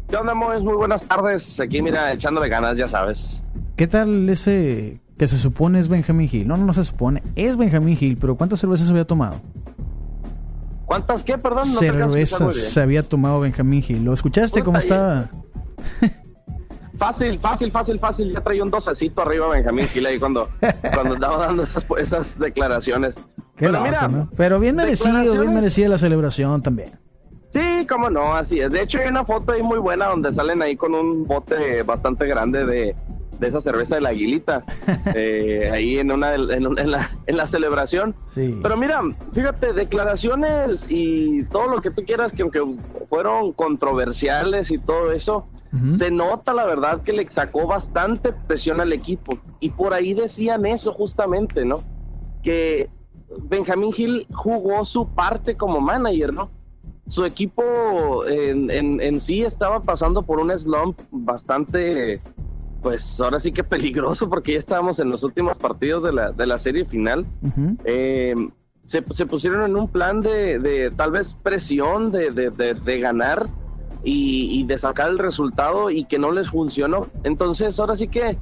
¿Qué 0.09 0.16
onda, 0.16 0.35
Moes? 0.35 0.61
Muy 0.62 0.74
buenas 0.74 1.02
tardes. 1.02 1.59
Aquí, 1.61 1.83
mira, 1.83 2.12
echándole 2.12 2.48
ganas, 2.48 2.76
ya 2.76 2.87
sabes. 2.88 3.42
¿Qué 3.76 3.87
tal 3.87 4.29
ese 4.29 5.00
que 5.18 5.26
se 5.26 5.37
supone 5.37 5.79
es 5.81 5.88
Benjamín 5.88 6.29
Gil? 6.29 6.46
No, 6.46 6.57
no, 6.57 6.64
no 6.66 6.72
se 6.74 6.85
supone. 6.85 7.22
Es 7.35 7.57
Benjamín 7.57 7.96
Gil, 7.96 8.16
pero 8.18 8.37
¿cuántas 8.37 8.61
cervezas 8.61 8.88
había 8.88 9.07
tomado? 9.07 9.40
¿Cuántas 10.85 11.22
qué, 11.24 11.37
perdón? 11.37 11.64
No 11.72 11.79
cervezas 11.79 12.55
se 12.57 12.81
había 12.81 13.02
tomado 13.02 13.40
Benjamín 13.40 13.83
Gil. 13.83 14.05
¿Lo 14.05 14.12
escuchaste 14.12 14.62
cómo 14.62 14.79
estaba? 14.79 15.29
Fácil, 16.98 17.38
fácil, 17.40 17.70
fácil, 17.70 17.98
fácil. 18.00 18.32
Ya 18.32 18.40
traía 18.40 18.62
un 18.62 18.70
docecito 18.70 19.22
arriba 19.22 19.48
Benjamín 19.50 19.87
Gil 19.88 20.06
ahí 20.06 20.18
cuando, 20.18 20.48
cuando 20.94 21.14
andaba 21.14 21.38
dando 21.46 21.62
esas, 21.62 21.87
esas 21.98 22.38
declaraciones. 22.38 23.14
Qué 23.14 23.22
Pero 23.66 23.72
loco, 23.72 23.85
mira, 23.85 24.09
¿no? 24.09 24.30
Pero 24.37 24.61
bien 24.61 24.76
merecido, 24.76 25.38
bien 25.38 25.54
merecida 25.54 25.88
la 25.88 25.98
celebración 25.98 26.62
también. 26.62 26.98
Sí, 27.50 27.87
cómo 27.88 28.11
no, 28.11 28.35
así 28.35 28.61
es. 28.61 28.70
De 28.70 28.82
hecho, 28.82 28.98
hay 28.98 29.09
una 29.09 29.24
foto 29.24 29.52
ahí 29.52 29.62
muy 29.62 29.78
buena 29.78 30.06
donde 30.06 30.32
salen 30.32 30.61
ahí 30.61 30.76
con 30.76 30.94
un 30.94 31.26
bote 31.26 31.82
bastante 31.85 32.26
grande 32.26 32.66
de, 32.66 32.94
de 33.38 33.48
esa 33.48 33.62
cerveza 33.62 33.94
de 33.94 34.02
la 34.02 34.11
aguilita. 34.11 34.62
eh, 35.14 35.70
ahí 35.72 35.98
en, 35.98 36.12
una, 36.12 36.35
en, 36.35 36.66
un- 36.66 36.78
en 36.78 36.90
la, 36.90 37.11
en 37.26 37.37
la 37.37 37.46
celebración. 37.46 38.14
Sí. 38.28 38.59
Pero 38.62 38.76
mira, 38.76 39.00
fíjate, 39.32 39.72
declaraciones 39.72 40.87
y 40.90 41.44
todo 41.44 41.68
lo 41.68 41.80
que 41.80 41.90
tú 41.90 42.02
quieras 42.04 42.32
que 42.32 42.42
aunque 42.42 42.61
fueron 43.09 43.52
controversiales 43.52 44.70
y 44.70 44.76
todo 44.78 45.12
eso, 45.12 45.46
Se 45.90 46.10
nota, 46.10 46.54
la 46.54 46.64
verdad, 46.64 47.02
que 47.02 47.12
le 47.12 47.28
sacó 47.28 47.66
bastante 47.66 48.32
presión 48.32 48.80
al 48.80 48.92
equipo. 48.92 49.38
Y 49.60 49.70
por 49.70 49.94
ahí 49.94 50.14
decían 50.14 50.66
eso 50.66 50.92
justamente, 50.92 51.64
¿no? 51.64 51.82
Que 52.42 52.88
Benjamín 53.48 53.92
Hill 53.96 54.26
jugó 54.32 54.84
su 54.84 55.08
parte 55.08 55.56
como 55.56 55.80
manager, 55.80 56.32
¿no? 56.32 56.50
Su 57.08 57.24
equipo 57.24 58.26
en, 58.26 58.70
en, 58.70 59.00
en 59.00 59.20
sí 59.20 59.42
estaba 59.42 59.80
pasando 59.80 60.22
por 60.22 60.40
un 60.40 60.56
slump 60.58 60.98
bastante, 61.10 62.20
pues 62.82 63.20
ahora 63.20 63.38
sí 63.38 63.52
que 63.52 63.62
peligroso, 63.62 64.28
porque 64.28 64.54
ya 64.54 64.58
estábamos 64.58 64.98
en 64.98 65.10
los 65.10 65.22
últimos 65.22 65.56
partidos 65.56 66.02
de 66.02 66.12
la, 66.12 66.32
de 66.32 66.46
la 66.46 66.58
serie 66.58 66.84
final. 66.84 67.26
Eh, 67.84 68.34
se, 68.86 69.04
se, 69.12 69.26
pusieron 69.26 69.64
en 69.64 69.76
un 69.76 69.88
plan 69.88 70.20
de, 70.20 70.58
de 70.58 70.90
tal 70.90 71.10
vez 71.12 71.34
presión, 71.34 72.10
de, 72.10 72.30
de, 72.30 72.50
de 72.50 72.98
ganar 72.98 73.46
y, 74.07 74.61
y, 74.61 74.64
de 74.64 74.79
sacar 74.79 75.11
el 75.11 75.19
resultado 75.19 75.90
y 75.90 76.05
que 76.05 76.16
no 76.16 76.31
les 76.31 76.49
funcionó. 76.49 77.09
Entonces, 77.25 77.79
ahora 77.81 77.97
sí 77.97 78.07
que 78.07 78.38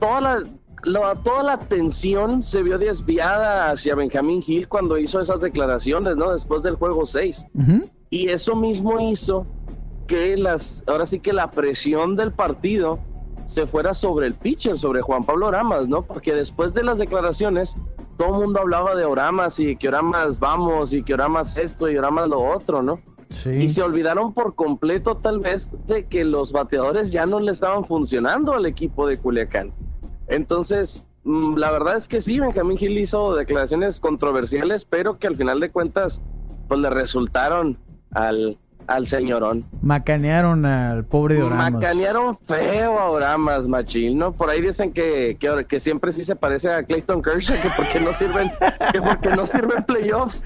toda 0.00 0.20
la, 0.20 0.42
la, 0.82 1.14
toda 1.22 1.44
la 1.44 1.52
atención 1.52 2.42
se 2.42 2.64
vio 2.64 2.76
desviada 2.76 3.70
hacia 3.70 3.94
Benjamín 3.94 4.42
Hill 4.44 4.68
cuando 4.68 4.98
hizo 4.98 5.20
esas 5.20 5.40
declaraciones, 5.40 6.16
¿no? 6.16 6.32
Después 6.32 6.64
del 6.64 6.74
juego 6.74 7.06
6. 7.06 7.46
Uh 7.54 7.60
-huh. 7.60 7.90
Y 8.10 8.30
eso 8.30 8.56
mismo 8.56 8.98
hizo 9.00 9.46
que 10.08 10.36
las, 10.36 10.82
ahora 10.88 11.06
sí 11.06 11.20
que 11.20 11.32
la 11.32 11.52
presión 11.52 12.16
del 12.16 12.32
partido 12.32 12.98
se 13.46 13.68
fuera 13.68 13.94
sobre 13.94 14.26
el 14.26 14.34
pitcher, 14.34 14.76
sobre 14.76 15.02
Juan 15.02 15.24
Pablo 15.24 15.46
Oramas, 15.46 15.86
¿no? 15.86 16.02
Porque 16.02 16.34
después 16.34 16.74
de 16.74 16.82
las 16.82 16.98
declaraciones, 16.98 17.76
todo 18.18 18.34
el 18.34 18.44
mundo 18.46 18.58
hablaba 18.58 18.96
de 18.96 19.04
Oramas 19.04 19.60
y 19.60 19.76
que 19.76 19.86
Oramas 19.86 20.40
vamos 20.40 20.92
y 20.92 21.04
que 21.04 21.14
Oramas 21.14 21.56
esto 21.56 21.88
y 21.88 21.96
Oramas 21.96 22.28
lo 22.28 22.42
otro, 22.42 22.82
¿no? 22.82 22.98
Sí. 23.42 23.50
Y 23.50 23.68
se 23.68 23.82
olvidaron 23.82 24.32
por 24.32 24.54
completo 24.54 25.16
tal 25.16 25.40
vez 25.40 25.70
de 25.86 26.06
que 26.06 26.24
los 26.24 26.52
bateadores 26.52 27.12
ya 27.12 27.26
no 27.26 27.40
le 27.40 27.52
estaban 27.52 27.84
funcionando 27.84 28.54
al 28.54 28.66
equipo 28.66 29.06
de 29.06 29.18
Culiacán. 29.18 29.72
Entonces, 30.28 31.06
mm, 31.24 31.56
la 31.56 31.70
verdad 31.70 31.96
es 31.96 32.08
que 32.08 32.20
sí, 32.20 32.40
Benjamín 32.40 32.78
Gil 32.78 32.98
hizo 32.98 33.34
declaraciones 33.34 34.00
controversiales, 34.00 34.84
pero 34.84 35.18
que 35.18 35.26
al 35.26 35.36
final 35.36 35.60
de 35.60 35.70
cuentas, 35.70 36.20
pues 36.68 36.80
le 36.80 36.90
resultaron 36.90 37.78
al, 38.12 38.56
al 38.86 39.06
señorón. 39.06 39.64
Macanearon 39.82 40.66
al 40.66 41.04
pobre 41.04 41.36
de 41.36 41.42
Oramas. 41.42 41.72
Macanearon 41.72 42.38
feo 42.46 42.98
a 42.98 43.10
Oramas, 43.10 43.66
machín, 43.66 44.18
¿no? 44.18 44.32
Por 44.32 44.50
ahí 44.50 44.60
dicen 44.60 44.92
que, 44.92 45.36
que, 45.38 45.66
que 45.68 45.80
siempre 45.80 46.12
sí 46.12 46.24
se 46.24 46.36
parece 46.36 46.70
a 46.70 46.82
Clayton 46.82 47.22
Kershaw, 47.22 47.56
que 47.60 47.68
porque 47.76 48.00
no 48.00 48.12
sirven, 48.12 48.50
que 48.92 49.02
porque 49.02 49.28
no 49.30 49.46
sirven 49.46 49.84
playoffs. 49.84 50.42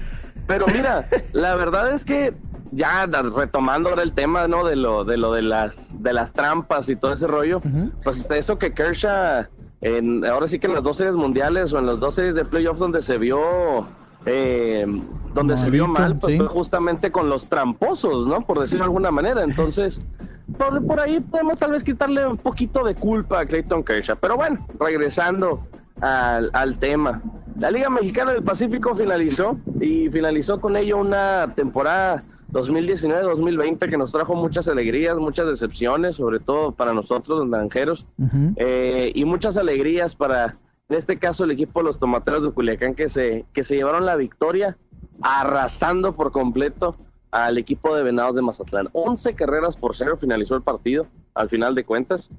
Pero 0.47 0.65
mira, 0.67 1.07
la 1.33 1.55
verdad 1.55 1.93
es 1.93 2.03
que 2.03 2.33
ya 2.71 3.05
retomando 3.05 3.89
ahora 3.89 4.03
el 4.03 4.13
tema, 4.13 4.47
¿no? 4.47 4.65
De 4.65 4.75
lo 4.75 5.03
de 5.03 5.17
lo 5.17 5.33
de 5.33 5.41
las 5.41 6.01
de 6.01 6.13
las 6.13 6.31
trampas 6.31 6.89
y 6.89 6.95
todo 6.95 7.13
ese 7.13 7.27
rollo, 7.27 7.57
uh 7.57 7.61
-huh. 7.61 7.91
pues 8.03 8.25
eso 8.29 8.57
que 8.57 8.73
Kershaw 8.73 9.45
en, 9.81 10.25
ahora 10.25 10.47
sí 10.47 10.59
que 10.59 10.67
en 10.67 10.73
las 10.73 10.83
dos 10.83 10.97
series 10.97 11.15
mundiales 11.15 11.73
o 11.73 11.79
en 11.79 11.87
las 11.87 11.99
dos 11.99 12.15
series 12.15 12.35
de 12.35 12.45
playoffs 12.45 12.79
donde 12.79 13.01
se 13.01 13.17
vio 13.17 13.87
eh, 14.27 14.85
donde 15.33 15.55
Marito, 15.55 15.65
se 15.65 15.71
vio 15.71 15.87
mal 15.87 16.17
pues 16.19 16.33
sí. 16.33 16.39
fue 16.39 16.47
justamente 16.47 17.11
con 17.11 17.29
los 17.29 17.47
tramposos 17.47 18.27
no 18.27 18.41
por 18.41 18.59
decirlo 18.59 18.83
de 18.83 18.89
alguna 18.89 19.09
manera 19.09 19.43
entonces 19.43 19.99
por, 20.57 20.85
por, 20.85 20.99
ahí 20.99 21.19
podemos 21.19 21.57
tal 21.57 21.71
vez 21.71 21.83
quitarle 21.83 22.27
un 22.27 22.37
poquito 22.37 22.83
de 22.83 22.93
culpa 22.93 23.39
a 23.39 23.45
Clayton 23.45 23.83
Kershaw 23.83 24.17
pero 24.21 24.35
bueno 24.35 24.63
regresando 24.79 25.65
al, 25.99 26.51
al 26.53 26.77
tema 26.77 27.19
la 27.57 27.71
Liga 27.71 27.89
Mexicana 27.89 28.33
del 28.33 28.43
Pacífico 28.43 28.95
finalizó 28.95 29.57
y 29.79 30.09
finalizó 30.09 30.61
con 30.61 30.77
ello 30.77 30.97
una 30.97 31.51
temporada 31.55 32.23
2019-2020 32.51 33.89
que 33.89 33.97
nos 33.97 34.11
trajo 34.11 34.35
muchas 34.35 34.67
alegrías, 34.67 35.17
muchas 35.17 35.47
decepciones, 35.47 36.17
sobre 36.17 36.39
todo 36.39 36.73
para 36.73 36.93
nosotros 36.93 37.39
los 37.39 37.47
naranjeros, 37.47 38.05
uh 38.17 38.25
-huh. 38.25 38.53
eh, 38.57 39.11
y 39.15 39.25
muchas 39.25 39.57
alegrías 39.57 40.15
para, 40.15 40.57
en 40.89 40.97
este 40.97 41.17
caso, 41.17 41.45
el 41.45 41.51
equipo 41.51 41.79
de 41.79 41.85
los 41.85 41.99
Tomateros 41.99 42.43
de 42.43 42.51
Culiacán 42.51 42.93
que 42.93 43.09
se, 43.09 43.45
que 43.53 43.63
se 43.63 43.75
llevaron 43.75 44.05
la 44.05 44.15
victoria 44.15 44.77
arrasando 45.21 46.15
por 46.15 46.31
completo 46.31 46.95
al 47.31 47.57
equipo 47.57 47.95
de 47.95 48.03
Venados 48.03 48.35
de 48.35 48.41
Mazatlán. 48.41 48.89
11 48.91 49.35
carreras 49.35 49.77
por 49.77 49.95
cero 49.95 50.17
finalizó 50.19 50.55
el 50.55 50.61
partido, 50.61 51.07
al 51.33 51.49
final 51.49 51.75
de 51.75 51.85
cuentas. 51.85 52.29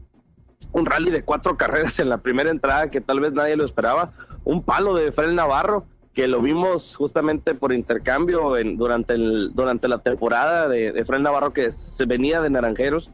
Un 0.72 0.86
rally 0.86 1.10
de 1.10 1.22
cuatro 1.22 1.56
carreras 1.56 1.98
en 2.00 2.08
la 2.08 2.18
primera 2.18 2.50
entrada 2.50 2.90
que 2.90 3.00
tal 3.00 3.20
vez 3.20 3.32
nadie 3.32 3.56
lo 3.56 3.64
esperaba. 3.64 4.12
Un 4.44 4.62
palo 4.62 4.94
de 4.94 5.12
Fred 5.12 5.32
Navarro 5.32 5.86
que 6.14 6.28
lo 6.28 6.42
vimos 6.42 6.94
justamente 6.96 7.54
por 7.54 7.72
intercambio 7.72 8.54
durante, 8.76 9.14
durante 9.16 9.88
la 9.88 9.98
temporada 9.98 10.68
de, 10.68 10.92
de 10.92 11.18
Navarro 11.18 11.52
que 11.52 11.70
se 11.70 12.04
venía 12.04 12.40
de 12.40 12.50
Naranjeros 12.50 13.10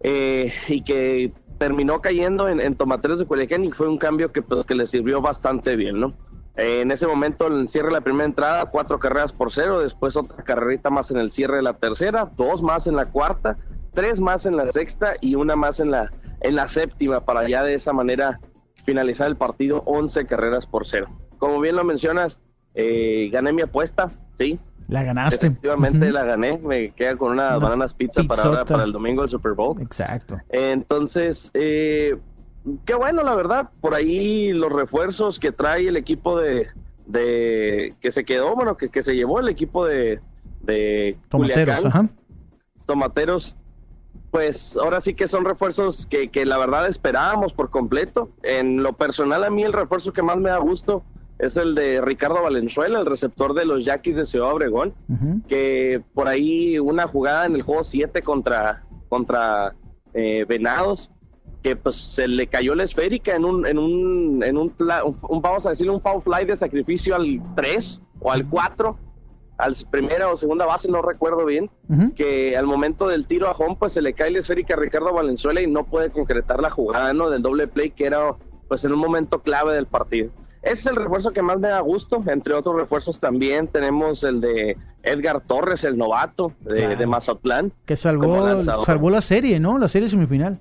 eh, 0.00 0.52
y 0.68 0.82
que 0.82 1.32
terminó 1.58 2.00
cayendo 2.00 2.48
en, 2.48 2.60
en, 2.60 2.76
Tomateros 2.76 3.18
de 3.18 3.26
Culiacán 3.26 3.64
y 3.64 3.70
fue 3.70 3.88
un 3.88 3.98
cambio 3.98 4.32
que, 4.32 4.42
pues, 4.42 4.66
que 4.66 4.74
le 4.74 4.86
sirvió 4.86 5.20
bastante 5.20 5.76
bien, 5.76 6.00
¿no? 6.00 6.14
Eh, 6.56 6.80
en 6.82 6.90
ese 6.90 7.06
momento, 7.06 7.46
en 7.46 7.60
el 7.60 7.68
cierre 7.68 7.88
de 7.88 7.94
la 7.94 8.00
primera 8.00 8.24
entrada, 8.24 8.66
cuatro 8.66 8.98
carreras 8.98 9.32
por 9.32 9.52
cero, 9.52 9.80
después 9.80 10.16
otra 10.16 10.44
carrerita 10.44 10.90
más 10.90 11.10
en 11.10 11.18
el 11.18 11.30
cierre 11.30 11.56
de 11.56 11.62
la 11.62 11.74
tercera, 11.74 12.30
dos 12.36 12.62
más 12.62 12.86
en 12.86 12.96
la 12.96 13.06
cuarta, 13.06 13.58
tres 13.94 14.20
más 14.20 14.44
en 14.46 14.56
la 14.56 14.70
sexta 14.72 15.14
y 15.20 15.34
una 15.34 15.56
más 15.56 15.80
en 15.80 15.90
la, 15.90 16.10
en 16.40 16.56
la 16.56 16.68
séptima 16.68 17.20
para 17.20 17.48
ya 17.48 17.64
de 17.64 17.74
esa 17.74 17.92
manera 17.92 18.40
finalizar 18.84 19.28
el 19.28 19.36
partido 19.36 19.82
11 19.86 20.26
carreras 20.26 20.66
por 20.66 20.86
cero 20.86 21.08
como 21.42 21.58
bien 21.58 21.74
lo 21.74 21.82
mencionas, 21.82 22.40
eh, 22.72 23.28
gané 23.32 23.52
mi 23.52 23.62
apuesta, 23.62 24.12
sí. 24.38 24.60
La 24.86 25.02
ganaste. 25.02 25.48
Efectivamente 25.48 26.06
uh 26.06 26.10
-huh. 26.10 26.12
la 26.12 26.24
gané, 26.24 26.56
me 26.58 26.90
queda 26.90 27.16
con 27.16 27.32
unas 27.32 27.56
Una 27.56 27.64
bananas 27.64 27.94
pizza 27.94 28.22
para, 28.22 28.42
ahora, 28.44 28.64
para 28.64 28.84
el 28.84 28.92
domingo 28.92 29.22
del 29.22 29.30
Super 29.30 29.54
Bowl. 29.54 29.82
Exacto. 29.82 30.38
Entonces, 30.50 31.50
eh, 31.54 32.16
qué 32.86 32.94
bueno, 32.94 33.24
la 33.24 33.34
verdad, 33.34 33.70
por 33.80 33.92
ahí 33.92 34.52
los 34.52 34.70
refuerzos 34.72 35.40
que 35.40 35.50
trae 35.50 35.88
el 35.88 35.96
equipo 35.96 36.38
de, 36.38 36.68
de 37.06 37.92
que 38.00 38.12
se 38.12 38.24
quedó, 38.24 38.54
bueno, 38.54 38.76
que, 38.76 38.88
que 38.88 39.02
se 39.02 39.16
llevó 39.16 39.40
el 39.40 39.48
equipo 39.48 39.84
de, 39.84 40.20
de 40.60 41.16
Tomateros, 41.28 41.64
Culiacán, 41.64 41.86
ajá. 41.88 42.08
Tomateros, 42.86 43.56
pues 44.30 44.76
ahora 44.76 45.00
sí 45.00 45.14
que 45.14 45.26
son 45.26 45.44
refuerzos 45.44 46.06
que, 46.06 46.28
que 46.28 46.46
la 46.46 46.56
verdad 46.56 46.86
esperábamos 46.86 47.52
por 47.52 47.70
completo. 47.70 48.30
En 48.44 48.84
lo 48.84 48.92
personal, 48.92 49.42
a 49.42 49.50
mí 49.50 49.64
el 49.64 49.72
refuerzo 49.72 50.12
que 50.12 50.22
más 50.22 50.36
me 50.36 50.48
da 50.48 50.58
gusto 50.58 51.02
es 51.42 51.56
el 51.56 51.74
de 51.74 52.00
Ricardo 52.00 52.40
Valenzuela, 52.40 53.00
el 53.00 53.06
receptor 53.06 53.52
de 53.52 53.64
los 53.64 53.84
Yaquis 53.84 54.14
de 54.14 54.24
Ciudad 54.24 54.52
Obregón, 54.52 54.94
uh 55.08 55.12
-huh. 55.12 55.46
que 55.48 56.00
por 56.14 56.28
ahí 56.28 56.78
una 56.78 57.08
jugada 57.08 57.46
en 57.46 57.56
el 57.56 57.62
juego 57.62 57.82
7 57.82 58.22
contra, 58.22 58.84
contra 59.08 59.74
eh, 60.14 60.44
Venados, 60.48 61.10
que 61.64 61.74
pues 61.74 61.96
se 61.96 62.28
le 62.28 62.46
cayó 62.46 62.76
la 62.76 62.84
esférica 62.84 63.34
en 63.34 63.44
un, 63.44 63.66
en 63.66 63.76
un, 63.78 64.44
en 64.44 64.56
un, 64.56 64.72
vamos 65.42 65.66
a 65.66 65.70
decirle 65.70 65.92
un 65.92 66.00
foul 66.00 66.22
fly 66.22 66.44
de 66.44 66.56
sacrificio 66.56 67.16
al 67.16 67.40
3 67.56 68.02
o 68.20 68.30
al 68.30 68.48
4, 68.48 68.96
al 69.58 69.74
primera 69.90 70.28
o 70.32 70.36
segunda 70.36 70.64
base, 70.64 70.90
no 70.92 71.02
recuerdo 71.02 71.44
bien, 71.44 71.68
uh 71.88 71.94
-huh. 71.94 72.14
que 72.14 72.56
al 72.56 72.66
momento 72.66 73.08
del 73.08 73.26
tiro 73.26 73.48
a 73.48 73.52
home, 73.52 73.76
pues 73.80 73.92
se 73.94 74.00
le 74.00 74.12
cae 74.12 74.30
la 74.30 74.38
esférica 74.38 74.74
a 74.74 74.76
Ricardo 74.76 75.12
Valenzuela 75.12 75.60
y 75.60 75.66
no 75.66 75.82
puede 75.86 76.10
concretar 76.10 76.60
la 76.60 76.70
jugada, 76.70 77.12
¿no? 77.12 77.30
Del 77.30 77.42
doble 77.42 77.66
play 77.66 77.90
que 77.90 78.06
era 78.06 78.36
pues 78.68 78.84
en 78.84 78.92
un 78.92 79.00
momento 79.00 79.40
clave 79.40 79.74
del 79.74 79.86
partido. 79.86 80.30
Ese 80.62 80.72
es 80.74 80.86
el 80.86 80.96
refuerzo 80.96 81.32
que 81.32 81.42
más 81.42 81.58
me 81.58 81.68
da 81.68 81.80
gusto. 81.80 82.22
Entre 82.26 82.54
otros 82.54 82.76
refuerzos 82.76 83.18
también 83.18 83.66
tenemos 83.66 84.22
el 84.22 84.40
de 84.40 84.76
Edgar 85.02 85.40
Torres, 85.40 85.84
el 85.84 85.98
novato 85.98 86.52
de, 86.60 86.76
claro. 86.76 86.96
de 86.96 87.06
Mazatlán. 87.06 87.72
Que 87.84 87.96
salvó, 87.96 88.62
salvó 88.84 89.10
la 89.10 89.20
serie, 89.20 89.58
¿no? 89.58 89.78
La 89.78 89.88
serie 89.88 90.08
semifinal. 90.08 90.60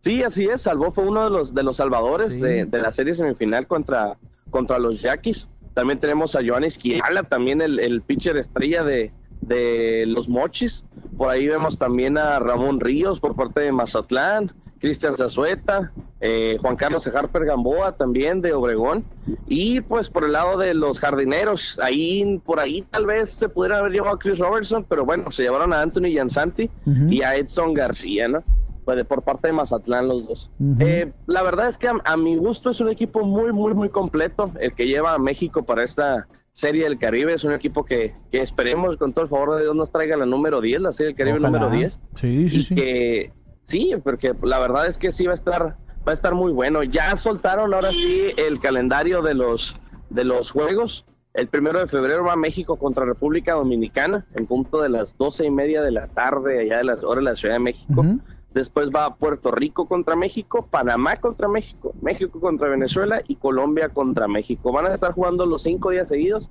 Sí, 0.00 0.22
así 0.22 0.46
es. 0.46 0.62
Salvó, 0.62 0.90
fue 0.92 1.04
uno 1.04 1.24
de 1.24 1.30
los, 1.30 1.54
de 1.54 1.62
los 1.62 1.76
salvadores 1.76 2.32
sí. 2.32 2.40
de, 2.40 2.64
de, 2.66 2.78
la 2.80 2.90
serie 2.90 3.14
semifinal 3.14 3.66
contra, 3.66 4.16
contra 4.50 4.78
los 4.78 5.00
Yaquis. 5.00 5.48
También 5.74 6.00
tenemos 6.00 6.34
a 6.34 6.40
Joan 6.44 6.64
Esquiala, 6.64 7.22
también 7.24 7.60
el, 7.60 7.78
el 7.78 8.02
pitcher 8.02 8.36
estrella 8.36 8.82
de, 8.82 9.12
de 9.42 10.04
los 10.06 10.28
Mochis. 10.28 10.84
Por 11.16 11.30
ahí 11.30 11.46
vemos 11.46 11.78
también 11.78 12.18
a 12.18 12.38
Ramón 12.38 12.80
Ríos 12.80 13.20
por 13.20 13.36
parte 13.36 13.60
de 13.60 13.72
Mazatlán. 13.72 14.52
Cristian 14.80 15.16
Zazueta, 15.16 15.92
eh, 16.20 16.58
Juan 16.60 16.76
Carlos 16.76 17.06
Harper 17.06 17.44
Gamboa 17.44 17.92
también 17.92 18.40
de 18.40 18.52
Obregón 18.52 19.04
y 19.46 19.80
pues 19.80 20.10
por 20.10 20.24
el 20.24 20.32
lado 20.32 20.58
de 20.58 20.74
los 20.74 21.00
jardineros, 21.00 21.78
ahí 21.82 22.40
por 22.44 22.60
ahí 22.60 22.82
tal 22.82 23.06
vez 23.06 23.30
se 23.32 23.48
pudiera 23.48 23.78
haber 23.78 23.92
llevado 23.92 24.16
a 24.16 24.18
Chris 24.18 24.38
Robertson, 24.38 24.84
pero 24.88 25.04
bueno, 25.04 25.30
se 25.30 25.42
llevaron 25.42 25.72
a 25.72 25.80
Anthony 25.80 26.10
Giansanti 26.10 26.70
uh 26.86 26.90
-huh. 26.90 27.12
y 27.12 27.22
a 27.22 27.36
Edson 27.36 27.74
García, 27.74 28.28
¿no? 28.28 28.42
Pues 28.84 29.04
por 29.06 29.22
parte 29.22 29.48
de 29.48 29.52
Mazatlán 29.52 30.06
los 30.06 30.28
dos. 30.28 30.50
Uh 30.60 30.64
-huh. 30.64 30.76
eh, 30.80 31.12
la 31.26 31.42
verdad 31.42 31.68
es 31.68 31.78
que 31.78 31.88
a, 31.88 31.94
a, 32.04 32.16
mi 32.16 32.36
gusto 32.36 32.70
es 32.70 32.80
un 32.80 32.88
equipo 32.88 33.24
muy, 33.24 33.52
muy, 33.52 33.74
muy 33.74 33.88
completo 33.88 34.52
el 34.60 34.74
que 34.74 34.86
lleva 34.86 35.14
a 35.14 35.18
México 35.18 35.64
para 35.64 35.82
esta 35.82 36.28
Serie 36.56 36.84
del 36.84 36.96
Caribe. 36.98 37.34
Es 37.34 37.44
un 37.44 37.52
equipo 37.52 37.84
que, 37.84 38.14
que 38.32 38.40
esperemos 38.40 38.96
con 38.96 39.12
todo 39.12 39.24
el 39.24 39.30
favor 39.30 39.56
de 39.56 39.62
Dios 39.64 39.76
nos 39.76 39.92
traiga 39.92 40.16
la 40.16 40.24
número 40.24 40.60
10, 40.62 40.80
la 40.80 40.92
Serie 40.92 41.08
del 41.08 41.16
Caribe 41.16 41.38
Ojalá. 41.38 41.58
número 41.58 41.70
10. 41.78 42.00
Sí, 42.14 42.48
sí, 42.48 42.58
y 42.58 42.62
sí. 42.64 42.74
Que, 42.74 43.32
Sí, 43.66 43.94
porque 44.02 44.34
la 44.42 44.58
verdad 44.58 44.86
es 44.86 44.96
que 44.96 45.12
sí 45.12 45.26
va 45.26 45.32
a 45.32 45.34
estar 45.34 45.76
va 46.06 46.12
a 46.12 46.14
estar 46.14 46.34
muy 46.34 46.52
bueno. 46.52 46.82
Ya 46.84 47.16
soltaron 47.16 47.74
ahora 47.74 47.90
sí 47.90 48.30
el 48.36 48.60
calendario 48.60 49.22
de 49.22 49.34
los 49.34 49.80
de 50.10 50.24
los 50.24 50.50
juegos. 50.50 51.04
El 51.34 51.48
primero 51.48 51.80
de 51.80 51.86
febrero 51.86 52.24
va 52.24 52.36
México 52.36 52.76
contra 52.76 53.04
República 53.04 53.54
Dominicana 53.54 54.24
en 54.34 54.46
punto 54.46 54.80
de 54.80 54.88
las 54.88 55.18
doce 55.18 55.44
y 55.44 55.50
media 55.50 55.82
de 55.82 55.90
la 55.90 56.06
tarde 56.06 56.60
allá 56.60 56.78
de 56.78 56.84
las 56.84 57.02
horas 57.02 57.16
de 57.24 57.30
la 57.30 57.36
Ciudad 57.36 57.54
de 57.56 57.60
México. 57.60 57.92
Uh 57.96 58.04
-huh. 58.04 58.20
después 58.54 58.88
va 58.88 59.16
Puerto 59.16 59.50
Rico 59.50 59.86
contra 59.86 60.16
México, 60.16 60.66
Panamá 60.70 61.16
contra 61.16 61.46
México, 61.46 61.92
México 62.00 62.40
contra 62.40 62.70
Venezuela 62.70 63.20
y 63.28 63.36
Colombia 63.36 63.90
contra 63.90 64.26
México. 64.28 64.72
Van 64.72 64.86
a 64.86 64.94
estar 64.94 65.12
jugando 65.12 65.44
los 65.44 65.62
cinco 65.62 65.90
días 65.90 66.08
seguidos, 66.08 66.48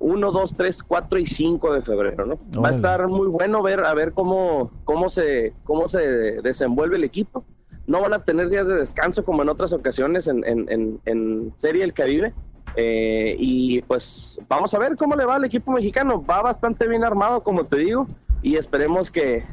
1, 0.00 0.32
2, 0.32 0.54
3, 0.56 0.82
4 0.82 1.18
y 1.18 1.26
5 1.26 1.72
de 1.74 1.82
febrero, 1.82 2.26
¿no? 2.26 2.38
Va 2.60 2.68
a 2.68 2.72
estar 2.72 3.06
muy 3.08 3.26
bueno 3.28 3.62
ver 3.62 3.80
a 3.80 3.94
ver 3.94 4.12
cómo, 4.12 4.70
cómo, 4.84 5.08
se, 5.08 5.52
cómo 5.64 5.88
se 5.88 6.00
desenvuelve 6.42 6.96
el 6.96 7.04
equipo. 7.04 7.44
No 7.86 8.00
van 8.02 8.12
a 8.12 8.24
tener 8.24 8.50
días 8.50 8.66
de 8.66 8.74
descanso 8.74 9.24
como 9.24 9.42
en 9.42 9.48
otras 9.48 9.72
ocasiones 9.72 10.28
en, 10.28 10.44
en, 10.44 10.70
en, 10.70 11.00
en 11.06 11.52
Serie 11.56 11.82
del 11.82 11.94
Caribe. 11.94 12.34
Eh, 12.76 13.34
y 13.38 13.82
pues 13.82 14.38
vamos 14.48 14.74
a 14.74 14.78
ver 14.78 14.96
cómo 14.96 15.16
le 15.16 15.24
va 15.24 15.36
al 15.36 15.44
equipo 15.44 15.72
mexicano. 15.72 16.22
Va 16.22 16.42
bastante 16.42 16.86
bien 16.86 17.04
armado, 17.04 17.42
como 17.42 17.64
te 17.64 17.78
digo, 17.78 18.06
y 18.42 18.56
esperemos 18.56 19.10
que, 19.10 19.44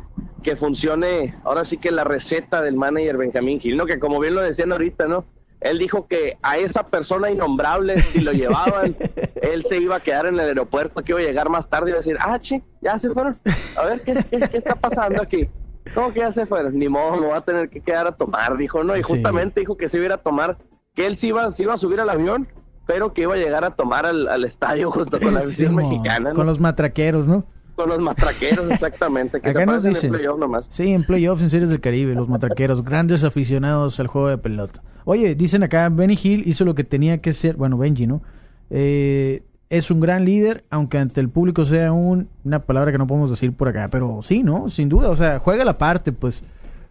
que 0.44 0.56
funcione 0.56 1.34
ahora 1.44 1.66
sí 1.66 1.78
que 1.78 1.92
la 1.92 2.04
receta 2.04 2.62
del 2.62 2.76
manager 2.76 3.18
Benjamín 3.18 3.60
Gil, 3.60 3.78
¿no? 3.78 3.86
Que 3.86 4.00
como 4.00 4.20
bien 4.20 4.36
lo 4.36 4.42
decían 4.42 4.72
ahorita, 4.72 5.08
¿no? 5.08 5.26
Él 5.62 5.80
dijo 5.80 6.08
que 6.08 6.38
a 6.44 6.58
esa 6.58 6.86
persona 6.88 7.32
innombrable, 7.32 7.98
si 7.98 8.22
lo 8.22 8.32
llevaban, 8.34 8.96
él 9.42 9.64
se 9.66 9.78
iba 9.78 9.96
a 9.96 10.00
quedar 10.00 10.26
en 10.28 10.36
el 10.36 10.42
aeropuerto, 10.42 11.02
que 11.02 11.12
iba 11.14 11.20
a 11.22 11.24
llegar 11.24 11.50
más 11.50 11.70
tarde 11.70 11.88
y 11.88 11.90
iba 11.92 11.98
a 11.98 12.02
decir, 12.02 12.18
ah, 12.20 12.38
che, 12.40 12.62
ya 12.82 12.98
se 13.00 13.10
fueron. 13.10 13.38
A 13.76 13.86
ver, 13.86 14.02
¿qué, 14.02 14.14
qué, 14.30 14.40
qué 14.40 14.58
está 14.58 14.76
pasando 14.76 15.22
aquí? 15.22 15.48
¿Cómo 15.94 16.12
que 16.14 16.20
ya 16.20 16.32
se 16.32 16.46
fueron? 16.46 16.78
Ni 16.78 16.90
modo, 16.90 17.18
me 17.20 17.28
voy 17.28 17.36
a 17.38 17.42
tener 17.42 17.70
que 17.70 17.80
quedar 17.82 18.08
a 18.08 18.12
tomar, 18.16 18.58
dijo, 18.58 18.84
¿no? 18.84 18.96
Y 18.98 19.04
Sí. 19.04 19.10
justamente 19.14 19.60
dijo 19.62 19.78
que 19.78 19.88
se 19.90 19.98
iba 20.00 20.14
a 20.16 20.18
tomar, 20.18 20.58
que 20.94 21.06
él 21.06 21.18
sí 21.18 21.28
iba, 21.30 21.50
se 21.52 21.64
iba 21.64 21.74
a 21.74 21.78
subir 21.78 22.00
al 22.00 22.10
avión, 22.10 22.48
pero 22.86 23.14
que 23.14 23.22
iba 23.24 23.34
a 23.34 23.38
llegar 23.38 23.64
a 23.64 23.72
tomar 23.76 24.06
al, 24.06 24.28
al 24.28 24.44
estadio 24.44 24.92
junto 24.92 25.20
con 25.20 25.34
la 25.34 25.42
Sí, 25.44 25.66
mo, 25.68 25.78
mexicana, 25.78 26.30
¿no? 26.32 26.36
Con 26.36 26.46
los 26.46 26.60
matraqueros, 26.60 27.28
¿no? 27.28 27.46
Con 27.76 27.90
los 27.90 28.00
matraqueros, 28.00 28.72
exactamente, 28.72 29.42
que 29.42 29.50
Acá 29.50 29.66
nos 29.66 29.84
dicen. 29.84 30.06
en 30.14 30.20
playoff 30.20 30.40
nomás. 30.40 30.68
Sí, 30.70 30.92
en 30.94 31.04
playoffs 31.04 31.42
en 31.44 31.50
series 31.50 31.70
del 31.70 31.82
Caribe, 31.82 32.16
los 32.16 32.30
matraqueros, 32.30 32.84
grandes 32.84 33.24
aficionados 33.24 34.00
al 34.00 34.08
juego 34.08 34.30
de 34.30 34.38
pelota. 34.38 34.82
Oye, 35.04 35.36
dicen 35.36 35.64
acá, 35.64 35.90
Benny 35.90 36.18
Hill 36.22 36.44
hizo 36.48 36.64
lo 36.66 36.74
que 36.74 36.84
tenía 36.84 37.18
que 37.20 37.34
ser, 37.34 37.58
bueno, 37.58 37.78
Benji, 37.78 38.08
¿no? 38.08 38.22
Eh, 38.70 39.44
es 39.70 39.92
un 39.92 40.00
gran 40.00 40.26
líder, 40.26 40.64
aunque 40.70 40.98
ante 40.98 41.22
el 41.22 41.30
público 41.30 41.66
sea 41.66 41.92
un, 41.92 42.30
una 42.44 42.60
palabra 42.60 42.92
que 42.92 42.98
no 42.98 43.08
podemos 43.08 43.30
decir 43.30 43.52
por 43.54 43.68
acá, 43.68 43.90
pero 43.92 44.20
sí, 44.22 44.44
¿no? 44.44 44.70
Sin 44.70 44.90
duda, 44.90 45.10
o 45.10 45.16
sea, 45.16 45.40
juega 45.40 45.66
la 45.66 45.78
parte, 45.78 46.12
pues, 46.12 46.44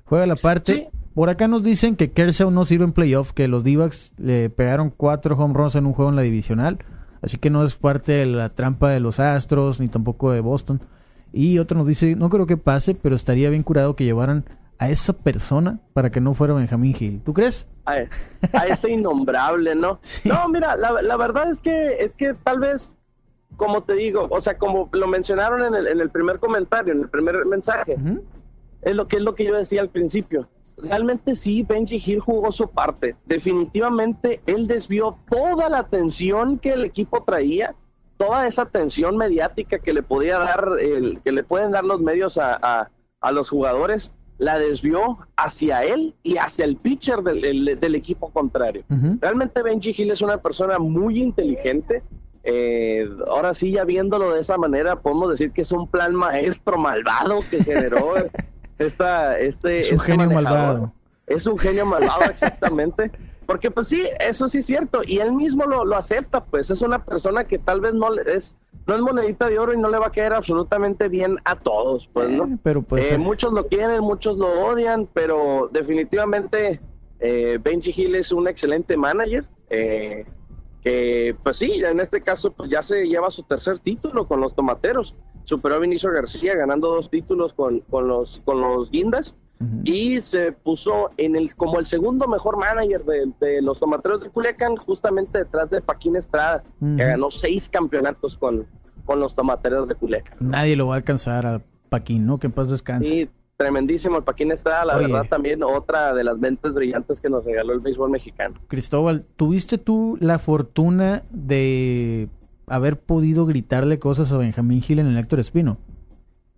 juega 0.05 0.27
la 0.27 0.37
parte. 0.37 0.75
Sí. 0.75 0.99
Por 1.15 1.29
acá 1.29 1.47
nos 1.47 1.63
dicen 1.63 1.95
que 1.95 2.11
Kershaw 2.11 2.51
no 2.51 2.65
sirve 2.65 2.85
en 2.85 2.93
playoff, 2.93 3.33
que 3.33 3.47
los 3.47 3.63
d 3.63 3.89
le 4.19 4.51
pegaron 4.51 4.93
cuatro 4.95 5.37
home 5.37 5.55
runs 5.55 5.77
en 5.77 5.87
un 5.87 5.93
juego 5.93 6.11
en 6.11 6.17
la 6.17 6.23
divisional, 6.23 6.79
así 7.25 7.39
que 7.39 7.51
no 7.51 7.65
es 7.65 7.75
parte 7.75 8.13
de 8.13 8.27
la 8.27 8.49
trampa 8.49 8.91
de 8.91 9.01
los 9.01 9.19
Astros, 9.21 9.81
ni 9.81 9.89
tampoco 9.89 10.31
de 10.31 10.41
Boston. 10.41 10.81
Y 11.33 11.59
otro 11.59 11.79
nos 11.79 11.87
dice, 11.87 12.15
no 12.17 12.31
creo 12.31 12.47
que 12.47 12.57
pase, 12.57 12.95
pero 12.95 13.17
estaría 13.17 13.51
bien 13.51 13.63
curado 13.63 13.97
que 13.97 14.05
llevaran 14.05 14.45
a 14.79 14.91
esa 14.91 15.13
persona 15.13 15.81
para 15.93 16.11
que 16.11 16.21
no 16.21 16.35
fuera 16.35 16.55
Benjamín 16.55 16.95
Hill. 16.99 17.23
¿Tú 17.25 17.35
crees? 17.35 17.67
a, 17.87 17.95
a 18.53 18.67
ese 18.67 18.91
innombrable, 18.91 19.75
¿no? 19.75 19.99
Sí. 20.03 20.29
No, 20.29 20.49
mira, 20.49 20.77
la, 20.77 21.03
la 21.03 21.17
verdad 21.17 21.51
es 21.51 21.61
que 21.61 21.97
es 22.05 22.15
que 22.15 22.35
tal 22.35 22.61
vez, 22.61 22.97
como 23.57 23.83
te 23.83 23.95
digo, 23.95 24.27
o 24.31 24.41
sea, 24.41 24.59
como 24.59 24.89
lo 24.93 25.07
mencionaron 25.07 25.65
en 25.65 25.75
el, 25.75 25.87
en 25.87 26.01
el 26.01 26.11
primer 26.11 26.39
comentario, 26.39 26.93
en 26.93 27.01
el 27.01 27.09
primer 27.09 27.45
mensaje, 27.47 27.97
es 28.83 28.97
lo 28.97 29.07
que 29.07 29.17
es 29.17 29.23
lo 29.23 29.35
que 29.35 29.45
yo 29.45 29.55
decía 29.55 29.81
al 29.81 29.91
principio. 29.91 30.49
Realmente 30.77 31.35
sí, 31.35 31.63
Benji 31.63 32.03
Hill 32.05 32.21
jugó 32.21 32.51
su 32.53 32.69
parte. 32.69 33.17
Definitivamente 33.27 34.41
él 34.47 34.67
desvió 34.67 35.17
toda 35.29 35.69
la 35.69 35.79
atención 35.79 36.59
que 36.59 36.73
el 36.73 36.85
equipo 36.85 37.23
traía, 37.23 37.75
toda 38.17 38.47
esa 38.47 38.63
atención 38.63 39.17
mediática 39.17 39.79
que 39.79 39.93
le 39.93 40.03
podía 40.03 40.39
dar, 40.39 40.69
el, 40.81 41.21
que 41.23 41.33
le 41.33 41.45
pueden 41.45 41.71
dar 41.73 41.85
los 41.85 42.01
medios 42.01 42.39
a, 42.39 42.59
a- 42.61 42.91
a 43.21 43.33
los 43.33 43.49
jugadores, 43.49 44.13
la 44.37 44.59
desvió 44.59 45.19
hacia 45.37 45.85
él 45.85 46.15
y 46.23 46.37
hacia 46.37 46.65
el 46.65 46.77
pitcher 46.77 47.23
del, 47.23 47.45
el- 47.45 47.81
del 47.81 47.95
equipo 47.95 48.31
contrario. 48.31 48.85
Realmente 49.21 49.63
Benji 49.63 49.95
Hill 49.97 50.11
es 50.11 50.21
una 50.23 50.39
persona 50.39 50.79
muy 50.79 51.23
inteligente. 51.23 52.03
Eh, 52.43 53.09
ahora 53.29 53.55
sí, 53.55 53.71
ya 53.73 53.85
viéndolo 53.85 54.33
de 54.35 54.41
esa 54.41 54.59
manera, 54.59 54.97
podemos 55.01 55.31
decir 55.31 55.53
que 55.53 55.63
es 55.63 55.73
un 55.73 55.89
plan 55.89 56.15
maestro 56.15 56.77
malvado 56.77 57.37
que 57.51 57.63
generó 57.65 58.13
esta, 58.79 59.39
este. 59.39 59.81
Es 59.81 59.91
un 59.93 59.97
este 59.99 60.13
genio 60.13 60.27
manejador. 60.31 60.59
malvado. 60.69 60.93
Es 61.27 61.47
un 61.47 61.59
genio 61.59 61.87
malvado, 61.87 62.23
exactamente. 62.31 63.11
Porque, 63.47 63.71
pues 63.71 63.89
sí, 63.89 64.03
eso 64.21 64.49
sí 64.49 64.59
es 64.59 64.67
cierto. 64.67 65.03
Y 65.05 65.19
él 65.19 65.33
mismo 65.33 65.65
lo, 65.67 65.85
lo 65.85 65.97
acepta, 65.97 66.43
pues 66.45 66.71
es 66.71 66.81
una 66.81 67.05
persona 67.05 67.45
que 67.45 67.59
tal 67.59 67.81
vez 67.83 67.93
no 67.93 68.11
le- 68.11 68.37
es, 68.37 68.57
no 68.87 68.95
es 68.95 69.01
monedita 69.03 69.49
de 69.49 69.59
oro 69.59 69.75
y 69.75 69.79
no 69.79 69.91
le 69.91 69.99
va 69.99 70.07
a 70.07 70.11
caer 70.13 70.33
absolutamente 70.33 71.09
bien 71.09 71.37
a 71.45 71.57
todos, 71.57 72.09
pues, 72.13 72.31
¿no? 72.31 72.45
Eh, 72.45 72.57
pero 72.63 72.81
pues 72.83 73.11
Eh, 73.11 73.15
eh, 73.15 73.19
muchos 73.19 73.53
lo 73.53 73.67
quieren, 73.67 74.01
muchos 74.01 74.39
lo 74.39 74.49
odian, 74.67 75.07
pero 75.13 75.69
definitivamente 75.73 76.81
Benji 77.21 77.93
Hill 77.97 78.15
es 78.17 78.33
un 78.33 78.49
excelente 78.49 78.97
manager. 78.97 79.45
eh, 79.71 80.25
que, 80.83 81.35
pues 81.43 81.57
sí, 81.57 81.83
en 81.83 81.99
este 82.01 82.21
caso 82.21 82.51
pues 82.53 82.69
ya 82.71 82.83
se 82.83 83.07
lleva 83.07 83.31
su 83.31 83.43
tercer 83.45 83.79
título 83.79 84.27
con 84.29 84.41
los 84.43 84.55
tomateros. 84.55 85.15
Superó 85.45 85.77
a 85.77 85.79
Vinicio 85.79 86.11
García 86.11 86.55
ganando 86.55 86.89
dos 86.89 87.11
títulos 87.11 87.53
con, 87.53 87.81
con 87.81 88.09
los 88.09 88.41
con 88.45 88.61
los 88.61 88.91
guindas 88.91 89.37
y 89.85 90.21
se 90.21 90.53
puso 90.53 91.11
en 91.17 91.37
el 91.37 91.55
como 91.55 91.79
el 91.79 91.87
segundo 91.87 92.27
mejor 92.29 92.59
manager 92.59 93.03
de, 93.05 93.33
de 93.41 93.63
los 93.63 93.79
tomateros 93.81 94.23
de 94.23 94.29
Culiacán, 94.29 94.77
justamente 94.77 95.39
detrás 95.39 95.71
de 95.71 95.81
Paquín 95.81 96.17
Estrada, 96.17 96.63
que 96.81 97.05
ganó 97.05 97.31
seis 97.31 97.69
campeonatos 97.71 98.37
con, 98.37 98.67
con 99.07 99.21
los 99.21 99.35
tomateros 99.35 99.89
de 99.89 99.95
Culiacán. 99.95 100.37
nadie 100.41 100.77
lo 100.77 100.89
va 100.89 100.95
a 100.95 100.97
alcanzar 100.99 101.47
a 101.47 101.63
Paquín, 101.89 102.27
¿no? 102.27 102.39
Que 102.39 102.49
en 102.49 102.53
paz 102.53 102.69
descanse. 102.69 103.09
Sí, 103.09 103.31
tremendísimo 103.57 104.19
el 104.19 104.25
Paquín 104.25 104.51
Estrada, 104.53 104.85
la 104.85 104.97
Oye. 104.97 105.07
verdad 105.07 105.29
también 105.31 105.63
otra 105.63 106.13
de 106.13 106.25
las 106.25 106.37
mentes 106.37 106.75
brillantes 106.75 107.21
que 107.21 107.31
nos 107.31 107.45
regaló 107.45 107.73
el 107.73 107.81
béisbol 107.81 108.11
mexicano. 108.11 108.61
Cristóbal, 108.69 109.25
¿tuviste 109.37 109.79
tú 109.79 110.19
la 110.21 110.39
fortuna 110.39 111.23
de 111.31 112.29
haber 112.67 112.99
podido 113.01 113.47
gritarle 113.47 113.99
cosas 113.99 114.33
a 114.33 114.39
Benjamín 114.39 114.83
Hill 114.87 114.99
en 115.01 115.07
el 115.09 115.19
Héctor 115.19 115.41
Espino? 115.41 115.79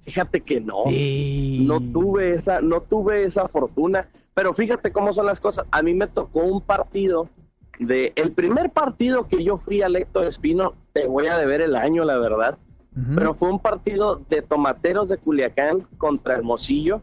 Fíjate 0.03 0.41
que 0.41 0.61
no. 0.61 0.85
No 1.67 1.81
tuve 1.81 2.35
esa 2.35 2.61
no 2.61 2.81
tuve 2.83 3.25
esa 3.25 3.49
fortuna 3.49 4.09
pero 4.35 4.53
fíjate 4.55 4.93
cómo 4.93 5.13
son 5.15 5.27
las 5.27 5.41
cosas 5.41 5.67
a 5.71 5.83
mí 5.83 5.95
me 5.95 6.07
tocó 6.07 6.41
un 6.41 6.61
partido 6.61 7.29
de 7.79 8.13
el 8.17 8.33
primer 8.33 8.71
partido 8.71 9.27
que 9.27 9.43
yo 9.43 9.57
fui 9.59 9.83
al 9.83 9.97
Héctor 9.97 10.27
Espino 10.27 10.75
te 10.93 11.07
voy 11.07 11.27
a 11.27 11.37
deber 11.37 11.61
el 11.61 11.75
año 11.75 12.05
la 12.05 12.19
verdad 12.19 12.57
pero 13.15 13.35
fue 13.35 13.51
un 13.51 13.59
partido 13.59 14.23
de 14.31 14.41
tomateros 14.41 15.11
de 15.11 15.19
Culiacán 15.19 15.81
contra 15.99 16.35
Hermosillo 16.35 17.03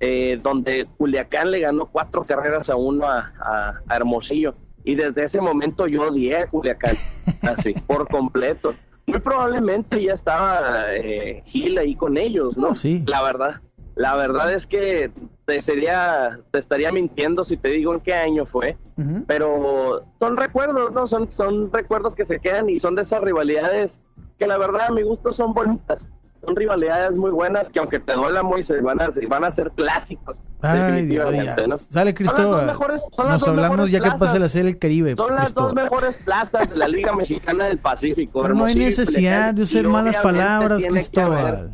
eh, 0.00 0.38
donde 0.42 0.86
Culiacán 0.96 1.50
le 1.50 1.60
ganó 1.60 1.86
cuatro 1.86 2.24
carreras 2.24 2.70
a 2.70 2.76
uno 2.76 3.06
a, 3.06 3.32
a- 3.40 3.74
a 3.86 3.96
Hermosillo 3.96 4.54
y 4.86 4.94
desde 4.94 5.24
ese 5.24 5.42
momento 5.42 5.86
yo 5.86 6.08
odié 6.08 6.38
a 6.38 6.46
Culiacán 6.46 6.96
así 7.42 7.74
por 7.86 8.08
completo 8.08 8.74
muy 9.06 9.20
probablemente 9.20 10.02
ya 10.02 10.14
estaba 10.14 10.94
eh, 10.94 11.42
Gil 11.44 11.76
ahí 11.76 11.94
con 11.94 12.16
ellos 12.16 12.56
no 12.56 12.68
No, 12.68 12.74
sí. 12.74 13.02
la 13.06 13.22
verdad 13.22 13.60
la 13.94 14.14
verdad 14.14 14.52
es 14.52 14.66
que 14.66 15.10
te 15.44 15.60
sería 15.60 16.40
te 16.50 16.58
estaría 16.58 16.90
mintiendo 16.92 17.44
si 17.44 17.58
te 17.58 17.68
digo 17.68 17.92
en 17.92 18.00
qué 18.00 18.14
año 18.14 18.46
fue 18.46 18.78
pero 19.26 20.04
son 20.18 20.38
recuerdos, 20.38 20.92
¿no? 20.92 21.06
Son, 21.06 21.30
son 21.30 21.70
recuerdos 21.70 22.14
que 22.14 22.24
se 22.24 22.40
quedan 22.40 22.70
y 22.70 22.80
son 22.80 22.94
de 22.94 23.02
esas 23.02 23.20
rivalidades 23.20 23.98
que 24.38 24.46
la 24.46 24.56
verdad 24.56 24.86
a 24.88 24.90
mi 24.92 25.02
gusto 25.02 25.32
son 25.32 25.52
bonitas. 25.52 26.08
Son 26.46 26.54
rivalidades 26.56 27.16
muy 27.16 27.30
buenas 27.32 27.68
que 27.68 27.78
aunque 27.80 27.98
te 27.98 28.12
duela 28.14 28.42
muy 28.42 28.62
se 28.62 28.80
van 28.80 29.00
a, 29.02 29.10
se 29.10 29.26
van 29.26 29.44
a 29.44 29.50
ser 29.50 29.70
clásicos. 29.72 30.36
Ay, 30.62 30.78
Dios, 31.06 31.26
definitivamente, 31.30 31.60
ya. 31.62 31.66
¿no? 31.66 31.76
Sale 31.76 32.14
Cristóbal. 32.14 32.72
Nos 33.18 33.48
hablamos 33.48 33.90
ya 33.90 34.00
que 34.00 34.10
plazas. 34.12 34.40
la 34.40 34.48
serie 34.48 34.72
del 34.72 34.78
Caribe. 34.78 35.14
Son 35.16 35.34
las 35.34 35.52
dos 35.52 35.74
mejores 35.74 36.16
plazas 36.18 36.70
de 36.70 36.76
la 36.76 36.88
Liga 36.88 37.14
Mexicana 37.14 37.64
del 37.66 37.78
Pacífico. 37.78 38.42
Pero 38.42 38.54
no 38.54 38.64
hay 38.64 38.74
necesidad 38.76 39.52
de 39.54 39.62
usar 39.62 39.86
malas 39.88 40.16
palabras, 40.18 40.82
Cristóbal. 40.88 41.72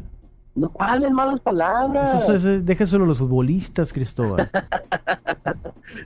No, 0.55 0.69
¿cuáles 0.71 1.11
malas 1.11 1.41
palabras? 1.41 2.23
Eso, 2.23 2.35
eso- 2.35 2.61
déjeselo 2.63 3.05
a 3.05 3.07
los 3.07 3.19
futbolistas, 3.19 3.91
Cristóbal. 3.93 4.51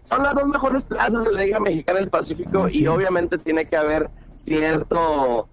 son 0.05 0.23
las 0.23 0.35
dos 0.35 0.47
mejores 0.49 0.85
plazas 0.85 1.25
de 1.25 1.33
la 1.33 1.43
Liga 1.43 1.61
Mexicana 1.61 1.99
del 2.01 2.09
Pacífico 2.11 2.65
Ah, 2.65 2.71
sí. 2.71 2.83
y 2.83 2.87
obviamente 2.87 3.39
tiene 3.39 3.67
que 3.67 3.77
haber 3.77 4.09
cierto 4.45 5.49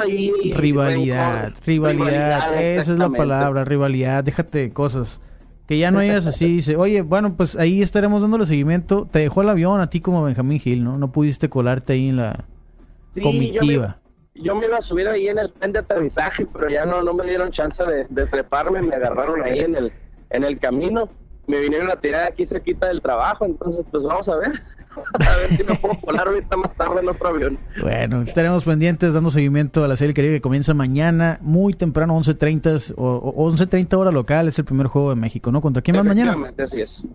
ahí 0.00 0.32
rivalidad, 0.52 1.44
rencor. 1.44 1.66
rivalidad, 1.66 2.62
esa 2.62 2.92
es 2.92 2.98
la 2.98 3.10
palabra, 3.10 3.64
rivalidad, 3.64 4.24
déjate 4.24 4.58
de 4.58 4.70
cosas. 4.72 5.20
Que 5.66 5.78
ya 5.78 5.90
no 5.90 5.98
hayas 5.98 6.26
así, 6.26 6.46
dice, 6.56 6.76
oye, 6.76 7.02
bueno, 7.02 7.36
pues 7.36 7.56
ahí 7.56 7.82
estaremos 7.82 8.22
dándole 8.22 8.46
seguimiento. 8.46 9.08
Te 9.10 9.18
dejó 9.20 9.42
el 9.42 9.48
avión 9.48 9.80
a 9.80 9.90
ti 9.90 10.00
como 10.00 10.22
Benjamín 10.22 10.60
Gil, 10.60 10.84
¿no? 10.84 10.96
No 10.98 11.10
pudiste 11.10 11.48
colarte 11.48 11.94
ahí 11.94 12.08
en 12.10 12.16
la 12.16 12.44
Sí, 13.10 13.22
comitiva. 13.22 13.98
Yo 14.34 14.44
me, 14.44 14.44
yo 14.44 14.54
me 14.54 14.66
iba 14.66 14.76
a 14.78 14.82
subir 14.82 15.08
ahí 15.08 15.28
en 15.28 15.38
el 15.38 15.52
tren 15.52 15.72
de 15.72 15.78
aterrizaje, 15.80 16.46
pero 16.52 16.68
ya 16.68 16.84
no, 16.84 17.02
no 17.02 17.14
me 17.14 17.24
dieron 17.24 17.50
chance 17.50 17.82
de, 17.84 18.06
de 18.10 18.26
treparme, 18.26 18.82
me 18.82 18.94
agarraron 18.94 19.42
ahí 19.42 19.60
en 19.60 19.74
el, 19.74 19.92
en 20.30 20.44
el 20.44 20.58
camino, 20.58 21.08
me 21.46 21.60
vinieron 21.60 21.90
a 21.90 21.96
tirar 21.96 22.30
aquí 22.30 22.44
cerquita 22.46 22.86
del 22.88 23.00
trabajo, 23.00 23.44
entonces 23.44 23.84
pues 23.90 24.04
vamos 24.04 24.28
a 24.28 24.36
ver. 24.36 24.62
a 25.14 25.36
ver 25.36 25.56
si 25.56 25.64
me 25.64 25.74
puedo 25.76 25.94
volar 26.02 26.28
ahorita 26.28 26.56
más 26.56 26.74
tarde 26.76 27.00
en 27.00 27.08
otro 27.08 27.28
avión. 27.28 27.58
Bueno, 27.82 28.22
estaremos 28.22 28.64
pendientes 28.64 29.14
dando 29.14 29.30
seguimiento 29.30 29.84
a 29.84 29.88
la 29.88 29.96
serie 29.96 30.14
Caribe 30.14 30.34
que 30.34 30.40
comienza 30.40 30.74
mañana, 30.74 31.38
muy 31.42 31.74
temprano, 31.74 32.16
11.30 32.18 32.94
o, 32.96 33.04
o 33.04 33.50
11.30 33.52 33.94
hora 33.96 34.10
local, 34.12 34.48
es 34.48 34.58
el 34.58 34.64
primer 34.64 34.86
juego 34.88 35.10
de 35.10 35.16
México, 35.16 35.52
¿no? 35.52 35.60
¿Contra 35.60 35.82
quién 35.82 35.96
más 35.96 36.04
mañana? 36.06 36.36
Así 36.62 36.80
es. 36.80 36.90
Sí, 36.90 37.08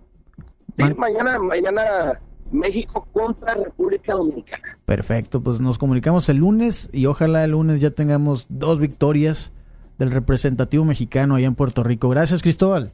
Ma- 0.78 0.94
mañana, 0.96 1.38
mañana 1.38 1.82
México 2.50 3.06
contra 3.12 3.54
República 3.54 4.12
Dominicana. 4.14 4.76
Perfecto, 4.84 5.42
pues 5.42 5.60
nos 5.60 5.78
comunicamos 5.78 6.28
el 6.28 6.38
lunes 6.38 6.88
y 6.92 7.06
ojalá 7.06 7.44
el 7.44 7.52
lunes 7.52 7.80
ya 7.80 7.90
tengamos 7.90 8.46
dos 8.48 8.78
victorias 8.78 9.52
del 9.98 10.10
representativo 10.10 10.84
mexicano 10.84 11.34
allá 11.36 11.46
en 11.46 11.54
Puerto 11.54 11.82
Rico. 11.84 12.08
Gracias, 12.08 12.42
Cristóbal. 12.42 12.92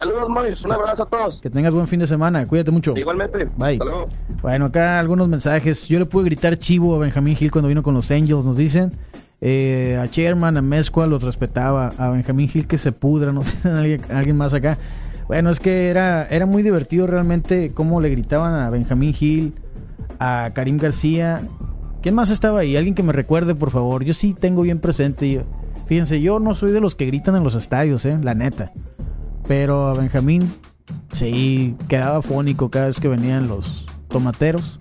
Saludos, 0.00 0.28
Mois. 0.30 0.64
Un 0.64 0.72
abrazo 0.72 1.02
a 1.02 1.06
todos. 1.06 1.40
Que 1.42 1.50
tengas 1.50 1.74
buen 1.74 1.86
fin 1.86 2.00
de 2.00 2.06
semana. 2.06 2.46
Cuídate 2.46 2.70
mucho. 2.70 2.96
Igualmente. 2.96 3.44
Bye. 3.56 3.72
Hasta 3.72 3.84
luego. 3.84 4.08
Bueno, 4.40 4.64
acá 4.66 4.98
algunos 4.98 5.28
mensajes. 5.28 5.86
Yo 5.88 5.98
le 5.98 6.06
pude 6.06 6.24
gritar 6.24 6.56
chivo 6.56 6.96
a 6.96 6.98
Benjamín 6.98 7.36
Gil 7.36 7.50
cuando 7.50 7.68
vino 7.68 7.82
con 7.82 7.92
los 7.92 8.10
Angels, 8.10 8.44
nos 8.44 8.56
dicen. 8.56 8.92
Eh, 9.42 9.98
a 10.02 10.06
Sherman, 10.06 10.56
a 10.56 10.62
Mezcua 10.62 11.06
los 11.06 11.22
respetaba. 11.22 11.92
A 11.98 12.08
Benjamín 12.08 12.48
Gil 12.48 12.66
que 12.66 12.78
se 12.78 12.92
pudra, 12.92 13.30
no 13.32 13.42
sé, 13.44 13.68
alguien, 13.68 14.00
alguien 14.10 14.38
más 14.38 14.54
acá. 14.54 14.78
Bueno, 15.28 15.50
es 15.50 15.60
que 15.60 15.90
era, 15.90 16.26
era 16.28 16.46
muy 16.46 16.62
divertido 16.62 17.06
realmente 17.06 17.72
cómo 17.74 18.00
le 18.00 18.08
gritaban 18.08 18.54
a 18.54 18.70
Benjamín 18.70 19.12
Gil, 19.12 19.52
a 20.18 20.50
Karim 20.54 20.78
García. 20.78 21.42
¿Quién 22.00 22.14
más 22.14 22.30
estaba 22.30 22.60
ahí? 22.60 22.74
Alguien 22.74 22.94
que 22.94 23.02
me 23.02 23.12
recuerde, 23.12 23.54
por 23.54 23.70
favor. 23.70 24.02
Yo 24.02 24.14
sí 24.14 24.32
tengo 24.32 24.62
bien 24.62 24.80
presente. 24.80 25.44
Fíjense, 25.84 26.22
yo 26.22 26.40
no 26.40 26.54
soy 26.54 26.72
de 26.72 26.80
los 26.80 26.94
que 26.94 27.04
gritan 27.04 27.36
en 27.36 27.44
los 27.44 27.54
estadios, 27.54 28.06
eh, 28.06 28.18
la 28.22 28.34
neta. 28.34 28.72
Pero 29.50 29.88
a 29.88 29.94
Benjamín, 29.94 30.54
sí, 31.12 31.76
quedaba 31.88 32.22
fónico 32.22 32.70
cada 32.70 32.86
vez 32.86 33.00
que 33.00 33.08
venían 33.08 33.48
los 33.48 33.84
tomateros. 34.06 34.78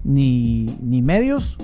ni, 0.04 0.76
ni 0.80 1.02
medios, 1.02 1.56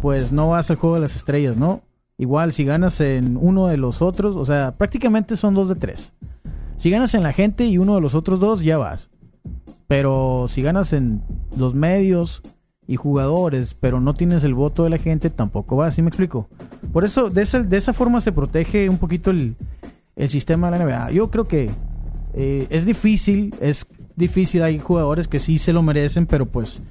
pues 0.00 0.32
no 0.32 0.48
vas 0.50 0.70
al 0.70 0.76
juego 0.76 0.96
de 0.96 1.02
las 1.02 1.16
estrellas, 1.16 1.56
¿no? 1.56 1.82
Igual 2.18 2.52
si 2.52 2.64
ganas 2.64 3.00
en 3.00 3.36
uno 3.36 3.66
de 3.66 3.76
los 3.76 4.00
otros, 4.02 4.36
o 4.36 4.44
sea, 4.44 4.76
prácticamente 4.76 5.36
son 5.36 5.54
dos 5.54 5.68
de 5.68 5.74
tres. 5.74 6.12
Si 6.78 6.90
ganas 6.90 7.14
en 7.14 7.22
la 7.22 7.32
gente 7.32 7.66
y 7.66 7.78
uno 7.78 7.94
de 7.94 8.00
los 8.00 8.14
otros 8.14 8.40
dos, 8.40 8.62
ya 8.62 8.78
vas. 8.78 9.10
Pero 9.86 10.46
si 10.48 10.62
ganas 10.62 10.92
en 10.92 11.22
los 11.56 11.74
medios 11.74 12.42
y 12.86 12.96
jugadores, 12.96 13.74
pero 13.74 14.00
no 14.00 14.14
tienes 14.14 14.44
el 14.44 14.54
voto 14.54 14.84
de 14.84 14.90
la 14.90 14.98
gente, 14.98 15.30
tampoco 15.30 15.76
vas, 15.76 15.94
¿sí 15.94 16.02
me 16.02 16.08
explico? 16.08 16.48
Por 16.92 17.04
eso, 17.04 17.30
de 17.30 17.42
esa, 17.42 17.62
de 17.62 17.76
esa 17.76 17.92
forma 17.92 18.20
se 18.20 18.32
protege 18.32 18.88
un 18.88 18.98
poquito 18.98 19.30
el, 19.30 19.56
el 20.16 20.28
sistema 20.28 20.70
de 20.70 20.78
la 20.78 20.84
NBA. 20.84 21.10
Yo 21.12 21.30
creo 21.30 21.46
que 21.46 21.70
eh, 22.36 22.66
es 22.68 22.84
difícil, 22.84 23.54
es 23.60 23.86
difícil, 24.14 24.62
hay 24.62 24.78
jugadores 24.78 25.26
que 25.26 25.38
sí 25.38 25.56
se 25.56 25.72
lo 25.72 25.82
merecen, 25.82 26.26
pero 26.26 26.46
pues 26.46 26.82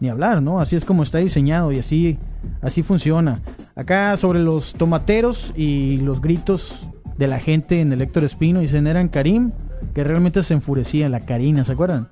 ni 0.00 0.08
hablar, 0.08 0.42
¿no? 0.42 0.60
Así 0.60 0.76
es 0.76 0.84
como 0.84 1.02
está 1.02 1.18
diseñado 1.18 1.72
y 1.72 1.78
así, 1.78 2.18
así 2.62 2.82
funciona. 2.82 3.40
Acá 3.76 4.16
sobre 4.16 4.40
los 4.40 4.72
tomateros 4.72 5.52
y 5.56 5.98
los 5.98 6.20
gritos 6.20 6.80
de 7.18 7.28
la 7.28 7.38
gente 7.38 7.80
en 7.80 7.92
el 7.92 8.00
Héctor 8.00 8.24
Espino, 8.24 8.60
dicen 8.60 8.86
eran 8.86 9.08
Karim, 9.08 9.52
que 9.94 10.04
realmente 10.04 10.42
se 10.42 10.54
enfurecía, 10.54 11.08
la 11.08 11.20
Karina, 11.20 11.64
¿se 11.64 11.72
acuerdan? 11.72 12.08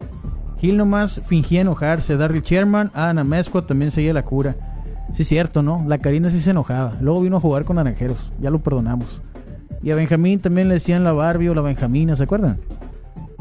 Gil 0.60 0.76
nomás 0.76 1.20
fingía 1.24 1.62
enojarse, 1.62 2.16
Darryl 2.16 2.42
Sherman, 2.42 2.90
Ana 2.94 3.24
Mezcua 3.24 3.66
también 3.66 3.90
seguía 3.90 4.12
la 4.12 4.22
cura. 4.22 4.54
Sí, 5.12 5.24
cierto, 5.24 5.62
¿no? 5.62 5.84
La 5.88 5.98
Karina 5.98 6.30
sí 6.30 6.40
se 6.40 6.50
enojaba. 6.50 6.96
Luego 7.00 7.22
vino 7.22 7.38
a 7.38 7.40
jugar 7.40 7.64
con 7.64 7.76
Naranjeros, 7.76 8.30
ya 8.40 8.50
lo 8.50 8.60
perdonamos. 8.60 9.22
Y 9.82 9.90
a 9.90 9.96
Benjamín 9.96 10.40
también 10.40 10.68
le 10.68 10.74
decían 10.74 11.04
la 11.04 11.12
Barbie 11.12 11.48
o 11.48 11.54
la 11.54 11.62
Benjamina, 11.62 12.14
¿se 12.14 12.22
acuerdan? 12.22 12.58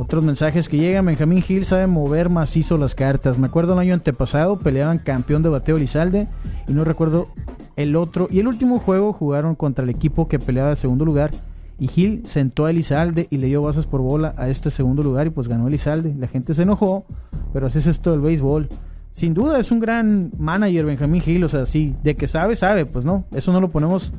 Otros 0.02 0.24
mensajes 0.24 0.68
que 0.68 0.78
llegan, 0.78 1.06
Benjamín 1.06 1.43
Gil 1.43 1.64
sabe 1.64 1.86
mover 1.86 2.30
macizo 2.30 2.76
las 2.76 2.95
cartas. 2.95 3.38
Me 3.38 3.45
acuerdo 3.45 3.74
el 3.74 3.80
año 3.80 3.93
antepasado, 3.93 4.58
peleaban 4.58 4.97
campeón 4.97 5.43
de 5.43 5.49
bateo 5.49 5.78
Elizalde 5.78 6.28
y 6.68 6.74
no 6.74 6.84
recuerdo 6.84 7.28
el 7.76 7.95
otro. 7.95 8.28
Y 8.32 8.39
el 8.39 8.47
último 8.47 8.80
juego 8.80 9.14
jugaron 9.14 9.54
contra 9.54 9.84
el 9.84 9.91
equipo 9.91 10.28
que 10.28 10.39
peleaba 10.39 10.70
de 10.70 10.76
segundo 10.76 11.06
lugar 11.06 11.30
y 11.78 11.88
Gil 11.88 12.24
sentó 12.26 12.66
a 12.66 12.72
Elizalde 12.72 13.28
y 13.30 13.38
le 13.38 13.45
dio 13.45 13.62
bases 13.62 13.86
por 13.86 14.02
bola 14.02 14.34
a 14.38 14.49
este 14.49 14.72
segundo 14.72 15.04
lugar 15.04 15.28
y 15.28 15.30
pues 15.30 15.47
ganó 15.47 15.68
Elizalde. 15.68 16.16
La 16.18 16.28
gente 16.28 16.56
se 16.56 16.64
enojó, 16.64 17.06
pero 17.54 17.68
así 17.68 17.78
es 17.78 17.86
esto 17.86 18.10
del 18.10 18.22
béisbol. 18.22 18.70
Sin 19.12 19.36
duda 19.36 19.60
es 19.60 19.70
un 19.70 19.80
gran 19.80 20.32
manager 20.39 20.84
Benjamín 20.84 21.22
Gil, 21.22 21.43
o 21.43 21.47
sea, 21.47 21.68
sí, 21.68 21.93
de 22.02 22.16
que 22.16 22.26
sabe, 22.26 22.56
sabe, 22.56 22.88
pues 22.88 23.06
no, 23.06 23.26
eso 23.34 23.54
no 23.54 23.62
lo 23.62 23.70
ponemos 23.70 24.12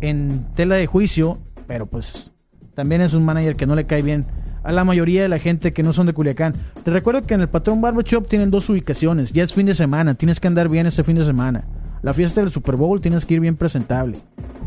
en 0.00 0.44
tela 0.56 0.74
de 0.74 0.88
juicio, 0.88 1.38
pero 1.68 1.86
pues 1.86 2.32
también 2.74 3.00
es 3.00 3.14
un 3.14 3.24
manager 3.24 3.54
que 3.54 3.66
no 3.68 3.76
le 3.76 3.84
cae 3.84 4.02
bien 4.02 4.26
a 4.64 4.72
la 4.72 4.84
mayoría 4.84 5.22
de 5.22 5.28
la 5.28 5.38
gente 5.38 5.72
que 5.72 5.82
no 5.82 5.92
son 5.92 6.06
de 6.06 6.14
Culiacán. 6.14 6.54
Te 6.82 6.90
recuerdo 6.90 7.22
que 7.22 7.34
en 7.34 7.42
el 7.42 7.48
Patrón 7.48 7.80
Barber 7.80 8.04
Shop 8.04 8.26
tienen 8.26 8.50
dos 8.50 8.68
ubicaciones, 8.68 9.32
ya 9.32 9.44
es 9.44 9.54
fin 9.54 9.66
de 9.66 9.74
semana, 9.74 10.14
tienes 10.14 10.40
que 10.40 10.48
andar 10.48 10.68
bien 10.68 10.86
este 10.86 11.04
fin 11.04 11.16
de 11.16 11.24
semana. 11.24 11.64
La 12.02 12.12
fiesta 12.12 12.40
del 12.40 12.50
Super 12.50 12.76
Bowl 12.76 13.00
tienes 13.00 13.24
que 13.24 13.34
ir 13.34 13.40
bien 13.40 13.56
presentable. 13.56 14.18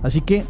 Así 0.04 0.22
que 0.22 0.45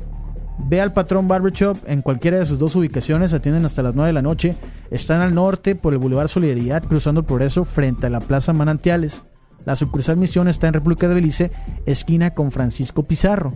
Ve 0.60 0.82
al 0.82 0.92
Patrón 0.92 1.28
Barber 1.28 1.54
Shop 1.54 1.78
en 1.86 2.02
cualquiera 2.02 2.40
de 2.40 2.46
sus 2.46 2.60
dos 2.60 2.76
ubicaciones, 2.76 3.34
atienden 3.34 3.66
hasta 3.66 3.84
las 3.84 3.96
9 3.96 4.08
de 4.08 4.14
la 4.14 4.22
noche. 4.22 4.56
Están 4.90 5.22
al 5.22 5.34
norte 5.34 5.76
por 5.76 5.94
el 5.94 6.00
Boulevard 6.00 6.28
Solidaridad, 6.28 6.84
cruzando 6.84 7.22
el 7.22 7.28
Progreso 7.28 7.64
frente 7.64 8.08
a 8.08 8.10
la 8.10 8.20
Plaza 8.20 8.54
Manantiales. 8.54 9.22
La 9.66 9.76
sucursal 9.76 10.18
Misión 10.18 10.48
está 10.48 10.68
en 10.68 10.74
República 10.74 11.08
de 11.08 11.16
Belice, 11.16 11.52
esquina 11.86 12.34
con 12.34 12.52
Francisco 12.52 13.04
Pizarro. 13.04 13.54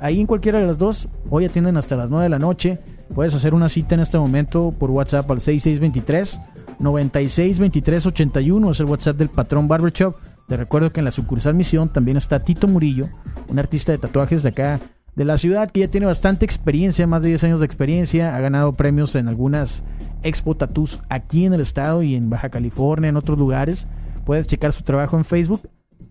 Ahí 0.00 0.20
en 0.20 0.26
cualquiera 0.26 0.60
de 0.60 0.66
las 0.66 0.78
dos, 0.78 1.08
hoy 1.30 1.44
atienden 1.44 1.76
hasta 1.76 1.96
las 1.96 2.10
9 2.10 2.24
de 2.24 2.30
la 2.30 2.38
noche. 2.38 2.78
Puedes 3.14 3.34
hacer 3.34 3.54
una 3.54 3.68
cita 3.68 3.94
en 3.94 4.00
este 4.00 4.18
momento 4.18 4.74
por 4.78 4.90
WhatsApp 4.90 5.30
al 5.30 5.40
6623 5.40 6.40
962381, 6.78 8.70
es 8.70 8.80
el 8.80 8.86
WhatsApp 8.86 9.16
del 9.16 9.30
Patrón 9.30 9.68
Barber 9.68 9.92
Shop. 9.92 10.16
Te 10.46 10.56
recuerdo 10.56 10.90
que 10.90 11.00
en 11.00 11.04
la 11.04 11.10
sucursal 11.10 11.54
Misión 11.54 11.88
también 11.88 12.16
está 12.16 12.40
Tito 12.40 12.68
Murillo, 12.68 13.08
un 13.48 13.58
artista 13.58 13.92
de 13.92 13.98
tatuajes 13.98 14.42
de 14.42 14.50
acá 14.50 14.80
de 15.16 15.24
la 15.24 15.38
ciudad 15.38 15.70
que 15.70 15.80
ya 15.80 15.88
tiene 15.88 16.06
bastante 16.06 16.44
experiencia, 16.44 17.06
más 17.06 17.22
de 17.22 17.28
10 17.28 17.44
años 17.44 17.60
de 17.60 17.66
experiencia, 17.66 18.36
ha 18.36 18.40
ganado 18.40 18.74
premios 18.74 19.14
en 19.14 19.28
algunas 19.28 19.82
Expo 20.22 20.56
Tattoos 20.56 21.00
aquí 21.08 21.46
en 21.46 21.54
el 21.54 21.62
estado 21.62 22.02
y 22.02 22.14
en 22.14 22.28
Baja 22.28 22.50
California, 22.50 23.08
en 23.08 23.16
otros 23.16 23.38
lugares. 23.38 23.86
Puedes 24.26 24.46
checar 24.46 24.72
su 24.72 24.84
trabajo 24.84 25.16
en 25.16 25.24
Facebook, 25.24 25.62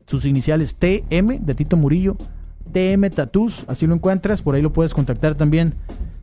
sus 0.07 0.25
iniciales 0.25 0.75
TM 0.75 1.45
de 1.45 1.53
Tito 1.53 1.77
Murillo, 1.77 2.17
TM 2.71 3.09
Tattoos, 3.09 3.65
así 3.67 3.87
lo 3.87 3.95
encuentras, 3.95 4.41
por 4.41 4.55
ahí 4.55 4.61
lo 4.61 4.73
puedes 4.73 4.93
contactar 4.93 5.35
también. 5.35 5.73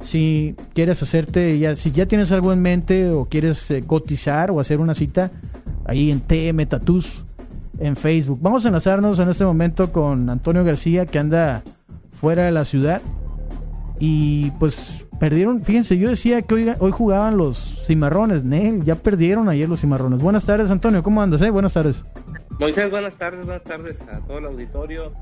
Si 0.00 0.56
quieres 0.74 1.02
hacerte, 1.02 1.58
ya, 1.58 1.76
si 1.76 1.92
ya 1.92 2.06
tienes 2.06 2.32
algo 2.32 2.52
en 2.52 2.60
mente 2.60 3.10
o 3.10 3.26
quieres 3.26 3.70
eh, 3.70 3.84
cotizar 3.86 4.50
o 4.50 4.60
hacer 4.60 4.80
una 4.80 4.94
cita, 4.94 5.30
ahí 5.84 6.10
en 6.10 6.20
TM 6.20 6.66
Tattoos 6.66 7.24
en 7.78 7.96
Facebook. 7.96 8.38
Vamos 8.42 8.64
a 8.64 8.68
enlazarnos 8.68 9.18
en 9.18 9.28
este 9.28 9.44
momento 9.44 9.92
con 9.92 10.28
Antonio 10.28 10.64
García 10.64 11.06
que 11.06 11.18
anda 11.18 11.62
fuera 12.10 12.44
de 12.44 12.52
la 12.52 12.64
ciudad 12.64 13.02
Y 13.98 14.50
pues 14.52 15.06
perdieron, 15.18 15.62
fíjense, 15.62 15.98
yo 15.98 16.08
decía 16.08 16.42
que 16.42 16.54
hoy, 16.54 16.72
hoy 16.78 16.90
jugaban 16.90 17.36
los 17.36 17.82
cimarrones, 17.86 18.44
Nel, 18.44 18.84
ya 18.84 18.96
perdieron 18.96 19.48
ayer 19.48 19.68
los 19.68 19.80
cimarrones. 19.80 20.20
Buenas 20.20 20.44
tardes, 20.44 20.70
Antonio, 20.70 21.02
¿cómo 21.02 21.22
andas? 21.22 21.42
Eh? 21.42 21.50
Buenas 21.50 21.72
tardes. 21.74 22.04
Moisés, 22.58 22.90
buenas 22.90 23.14
tardes, 23.14 23.44
buenas 23.44 23.62
tardes 23.62 24.00
a 24.02 24.18
todo 24.20 24.38
el 24.38 24.46
auditorio. 24.46 25.12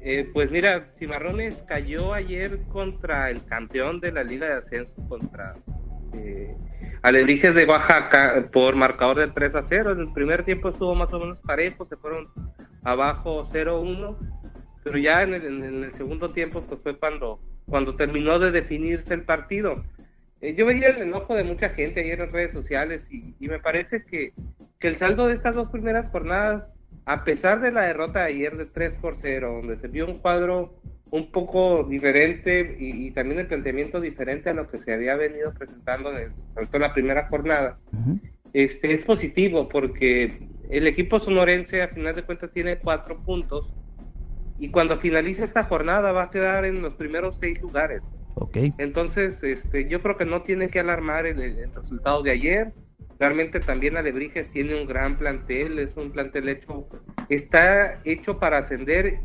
Eh, 0.00 0.30
pues 0.32 0.50
mira, 0.50 0.92
Cimarrones 0.98 1.62
cayó 1.66 2.12
ayer 2.12 2.60
contra 2.70 3.30
el 3.30 3.44
campeón 3.44 4.00
de 4.00 4.12
la 4.12 4.22
Liga 4.22 4.46
de 4.46 4.54
Ascenso, 4.54 4.94
contra 5.08 5.56
eh, 6.14 6.56
Alebrijes 7.02 7.54
de 7.54 7.64
Oaxaca, 7.64 8.48
por 8.52 8.76
marcador 8.76 9.18
de 9.18 9.28
3 9.28 9.54
a 9.56 9.64
0. 9.68 9.92
En 9.92 10.00
el 10.00 10.12
primer 10.12 10.44
tiempo 10.44 10.68
estuvo 10.68 10.94
más 10.94 11.12
o 11.12 11.18
menos 11.18 11.38
parejo, 11.38 11.86
se 11.86 11.96
fueron 11.96 12.28
abajo 12.84 13.48
0-1, 13.52 14.16
pero 14.84 14.98
ya 14.98 15.22
en 15.22 15.34
el, 15.34 15.46
en 15.46 15.84
el, 15.84 15.94
segundo 15.94 16.30
tiempo 16.30 16.62
pues 16.62 16.80
fue 16.80 16.96
cuando, 16.96 17.40
cuando 17.66 17.96
terminó 17.96 18.38
de 18.38 18.52
definirse 18.52 19.14
el 19.14 19.22
partido. 19.22 19.84
Eh, 20.40 20.54
yo 20.54 20.64
veía 20.66 20.88
el 20.88 21.02
enojo 21.02 21.34
de 21.34 21.42
mucha 21.42 21.70
gente 21.70 22.00
ayer 22.00 22.20
en 22.20 22.32
redes 22.32 22.52
sociales 22.52 23.04
y, 23.10 23.34
y 23.40 23.48
me 23.48 23.58
parece 23.58 24.04
que, 24.04 24.32
que 24.78 24.88
el 24.88 24.96
saldo 24.96 25.26
de 25.26 25.34
estas 25.34 25.56
dos 25.56 25.68
primeras 25.70 26.08
jornadas 26.10 26.66
a 27.08 27.24
pesar 27.24 27.60
de 27.60 27.72
la 27.72 27.86
derrota 27.86 28.20
de 28.20 28.34
ayer 28.34 28.54
de 28.58 28.66
3 28.66 28.96
por 28.96 29.16
0, 29.22 29.60
donde 29.62 29.78
se 29.78 29.88
vio 29.88 30.06
un 30.06 30.18
cuadro 30.18 30.74
un 31.10 31.30
poco 31.30 31.84
diferente 31.84 32.76
y, 32.78 33.06
y, 33.06 33.10
también 33.12 33.40
el 33.40 33.46
planteamiento 33.46 33.98
diferente 33.98 34.50
a 34.50 34.52
lo 34.52 34.68
que 34.68 34.76
se 34.76 34.92
había 34.92 35.16
venido 35.16 35.54
presentando, 35.54 36.10
en, 36.14 36.34
sobre 36.52 36.66
todo 36.66 36.78
la 36.80 36.92
primera 36.92 37.26
jornada, 37.28 37.78
uh 37.92 37.96
-huh. 37.96 38.20
este, 38.52 38.92
es 38.92 39.04
positivo 39.06 39.70
porque 39.70 40.38
el 40.68 40.86
equipo 40.86 41.18
sonorense 41.18 41.80
a 41.80 41.88
final 41.88 42.14
de 42.14 42.24
cuentas 42.24 42.50
tiene 42.52 42.76
cuatro 42.76 43.16
puntos 43.24 43.72
y 44.58 44.68
cuando 44.68 44.98
finalice 44.98 45.46
esta 45.46 45.64
jornada 45.64 46.12
va 46.12 46.24
a 46.24 46.30
quedar 46.30 46.66
en 46.66 46.82
los 46.82 46.92
primeros 46.92 47.38
seis 47.38 47.58
lugares. 47.62 48.02
Okay. 48.34 48.74
Entonces, 48.76 49.42
este, 49.42 49.88
yo 49.88 50.02
creo 50.02 50.18
que 50.18 50.26
no 50.26 50.42
tiene 50.42 50.68
que 50.68 50.80
alarmar 50.80 51.24
el, 51.24 51.40
el 51.40 51.74
resultado 51.74 52.22
de 52.22 52.32
ayer 52.32 52.72
realmente 53.18 53.60
también 53.60 53.96
Alebrijes 53.96 54.50
tiene 54.50 54.80
un 54.80 54.86
gran 54.86 55.16
plantel, 55.16 55.78
es 55.78 55.96
un 55.96 56.10
plantel 56.12 56.48
hecho, 56.48 56.88
está 57.28 58.00
hecho 58.04 58.38
para 58.38 58.58
ascender, 58.58 59.20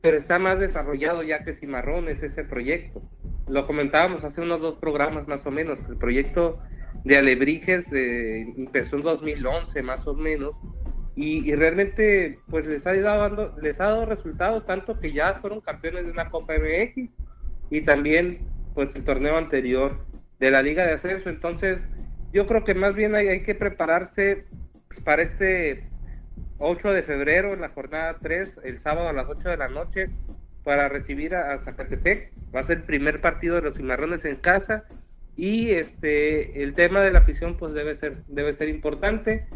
pero 0.00 0.16
está 0.16 0.38
más 0.38 0.58
desarrollado 0.58 1.22
ya 1.22 1.44
que 1.44 1.54
Cimarrones 1.54 2.22
ese 2.22 2.44
proyecto. 2.44 3.02
Lo 3.48 3.66
comentábamos 3.66 4.24
hace 4.24 4.40
unos 4.40 4.60
dos 4.60 4.76
programas 4.76 5.28
más 5.28 5.44
o 5.46 5.50
menos, 5.50 5.78
el 5.88 5.96
proyecto 5.96 6.58
de 7.04 7.16
Alebrijes 7.16 7.86
eh, 7.92 8.52
empezó 8.56 8.96
en 8.96 9.02
2011 9.02 9.82
más 9.82 10.06
o 10.06 10.14
menos, 10.14 10.54
y, 11.14 11.50
y, 11.50 11.54
realmente 11.56 12.38
pues 12.48 12.64
les 12.68 12.86
ha, 12.86 12.94
dado, 12.94 13.52
les 13.60 13.80
ha 13.80 13.86
dado 13.86 14.06
resultados, 14.06 14.64
tanto 14.64 15.00
que 15.00 15.12
ya 15.12 15.34
fueron 15.40 15.60
campeones 15.60 16.04
de 16.04 16.12
una 16.12 16.30
Copa 16.30 16.54
MX 16.54 17.10
y 17.70 17.80
también 17.80 18.46
pues 18.72 18.94
el 18.94 19.02
torneo 19.02 19.36
anterior 19.36 19.98
de 20.38 20.52
la 20.52 20.62
Liga 20.62 20.86
de 20.86 20.92
Ascenso, 20.92 21.28
entonces 21.28 21.80
yo 22.32 22.46
creo 22.46 22.64
que 22.64 22.74
más 22.74 22.94
bien 22.94 23.14
hay, 23.14 23.28
hay, 23.28 23.42
que 23.42 23.54
prepararse 23.54 24.44
para 25.04 25.22
este 25.22 25.84
8 26.58 26.88
de 26.90 27.02
febrero, 27.02 27.54
en 27.54 27.60
la 27.60 27.70
jornada 27.70 28.16
3, 28.20 28.60
el 28.64 28.80
sábado 28.80 29.08
a 29.08 29.12
las 29.12 29.28
8 29.28 29.48
de 29.48 29.56
la 29.56 29.68
noche, 29.68 30.10
para 30.64 30.88
recibir 30.88 31.34
a, 31.34 31.54
a 31.54 31.58
Zacatepec. 31.60 32.32
Va 32.54 32.60
a 32.60 32.64
ser 32.64 32.78
el 32.78 32.84
primer 32.84 33.20
partido 33.20 33.56
de 33.56 33.62
los 33.62 33.76
cimarrones 33.76 34.24
en 34.24 34.36
casa. 34.36 34.84
Y 35.36 35.70
este 35.70 36.64
el 36.64 36.74
tema 36.74 37.00
de 37.00 37.12
la 37.12 37.20
afición 37.20 37.56
pues 37.56 37.72
debe 37.72 37.94
ser, 37.94 38.24
debe 38.26 38.52
ser 38.52 38.68
importante. 38.68 39.46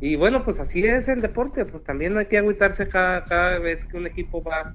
Y 0.00 0.16
bueno, 0.16 0.44
pues 0.44 0.58
así 0.58 0.84
es 0.84 1.08
el 1.08 1.20
deporte, 1.20 1.66
pues 1.66 1.84
también 1.84 2.14
no 2.14 2.20
hay 2.20 2.26
que 2.26 2.38
agüitarse 2.38 2.88
cada, 2.88 3.24
cada 3.24 3.58
vez 3.58 3.84
que 3.84 3.98
un 3.98 4.06
equipo 4.06 4.42
va, 4.42 4.74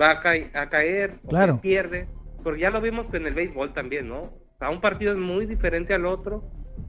va 0.00 0.10
a, 0.10 0.20
ca 0.20 0.32
a 0.32 0.68
caer 0.68 1.14
claro. 1.28 1.54
o 1.54 1.60
pierde. 1.60 2.08
Porque 2.42 2.62
ya 2.62 2.70
lo 2.70 2.80
vimos 2.80 3.06
en 3.14 3.26
el 3.26 3.34
béisbol 3.34 3.72
también, 3.72 4.08
¿no? 4.08 4.20
O 4.20 4.58
sea, 4.58 4.70
un 4.70 4.80
partido 4.80 5.12
es 5.12 5.18
muy 5.18 5.46
diferente 5.46 5.94
al 5.94 6.06
otro 6.06 6.42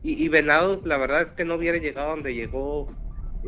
y, 0.06 0.28
Venados 0.30 0.86
la 0.86 0.98
verdad 0.98 1.24
es 1.24 1.32
que 1.32 1.46
no 1.46 1.56
hubiera 1.56 1.80
llegado 1.80 2.12
donde 2.12 2.36
llegó 2.36 2.88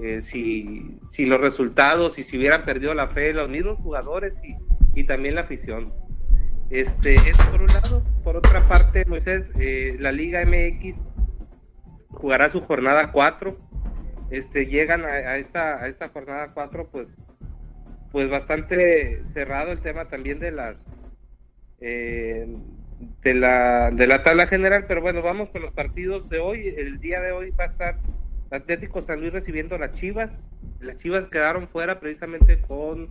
eh, 0.01 0.21
si, 0.23 0.97
si 1.11 1.25
los 1.25 1.39
resultados 1.39 2.17
y 2.17 2.23
si 2.23 2.37
hubieran 2.37 2.65
perdido 2.65 2.93
la 2.95 3.09
fe 3.09 3.31
los 3.33 3.49
mismos 3.49 3.77
jugadores 3.79 4.33
y, 4.43 5.03
también 5.03 5.35
la 5.35 5.41
afición. 5.41 5.93
Este, 6.71 7.13
eso 7.13 7.51
por 7.51 7.61
un 7.61 7.67
lado. 7.67 8.03
Por 8.23 8.35
otra 8.35 8.67
parte, 8.67 9.05
Moisés, 9.05 9.45
eh, 9.59 9.95
la 9.99 10.11
Liga 10.11 10.43
MX 10.43 10.97
jugará 12.09 12.49
su 12.49 12.61
jornada 12.61 13.11
4. 13.11 13.55
Este, 14.31 14.65
llegan 14.65 15.05
a, 15.05 15.09
a, 15.09 15.37
esta, 15.37 15.75
a 15.75 15.87
esta 15.87 16.09
jornada 16.09 16.47
4 16.55 16.89
pues, 16.91 17.07
pues 18.11 18.29
bastante 18.29 19.23
cerrado 19.33 19.71
el 19.71 19.81
tema 19.81 20.05
también 20.05 20.39
de 20.39 20.51
las... 20.51 20.75
Eh, 21.79 22.47
de 23.23 23.33
la, 23.33 23.91
de 23.91 24.07
la 24.07 24.23
tabla 24.23 24.47
general, 24.47 24.85
pero 24.87 25.01
bueno, 25.01 25.21
vamos 25.21 25.49
con 25.49 25.61
los 25.61 25.73
partidos 25.73 26.29
de 26.29 26.39
hoy. 26.39 26.73
El 26.77 26.99
día 26.99 27.21
de 27.21 27.31
hoy 27.31 27.51
va 27.51 27.65
a 27.65 27.67
estar 27.67 27.97
Atlético 28.51 29.01
San 29.01 29.19
Luis 29.19 29.33
recibiendo 29.33 29.75
a 29.75 29.79
las 29.79 29.93
Chivas. 29.93 30.31
Las 30.79 30.97
Chivas 30.97 31.25
quedaron 31.29 31.67
fuera 31.67 31.99
precisamente 31.99 32.61
con 32.61 33.07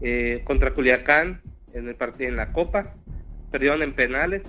eh, 0.00 0.42
contra 0.44 0.74
Culiacán 0.74 1.40
en 1.74 1.88
el 1.88 1.94
partido 1.96 2.30
en 2.30 2.36
la 2.36 2.52
Copa, 2.52 2.94
perdieron 3.50 3.82
en 3.82 3.94
penales 3.94 4.42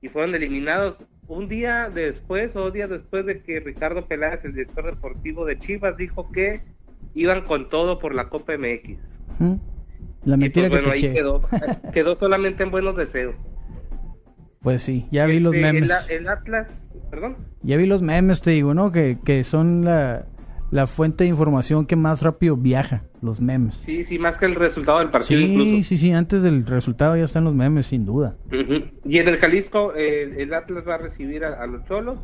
y 0.00 0.08
fueron 0.08 0.34
eliminados 0.34 0.98
un 1.26 1.48
día 1.48 1.90
después 1.92 2.54
o 2.56 2.70
días 2.70 2.88
después 2.88 3.26
de 3.26 3.42
que 3.42 3.60
Ricardo 3.60 4.06
Peláez, 4.06 4.44
el 4.44 4.54
director 4.54 4.84
deportivo 4.86 5.44
de 5.44 5.58
Chivas, 5.58 5.96
dijo 5.96 6.30
que 6.32 6.60
iban 7.14 7.42
con 7.42 7.68
todo 7.68 7.98
por 7.98 8.14
la 8.14 8.28
Copa 8.28 8.56
MX. 8.56 8.98
La 10.24 10.36
mentira 10.36 10.68
pues, 10.68 10.80
que 10.80 10.88
bueno, 10.88 11.00
te 11.00 11.06
ahí 11.06 11.14
quedó, 11.14 11.42
quedó 11.92 12.18
solamente 12.18 12.62
en 12.62 12.70
buenos 12.70 12.96
deseos. 12.96 13.34
Pues 14.60 14.82
sí, 14.82 15.06
ya 15.10 15.26
vi 15.26 15.40
los 15.40 15.54
Este, 15.54 15.72
memes. 15.72 16.08
El, 16.10 16.16
el 16.22 16.28
Atlas, 16.28 16.68
perdón. 17.10 17.36
Ya 17.62 17.76
vi 17.76 17.86
los 17.86 18.02
memes, 18.02 18.40
te 18.40 18.50
digo, 18.50 18.74
¿no? 18.74 18.90
Que, 18.92 19.18
que 19.24 19.44
son 19.44 19.84
la, 19.84 20.26
la 20.70 20.86
fuente 20.86 21.24
de 21.24 21.30
información 21.30 21.86
que 21.86 21.94
más 21.96 22.22
rápido 22.22 22.56
viaja, 22.56 23.04
los 23.22 23.40
memes. 23.40 23.76
Sí, 23.76 24.04
sí, 24.04 24.18
más 24.18 24.36
que 24.36 24.46
el 24.46 24.54
resultado 24.56 24.98
del 24.98 25.10
partido 25.10 25.40
Sí, 25.40 25.46
incluso. 25.52 25.82
sí, 25.88 25.96
sí, 25.98 26.12
antes 26.12 26.42
del 26.42 26.66
resultado 26.66 27.16
ya 27.16 27.24
están 27.24 27.44
los 27.44 27.54
memes, 27.54 27.86
sin 27.86 28.04
duda. 28.04 28.36
Y 29.04 29.18
en 29.18 29.28
el 29.28 29.36
Jalisco, 29.36 29.94
eh, 29.94 30.42
el 30.42 30.52
Atlas 30.52 30.84
va 30.86 30.96
a 30.96 30.98
recibir 30.98 31.44
a, 31.44 31.62
a 31.62 31.66
los 31.66 31.84
Cholos. 31.84 32.18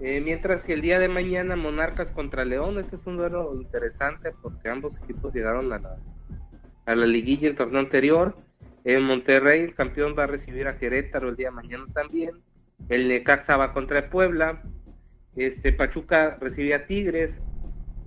Eh, 0.00 0.20
mientras 0.20 0.62
que 0.64 0.72
el 0.74 0.82
día 0.82 0.98
de 0.98 1.08
mañana 1.08 1.56
Monarcas 1.56 2.10
contra 2.12 2.44
León, 2.44 2.78
este 2.78 2.96
es 2.96 3.06
un 3.06 3.16
duelo 3.16 3.54
interesante 3.60 4.30
porque 4.42 4.68
ambos 4.68 4.92
equipos 5.02 5.32
llegaron 5.32 5.72
a 5.72 5.78
la, 5.78 5.96
a 6.86 6.94
la 6.94 7.06
liguilla 7.06 7.48
el 7.48 7.54
torneo 7.54 7.80
anterior. 7.80 8.34
En 8.84 9.02
Monterrey 9.02 9.60
el 9.60 9.74
campeón 9.74 10.14
va 10.16 10.24
a 10.24 10.26
recibir 10.26 10.68
a 10.68 10.78
Querétaro 10.78 11.30
el 11.30 11.36
día 11.36 11.48
de 11.48 11.54
mañana 11.56 11.84
también. 11.92 12.32
El 12.88 13.08
Necaxa 13.08 13.56
va 13.56 13.72
contra 13.72 14.10
Puebla. 14.10 14.62
Este 15.36 15.72
Pachuca 15.72 16.36
recibe 16.40 16.74
a 16.74 16.86
Tigres. 16.86 17.34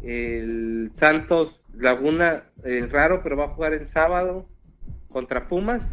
El 0.04 0.92
Santos 0.96 1.60
Laguna, 1.74 2.44
eh, 2.64 2.88
raro, 2.90 3.22
pero 3.24 3.38
va 3.38 3.46
a 3.46 3.50
jugar 3.50 3.74
el 3.74 3.88
sábado 3.88 4.48
contra 5.10 5.48
Pumas. 5.48 5.84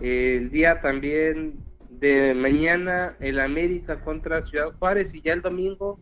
El 0.00 0.50
día 0.50 0.80
también 0.80 1.54
de 1.90 2.34
mañana 2.34 3.16
el 3.20 3.40
América 3.40 4.00
contra 4.00 4.42
Ciudad 4.42 4.72
Juárez 4.78 5.14
y 5.14 5.22
ya 5.22 5.32
el 5.32 5.42
domingo 5.42 5.98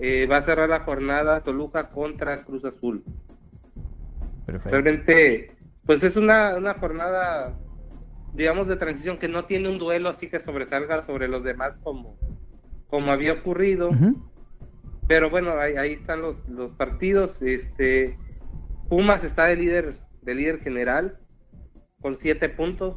eh, 0.00 0.26
va 0.26 0.38
a 0.38 0.42
cerrar 0.42 0.68
la 0.68 0.80
jornada 0.80 1.42
Toluca 1.42 1.88
contra 1.88 2.42
Cruz 2.44 2.64
Azul. 2.64 3.02
Perfecto. 4.44 4.70
Realmente, 4.70 5.55
pues 5.86 6.02
es 6.02 6.16
una, 6.16 6.56
una 6.56 6.74
jornada, 6.74 7.58
digamos, 8.34 8.68
de 8.68 8.76
transición 8.76 9.18
que 9.18 9.28
no 9.28 9.44
tiene 9.44 9.68
un 9.68 9.78
duelo 9.78 10.08
así 10.08 10.28
que 10.28 10.40
sobresalga 10.40 11.02
sobre 11.02 11.28
los 11.28 11.44
demás 11.44 11.74
como, 11.82 12.18
como 12.88 13.12
había 13.12 13.32
ocurrido. 13.32 13.90
Pero 15.08 15.30
bueno, 15.30 15.58
ahí, 15.58 15.76
ahí 15.76 15.92
están 15.92 16.20
los, 16.20 16.36
los 16.48 16.72
partidos. 16.72 17.40
Este 17.40 18.18
Pumas 18.88 19.24
está 19.24 19.46
de 19.46 19.56
líder, 19.56 19.94
de 20.22 20.34
líder 20.34 20.60
general 20.60 21.18
con 22.00 22.18
siete 22.18 22.48
puntos. 22.48 22.96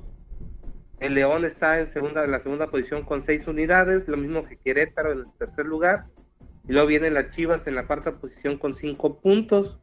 El 1.00 1.14
León 1.14 1.46
está 1.46 1.80
en 1.80 1.92
segunda, 1.94 2.26
en 2.26 2.32
la 2.32 2.42
segunda 2.42 2.68
posición 2.68 3.04
con 3.04 3.24
seis 3.24 3.48
unidades, 3.48 4.08
lo 4.08 4.18
mismo 4.18 4.46
que 4.46 4.58
Querétaro 4.58 5.14
en 5.14 5.20
el 5.20 5.34
tercer 5.38 5.66
lugar. 5.66 6.06
Y 6.68 6.74
luego 6.74 6.88
vienen 6.88 7.14
las 7.14 7.32
Chivas 7.32 7.66
en 7.68 7.76
la 7.76 7.88
cuarta 7.88 8.18
posición 8.18 8.58
con 8.58 8.76
cinco 8.76 9.20
puntos. 9.20 9.80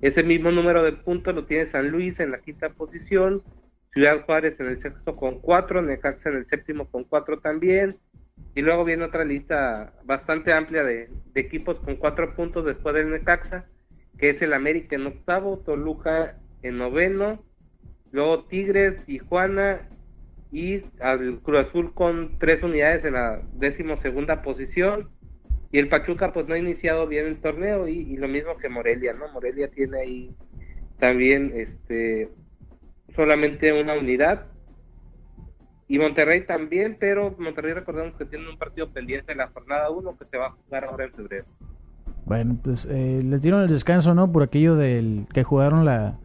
Ese 0.00 0.22
mismo 0.22 0.50
número 0.50 0.82
de 0.82 0.92
puntos 0.92 1.34
lo 1.34 1.44
tiene 1.46 1.66
San 1.66 1.88
Luis 1.88 2.20
en 2.20 2.30
la 2.30 2.40
quinta 2.40 2.70
posición, 2.70 3.42
Ciudad 3.92 4.24
Juárez 4.26 4.60
en 4.60 4.66
el 4.66 4.78
sexto 4.78 5.16
con 5.16 5.40
cuatro, 5.40 5.80
Necaxa 5.80 6.28
en 6.28 6.36
el 6.36 6.46
séptimo 6.46 6.90
con 6.90 7.04
cuatro 7.04 7.40
también. 7.40 7.96
Y 8.54 8.60
luego 8.60 8.84
viene 8.84 9.04
otra 9.04 9.24
lista 9.24 9.94
bastante 10.04 10.52
amplia 10.52 10.84
de, 10.84 11.08
equipos 11.34 11.78
con 11.80 11.96
cuatro 11.96 12.34
puntos 12.34 12.64
después 12.66 12.94
del 12.94 13.10
Necaxa, 13.10 13.64
que 14.18 14.30
es 14.30 14.42
el 14.42 14.52
América 14.52 14.96
en 14.96 15.06
octavo, 15.06 15.62
Toluca 15.64 16.38
en 16.62 16.76
noveno, 16.76 17.42
luego 18.12 18.44
Tigres, 18.44 19.04
Tijuana 19.06 19.88
y 20.52 20.82
al 21.00 21.40
Cruz 21.40 21.66
Azul 21.66 21.94
con 21.94 22.38
tres 22.38 22.62
unidades 22.62 23.04
en 23.04 23.14
la 23.14 23.40
décimo 23.54 23.96
segunda 23.96 24.42
posición. 24.42 25.08
Y 25.76 25.78
el 25.78 25.88
Pachuca 25.88 26.32
pues 26.32 26.48
no 26.48 26.54
ha 26.54 26.58
iniciado 26.58 27.06
bien 27.06 27.26
el 27.26 27.38
torneo 27.38 27.86
y, 27.86 28.16
lo 28.16 28.28
mismo 28.28 28.56
que 28.56 28.70
Morelia, 28.70 29.12
¿no? 29.12 29.30
Morelia 29.30 29.68
tiene 29.68 30.00
ahí 30.00 30.30
también 30.98 31.52
este 31.54 32.30
solamente 33.14 33.78
una 33.78 33.92
unidad. 33.92 34.46
Y 35.86 35.98
Monterrey 35.98 36.46
también, 36.46 36.96
pero 36.98 37.36
Monterrey 37.38 37.74
recordemos 37.74 38.14
que 38.16 38.24
tiene 38.24 38.48
un 38.48 38.56
partido 38.56 38.90
pendiente 38.90 39.32
en 39.32 39.38
la 39.38 39.48
jornada 39.48 39.90
1 39.90 40.16
que 40.16 40.24
se 40.24 40.38
va 40.38 40.46
a 40.46 40.50
jugar 40.52 40.84
ahora 40.86 41.04
en 41.04 41.12
febrero. 41.12 41.44
Bueno, 42.24 42.58
pues 42.64 42.88
eh, 42.90 43.20
les 43.22 43.42
dieron 43.42 43.60
el 43.60 43.68
descanso, 43.68 44.14
¿no? 44.14 44.32
Por 44.32 44.44
aquello 44.44 44.76
del 44.76 45.26
que 45.34 45.44
jugaron 45.44 45.84
la, 45.84 46.18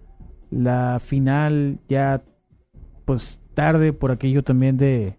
la 0.49 1.01
final 1.01 1.81
ya, 1.89 2.23
pues 3.03 3.41
tarde, 3.53 3.91
por 3.91 4.11
aquello 4.11 4.45
también 4.45 4.77
de 4.77 5.17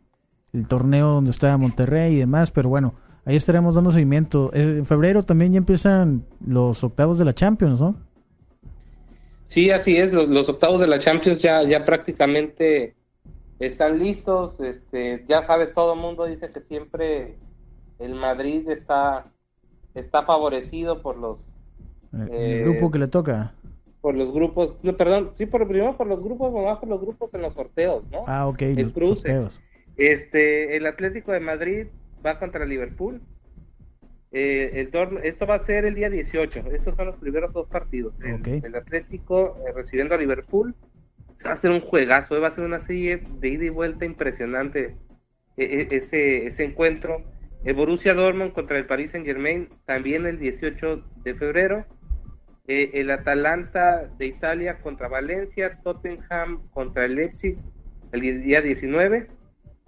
el 0.55 0.67
torneo 0.69 1.09
donde 1.09 1.33
estaba 1.33 1.59
Monterrey 1.59 2.15
y 2.15 2.21
demás, 2.21 2.51
pero 2.51 2.71
bueno, 2.71 2.95
ahí 3.25 3.37
estaremos 3.37 3.75
dando 3.75 3.91
seguimiento. 3.91 4.51
Eh, 4.55 4.77
En 4.79 4.87
febrero 4.87 5.23
también 5.23 5.53
ya 5.53 5.59
empiezan 5.59 6.27
los 6.47 6.83
octavos 6.85 7.19
de 7.19 7.25
la 7.25 7.35
Champions, 7.35 7.81
¿no? 7.81 7.97
Sí, 9.47 9.71
así 9.71 9.97
es, 9.99 10.13
los, 10.13 10.29
los 10.29 10.49
octavos 10.49 10.81
de 10.81 10.87
la 10.87 10.99
Champions 10.99 11.43
ya, 11.43 11.63
ya 11.65 11.85
prácticamente 11.85 12.97
están 13.59 13.99
listos, 13.99 14.59
este, 14.61 15.25
ya 15.29 15.45
sabes, 15.45 15.75
todo 15.75 15.95
el 15.95 16.01
mundo 16.01 16.25
dice 16.27 16.51
que 16.53 16.63
siempre 16.63 17.39
el 17.99 18.15
Madrid 18.15 18.69
está, 18.71 19.33
está 19.95 20.25
favorecido 20.25 21.03
por 21.03 21.19
los 21.19 21.39
El, 22.13 22.31
el 22.45 22.59
Eh, 22.59 22.59
grupo 22.59 22.91
que 22.91 22.99
le 22.99 23.09
toca. 23.09 23.55
por 24.01 24.15
los 24.17 24.33
grupos, 24.33 24.77
no, 24.83 24.97
perdón, 24.97 25.33
sí, 25.37 25.47
por 25.47 25.67
primero 25.69 25.97
por 25.97 26.07
los 26.07 26.23
grupos, 26.23 26.53
más 26.53 26.79
por 26.79 26.89
los 26.89 27.01
grupos 27.01 27.33
en 27.35 27.43
los 27.43 27.55
sorteos, 27.55 28.05
¿no? 28.11 28.25
Ah, 28.27 28.47
ok, 28.49 28.63
el 28.63 28.87
los 28.87 28.93
cruce. 28.93 29.35
sorteos. 29.35 29.63
Este, 29.97 30.77
el 30.77 30.87
Atlético 30.87 31.33
de 31.33 31.41
Madrid 31.41 31.87
va 32.25 32.39
contra 32.39 32.65
Liverpool. 32.65 33.21
Eh, 34.31 34.81
el 34.81 34.91
torneo- 34.91 35.21
esto 35.23 35.47
va 35.47 35.57
a 35.57 35.67
ser 35.67 35.85
el 35.85 35.95
día 35.95 36.09
18. 36.09 36.61
Estos 36.73 36.97
son 36.97 37.07
los 37.07 37.17
primeros 37.17 37.53
dos 37.53 37.69
partidos. 37.69 38.15
El, 38.23 38.35
Ok. 38.35 38.65
el 38.65 38.75
Atlético 38.75 39.57
eh, 39.67 39.73
recibiendo 39.75 40.15
a 40.15 40.19
Liverpool. 40.19 40.75
Va 41.47 41.53
a 41.53 41.57
ser 41.57 41.71
un 41.71 41.81
juegazo, 41.81 42.37
eh, 42.37 42.41
va 42.41 42.49
a 42.49 42.55
ser 42.55 42.65
una 42.65 42.81
serie 42.87 43.23
de 43.41 43.49
ida 43.49 43.65
y 43.65 43.69
vuelta 43.69 44.05
impresionante 44.05 44.97
e- 45.57 45.65
e- 45.65 45.89
ese, 45.97 46.47
ese 46.47 46.65
encuentro. 46.65 47.23
El 47.65 47.75
Borussia 47.75 48.15
Dortmund 48.15 48.53
contra 48.53 48.79
el 48.79 48.87
Paris 48.87 49.11
Saint 49.11 49.27
Germain 49.27 49.69
también 49.85 50.25
el 50.27 50.39
18 50.39 51.05
de 51.23 51.35
febrero. 51.35 51.85
Eh, 52.69 52.91
el 52.95 53.11
Atalanta 53.11 54.07
de 54.19 54.27
Italia 54.27 54.79
contra 54.79 55.09
Valencia, 55.09 55.79
Tottenham 55.83 56.63
contra 56.71 57.05
el 57.05 57.17
Leipzig 57.17 57.59
el 58.13 58.43
día 58.43 58.63
19. 58.63 59.27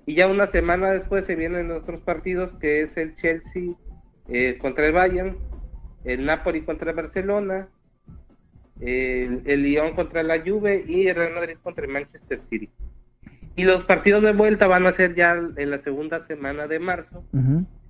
Y 0.06 0.14
ya 0.14 0.26
una 0.26 0.46
semana 0.46 0.90
después 0.90 1.24
se 1.24 1.34
vienen 1.34 1.70
otros 1.70 2.00
partidos, 2.02 2.52
que 2.60 2.82
es 2.82 2.96
el 2.96 3.16
Chelsea 3.16 3.74
eh, 4.28 4.58
contra 4.60 4.86
el 4.86 4.92
Bayern, 4.92 5.36
el 6.04 6.24
Napoli 6.26 6.62
contra 6.62 6.90
el 6.90 6.96
Barcelona, 6.96 7.68
el, 8.80 9.42
el 9.46 9.62
Lyon 9.62 9.94
contra 9.94 10.22
la 10.22 10.40
Juve 10.40 10.84
y 10.86 11.06
el 11.06 11.16
Real 11.16 11.34
Madrid 11.34 11.56
contra 11.62 11.84
el 11.84 11.92
Manchester 11.92 12.40
City. 12.50 12.68
Y 13.56 13.64
los 13.64 13.84
partidos 13.84 14.22
de 14.22 14.32
vuelta 14.32 14.66
van 14.66 14.86
a 14.86 14.92
ser 14.92 15.14
ya 15.14 15.32
en 15.56 15.70
la 15.70 15.78
segunda 15.78 16.20
semana 16.20 16.66
de 16.66 16.80
marzo, 16.80 17.24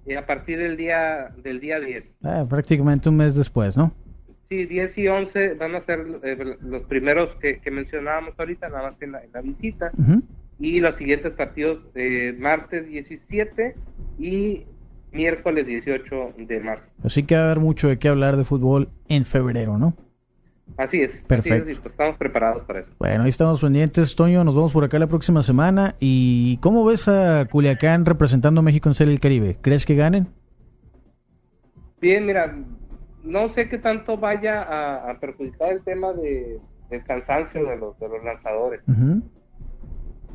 eh, 0.07 0.17
a 0.17 0.27
partir 0.27 0.59
del 0.59 0.77
día 0.77 1.33
del 1.43 1.59
día 1.59 1.81
10. 1.81 2.05
Ah, 2.25 2.45
prácticamente 2.49 3.09
un 3.09 3.17
mes 3.17 3.35
después, 3.35 3.77
¿no? 3.77 3.93
Sí, 4.51 4.67
10 4.67 4.99
y 4.99 5.09
11 5.09 5.55
van 5.55 5.75
a 5.75 5.81
ser 5.81 6.05
eh, 6.23 6.57
los 6.61 6.83
primeros 6.83 7.35
que, 7.37 7.61
que 7.61 7.71
mencionábamos 7.71 8.39
ahorita, 8.39 8.69
nada 8.69 8.83
más 8.83 8.97
que 8.99 9.07
en 9.07 9.13
la, 9.13 9.25
en 9.25 9.33
la 9.33 9.41
visita. 9.41 9.91
Ujú. 9.97 10.23
Y 10.59 10.81
los 10.81 10.97
siguientes 10.97 11.33
partidos, 11.33 11.81
eh, 11.95 12.35
martes 12.39 12.87
17 12.89 13.75
y 14.19 14.65
miércoles 15.13 15.67
18 15.67 16.35
de 16.39 16.61
marzo. 16.61 16.85
Así 17.03 17.25
que 17.25 17.35
va 17.37 17.43
a 17.43 17.45
haber 17.47 17.61
mucho 17.61 17.89
de 17.89 17.99
qué 17.99 18.09
hablar 18.09 18.37
de 18.37 18.45
fútbol 18.45 18.89
en 19.09 19.25
febrero, 19.25 19.79
¿no? 19.79 19.95
Así 20.77 21.03
es. 21.03 21.11
así 21.13 21.23
Perfecto. 21.27 21.71
es, 21.71 21.77
y 21.77 21.81
pues 21.81 21.93
estamos 21.93 22.17
preparados 22.17 22.65
para 22.65 22.81
eso. 22.81 22.91
Bueno, 22.99 23.25
ahí 23.25 23.29
estamos 23.29 23.61
pendientes, 23.61 24.17
Toño. 24.17 24.43
Nos 24.45 24.55
vemos 24.55 24.73
por 24.73 24.83
acá 24.85 24.99
la 24.99 25.07
próxima 25.07 25.43
semana. 25.43 25.95
¿Y 26.01 26.57
cómo 26.59 26.85
ves 26.85 27.07
a 27.09 27.47
Culiacán 27.51 28.07
representando 28.07 28.61
a 28.61 28.65
México 28.65 28.89
en 28.89 28.95
Serie 28.95 29.13
del 29.13 29.21
Caribe? 29.21 29.57
¿Crees 29.61 29.85
que 29.87 29.95
ganen? 29.95 30.29
Bien, 32.01 32.27
mira, 32.27 32.57
no 33.23 33.49
sé 33.51 33.69
qué 33.69 33.79
tanto 33.79 34.17
vaya 34.19 34.63
a, 34.63 35.11
a 35.11 35.19
perjudicar 35.21 35.73
el 35.73 35.83
tema 35.85 36.13
de, 36.13 36.59
del 36.91 37.05
cansancio 37.05 37.65
de 37.65 37.77
los, 37.77 37.99
de 37.99 38.09
los 38.09 38.23
lanzadores, 38.25 38.81
Ujú. 38.89 39.23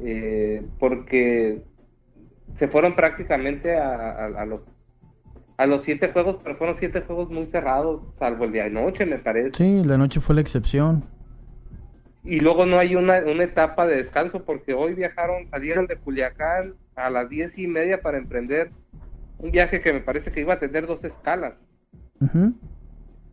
Eh, 0.01 0.63
porque 0.79 1.61
se 2.57 2.67
fueron 2.67 2.95
prácticamente 2.95 3.77
a, 3.77 3.93
a- 3.95 4.41
a 4.41 4.45
los 4.45 4.61
a 5.57 5.65
los 5.65 5.83
siete 5.83 6.09
juegos, 6.13 6.37
pero 6.41 6.55
fueron 6.55 6.77
siete 6.77 7.01
juegos 7.01 7.29
muy 7.29 7.45
cerrados, 7.47 8.01
salvo 8.17 8.45
el 8.45 8.53
de 8.53 8.69
noche, 8.69 9.05
me 9.05 9.17
parece. 9.17 9.57
Sí, 9.57 9.83
la 9.83 9.97
noche 9.97 10.21
fue 10.21 10.33
la 10.35 10.39
excepción. 10.41 11.03
Y 12.23 12.39
luego 12.39 12.65
no 12.65 12.79
hay 12.79 12.95
una, 12.95 13.19
una 13.25 13.43
etapa 13.43 13.85
de 13.85 13.97
descanso, 13.97 14.45
porque 14.45 14.73
hoy 14.73 14.93
viajaron, 14.93 15.49
salieron 15.49 15.85
de 15.87 15.97
Culiacán 15.97 16.75
a 16.95 17.09
las 17.09 17.27
diez 17.29 17.57
y 17.57 17.67
media 17.67 17.99
para 17.99 18.17
emprender 18.19 18.71
un 19.37 19.51
viaje 19.51 19.81
que 19.81 19.91
me 19.91 19.99
parece 19.99 20.31
que 20.31 20.39
iba 20.41 20.53
a 20.53 20.59
tener 20.59 20.87
dos 20.87 21.03
escalas. 21.03 21.55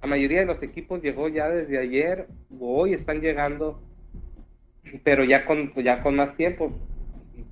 La 0.02 0.08
mayoría 0.08 0.40
de 0.40 0.46
los 0.46 0.62
equipos 0.62 1.02
llegó 1.02 1.28
ya 1.28 1.48
desde 1.48 1.78
ayer 1.78 2.26
o 2.58 2.80
hoy 2.80 2.92
están 2.94 3.20
llegando, 3.20 3.80
pero 5.04 5.24
ya 5.24 5.44
con 5.44 5.72
ya 5.74 6.02
con 6.02 6.16
más 6.16 6.34
tiempo. 6.36 6.72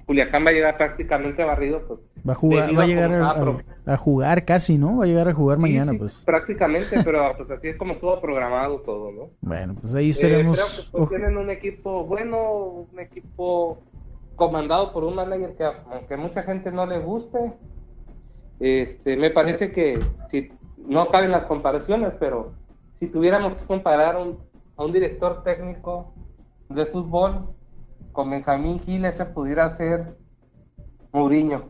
Juliacán 0.06 0.44
va 0.44 0.50
a 0.50 0.52
llegar 0.52 0.76
prácticamente 0.76 1.44
barrido, 1.44 1.82
pues. 1.86 2.00
Va 2.26 2.32
a 2.32 2.36
jugar, 2.36 2.78
va 2.78 2.82
a 2.82 2.86
llegar 2.86 3.64
a, 3.86 3.96
jugar 3.96 4.44
casi, 4.44 4.76
¿no? 4.78 4.98
Va 4.98 5.04
a 5.04 5.06
llegar 5.06 5.28
a 5.28 5.34
jugar 5.34 5.56
Sí, 5.58 5.62
mañana, 5.62 5.92
sí, 5.92 5.98
pues. 5.98 6.22
Prácticamente, 6.24 7.00
pero 7.04 7.34
pues 7.36 7.50
así 7.50 7.68
es 7.68 7.76
como 7.76 7.94
estuvo 7.94 8.20
programado 8.20 8.80
todo, 8.80 9.12
¿no? 9.12 9.28
Bueno, 9.40 9.74
pues 9.80 9.94
ahí 9.94 10.10
Eh, 10.10 10.14
creo 10.18 10.52
que 10.52 10.82
pues, 10.90 11.08
tienen 11.08 11.36
un 11.36 11.50
equipo 11.50 12.04
bueno, 12.04 12.86
un 12.92 13.00
equipo 13.00 13.78
comandado 14.36 14.92
por 14.92 15.04
un 15.04 15.14
manager 15.14 15.54
que 15.56 15.64
aunque 15.64 16.16
mucha 16.16 16.42
gente 16.42 16.70
no 16.70 16.86
le 16.86 16.98
guste, 16.98 17.38
este, 18.60 19.16
me 19.16 19.30
parece 19.30 19.72
que 19.72 19.98
si 20.28 20.50
no 20.86 21.06
caben 21.08 21.30
las 21.30 21.46
comparaciones, 21.46 22.12
pero 22.18 22.52
si 22.98 23.06
tuviéramos 23.08 23.54
que 23.60 23.66
comparar 23.66 24.16
un- 24.16 24.38
a 24.76 24.84
un 24.84 24.92
director 24.92 25.42
técnico 25.44 26.12
de 26.74 26.86
fútbol 26.86 27.50
con 28.12 28.30
Benjamín 28.30 28.80
Gil, 28.80 29.04
ese 29.04 29.24
pudiera 29.24 29.76
ser 29.76 30.16
Mourinho. 31.12 31.64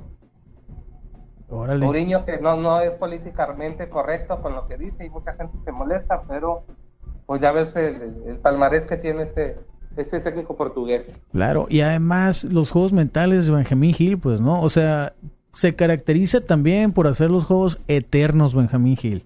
Órale. 1.48 1.84
Mourinho 1.84 2.24
que 2.24 2.38
no, 2.38 2.56
no 2.56 2.80
es 2.80 2.92
políticamente 2.92 3.88
correcto 3.88 4.40
con 4.40 4.54
lo 4.54 4.66
que 4.66 4.76
dice 4.76 5.04
y 5.04 5.10
mucha 5.10 5.32
gente 5.32 5.56
se 5.64 5.72
molesta, 5.72 6.22
pero 6.28 6.64
pues 7.26 7.40
ya 7.40 7.52
ves 7.52 7.74
el, 7.76 8.22
el 8.26 8.36
palmarés 8.38 8.86
que 8.86 8.96
tiene 8.96 9.22
este, 9.22 9.58
este 9.96 10.20
técnico 10.20 10.56
portugués. 10.56 11.16
Claro, 11.32 11.66
y 11.68 11.80
además 11.80 12.44
los 12.44 12.70
juegos 12.70 12.92
mentales 12.92 13.46
de 13.46 13.52
Benjamín 13.52 13.94
Hill, 13.96 14.18
pues, 14.18 14.40
¿no? 14.40 14.60
O 14.60 14.68
sea, 14.68 15.14
se 15.52 15.74
caracteriza 15.74 16.40
también 16.40 16.92
por 16.92 17.06
hacer 17.06 17.30
los 17.30 17.44
juegos 17.44 17.78
eternos 17.88 18.54
Benjamín 18.54 18.98
Hill. 19.00 19.24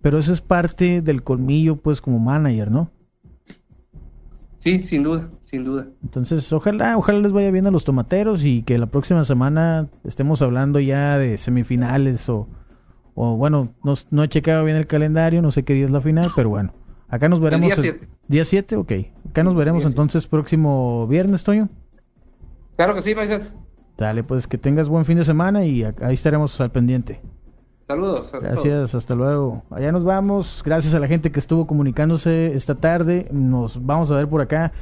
Pero 0.00 0.18
eso 0.18 0.32
es 0.32 0.40
parte 0.40 1.02
del 1.02 1.22
colmillo, 1.22 1.76
pues, 1.76 2.00
como 2.00 2.18
manager, 2.18 2.70
¿no? 2.70 2.90
Sí, 4.58 4.82
sin 4.82 5.02
duda, 5.04 5.28
sin 5.44 5.64
duda. 5.64 5.86
Entonces, 6.02 6.52
ojalá, 6.52 6.96
ojalá 6.98 7.20
les 7.20 7.32
vaya 7.32 7.50
bien 7.50 7.66
a 7.66 7.70
los 7.70 7.84
tomateros 7.84 8.44
y 8.44 8.62
que 8.64 8.76
la 8.78 8.86
próxima 8.86 9.24
semana 9.24 9.88
estemos 10.04 10.42
hablando 10.42 10.80
ya 10.80 11.16
de 11.16 11.38
semifinales 11.38 12.28
o, 12.28 12.48
o 13.14 13.36
bueno, 13.36 13.72
no, 13.84 13.94
no 14.10 14.22
he 14.24 14.28
checado 14.28 14.64
bien 14.64 14.76
el 14.76 14.86
calendario, 14.88 15.42
no 15.42 15.50
sé 15.52 15.62
qué 15.64 15.74
día 15.74 15.84
es 15.84 15.90
la 15.92 16.00
final, 16.00 16.32
pero 16.34 16.48
bueno, 16.50 16.72
acá 17.08 17.28
nos 17.28 17.38
veremos. 17.40 17.66
día 17.68 17.74
el- 17.76 17.82
siete. 17.82 18.08
Día 18.26 18.44
7, 18.44 18.76
ok. 18.76 18.92
Acá 19.30 19.42
nos 19.44 19.54
veremos 19.54 19.82
Día 19.84 19.88
entonces 19.90 20.26
próximo 20.26 21.06
viernes, 21.06 21.44
Toño. 21.44 21.68
Claro 22.76 22.94
que 22.94 23.02
sí, 23.02 23.14
Moisés. 23.14 23.52
Dale, 23.96 24.22
pues 24.22 24.46
que 24.46 24.58
tengas 24.58 24.88
buen 24.88 25.04
fin 25.04 25.18
de 25.18 25.24
semana 25.24 25.64
y 25.64 25.82
ahí 25.84 26.14
estaremos 26.14 26.60
al 26.60 26.70
pendiente. 26.70 27.20
Saludos. 27.88 28.34
a. 28.34 28.38
Gracias, 28.38 28.94
hasta 28.94 29.14
luego. 29.14 29.62
Allá 29.70 29.90
nos 29.90 30.04
vamos. 30.04 30.62
Gracias 30.62 30.94
a 30.94 30.98
la 31.00 31.08
gente 31.08 31.32
que 31.32 31.38
estuvo 31.38 31.66
comunicándose 31.66 32.54
esta 32.54 32.74
tarde. 32.74 33.28
Nos 33.32 33.84
vamos 33.84 34.10
a 34.10 34.16
ver 34.16 34.28
por 34.28 34.42
acá 34.42 34.72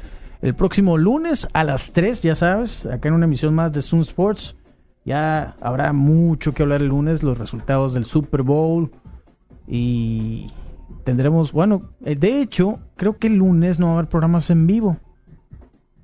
el 0.41 0.53
próximo 0.53 0.97
lunes 0.97 1.47
a 1.53 1.63
las 1.63 1.93
3, 1.93 2.21
ya 2.21 2.35
sabes, 2.35 2.85
acá 2.85 3.07
en 3.07 3.15
una 3.15 3.25
emisión 3.25 3.55
más 3.55 3.71
de 3.71 3.81
Zoom 3.81 4.01
Sports. 4.01 4.57
Ya 5.05 5.55
habrá 5.61 5.93
mucho 5.93 6.53
que 6.53 6.63
hablar 6.63 6.81
el 6.81 6.89
lunes, 6.89 7.23
los 7.23 7.37
resultados 7.37 7.93
del 7.93 8.03
Super 8.03 8.41
Bowl 8.41 8.91
y 9.65 10.51
tendremos, 11.05 11.53
bueno, 11.53 11.83
eh, 12.03 12.17
de 12.17 12.41
hecho, 12.41 12.79
creo 12.97 13.17
que 13.17 13.27
el 13.27 13.35
lunes 13.35 13.79
no 13.79 13.85
va 13.85 13.91
a 13.93 13.95
haber 13.99 14.09
programas 14.09 14.49
en 14.49 14.67
vivo. 14.67 14.97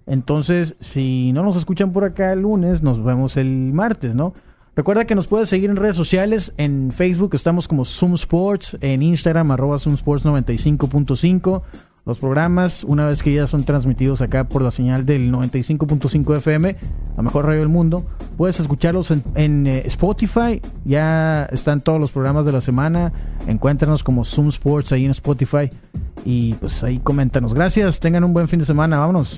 Entonces, 0.06 0.78
si 0.80 1.34
no 1.34 1.43
nos 1.43 1.58
escuchan 1.58 1.91
por 1.91 2.06
acá 2.06 2.32
el 2.32 2.43
lunes, 2.43 2.82
nos 2.82 3.04
vemos 3.04 3.36
el 3.36 3.74
martes, 3.74 4.16
¿no? 4.16 4.34
Recuerda 4.76 5.05
que 5.05 5.13
nos 5.13 5.28
puedes 5.28 5.49
seguir 5.49 5.69
en 5.69 5.76
redes 5.76 5.95
sociales. 5.95 6.53
En 6.57 6.91
Facebook 6.91 7.36
estamos 7.36 7.67
como 7.67 7.86
Zoom 7.86 8.15
Sports, 8.15 8.78
en 8.82 9.03
Instagram 9.03 9.51
arroba 9.51 9.78
Zoom 9.78 9.93
Sports 9.93 10.26
95.5. 10.26 11.61
Los 12.05 12.19
programas, 12.19 12.84
una 12.84 13.05
vez 13.05 13.24
que 13.24 13.34
ya 13.34 13.47
son 13.47 13.63
transmitidos 13.63 14.21
acá 14.21 14.49
por 14.49 14.61
la 14.61 14.71
señal 14.71 15.05
del 15.05 15.32
95.5 15.32 16.38
FM, 16.38 16.76
la 17.15 17.24
mejor 17.24 17.45
radio 17.45 17.61
del 17.61 17.69
mundo, 17.69 18.05
puedes 18.36 18.59
escucharlos 18.59 19.11
en, 19.11 19.67
eh, 19.67 19.84
Spotify. 19.86 20.59
Ya 20.84 21.45
están 21.45 21.80
todos 21.80 22.01
los 22.01 22.11
programas 22.11 22.45
de 22.45 22.51
la 22.51 22.59
semana. 22.59 23.13
Encuéntranos 23.47 24.03
como 24.03 24.26
Zoom 24.26 24.49
Sports 24.49 24.91
ahí 24.91 25.05
en 25.05 25.11
Spotify. 25.11 25.69
Y 26.26 26.55
pues 26.55 26.84
ahí 26.84 26.99
coméntanos. 26.99 27.53
Gracias, 27.53 27.99
tengan 27.99 28.24
un 28.24 28.34
buen 28.34 28.47
fin 28.47 28.59
de 28.59 28.65
semana. 28.65 28.97
Vámonos. 28.97 29.38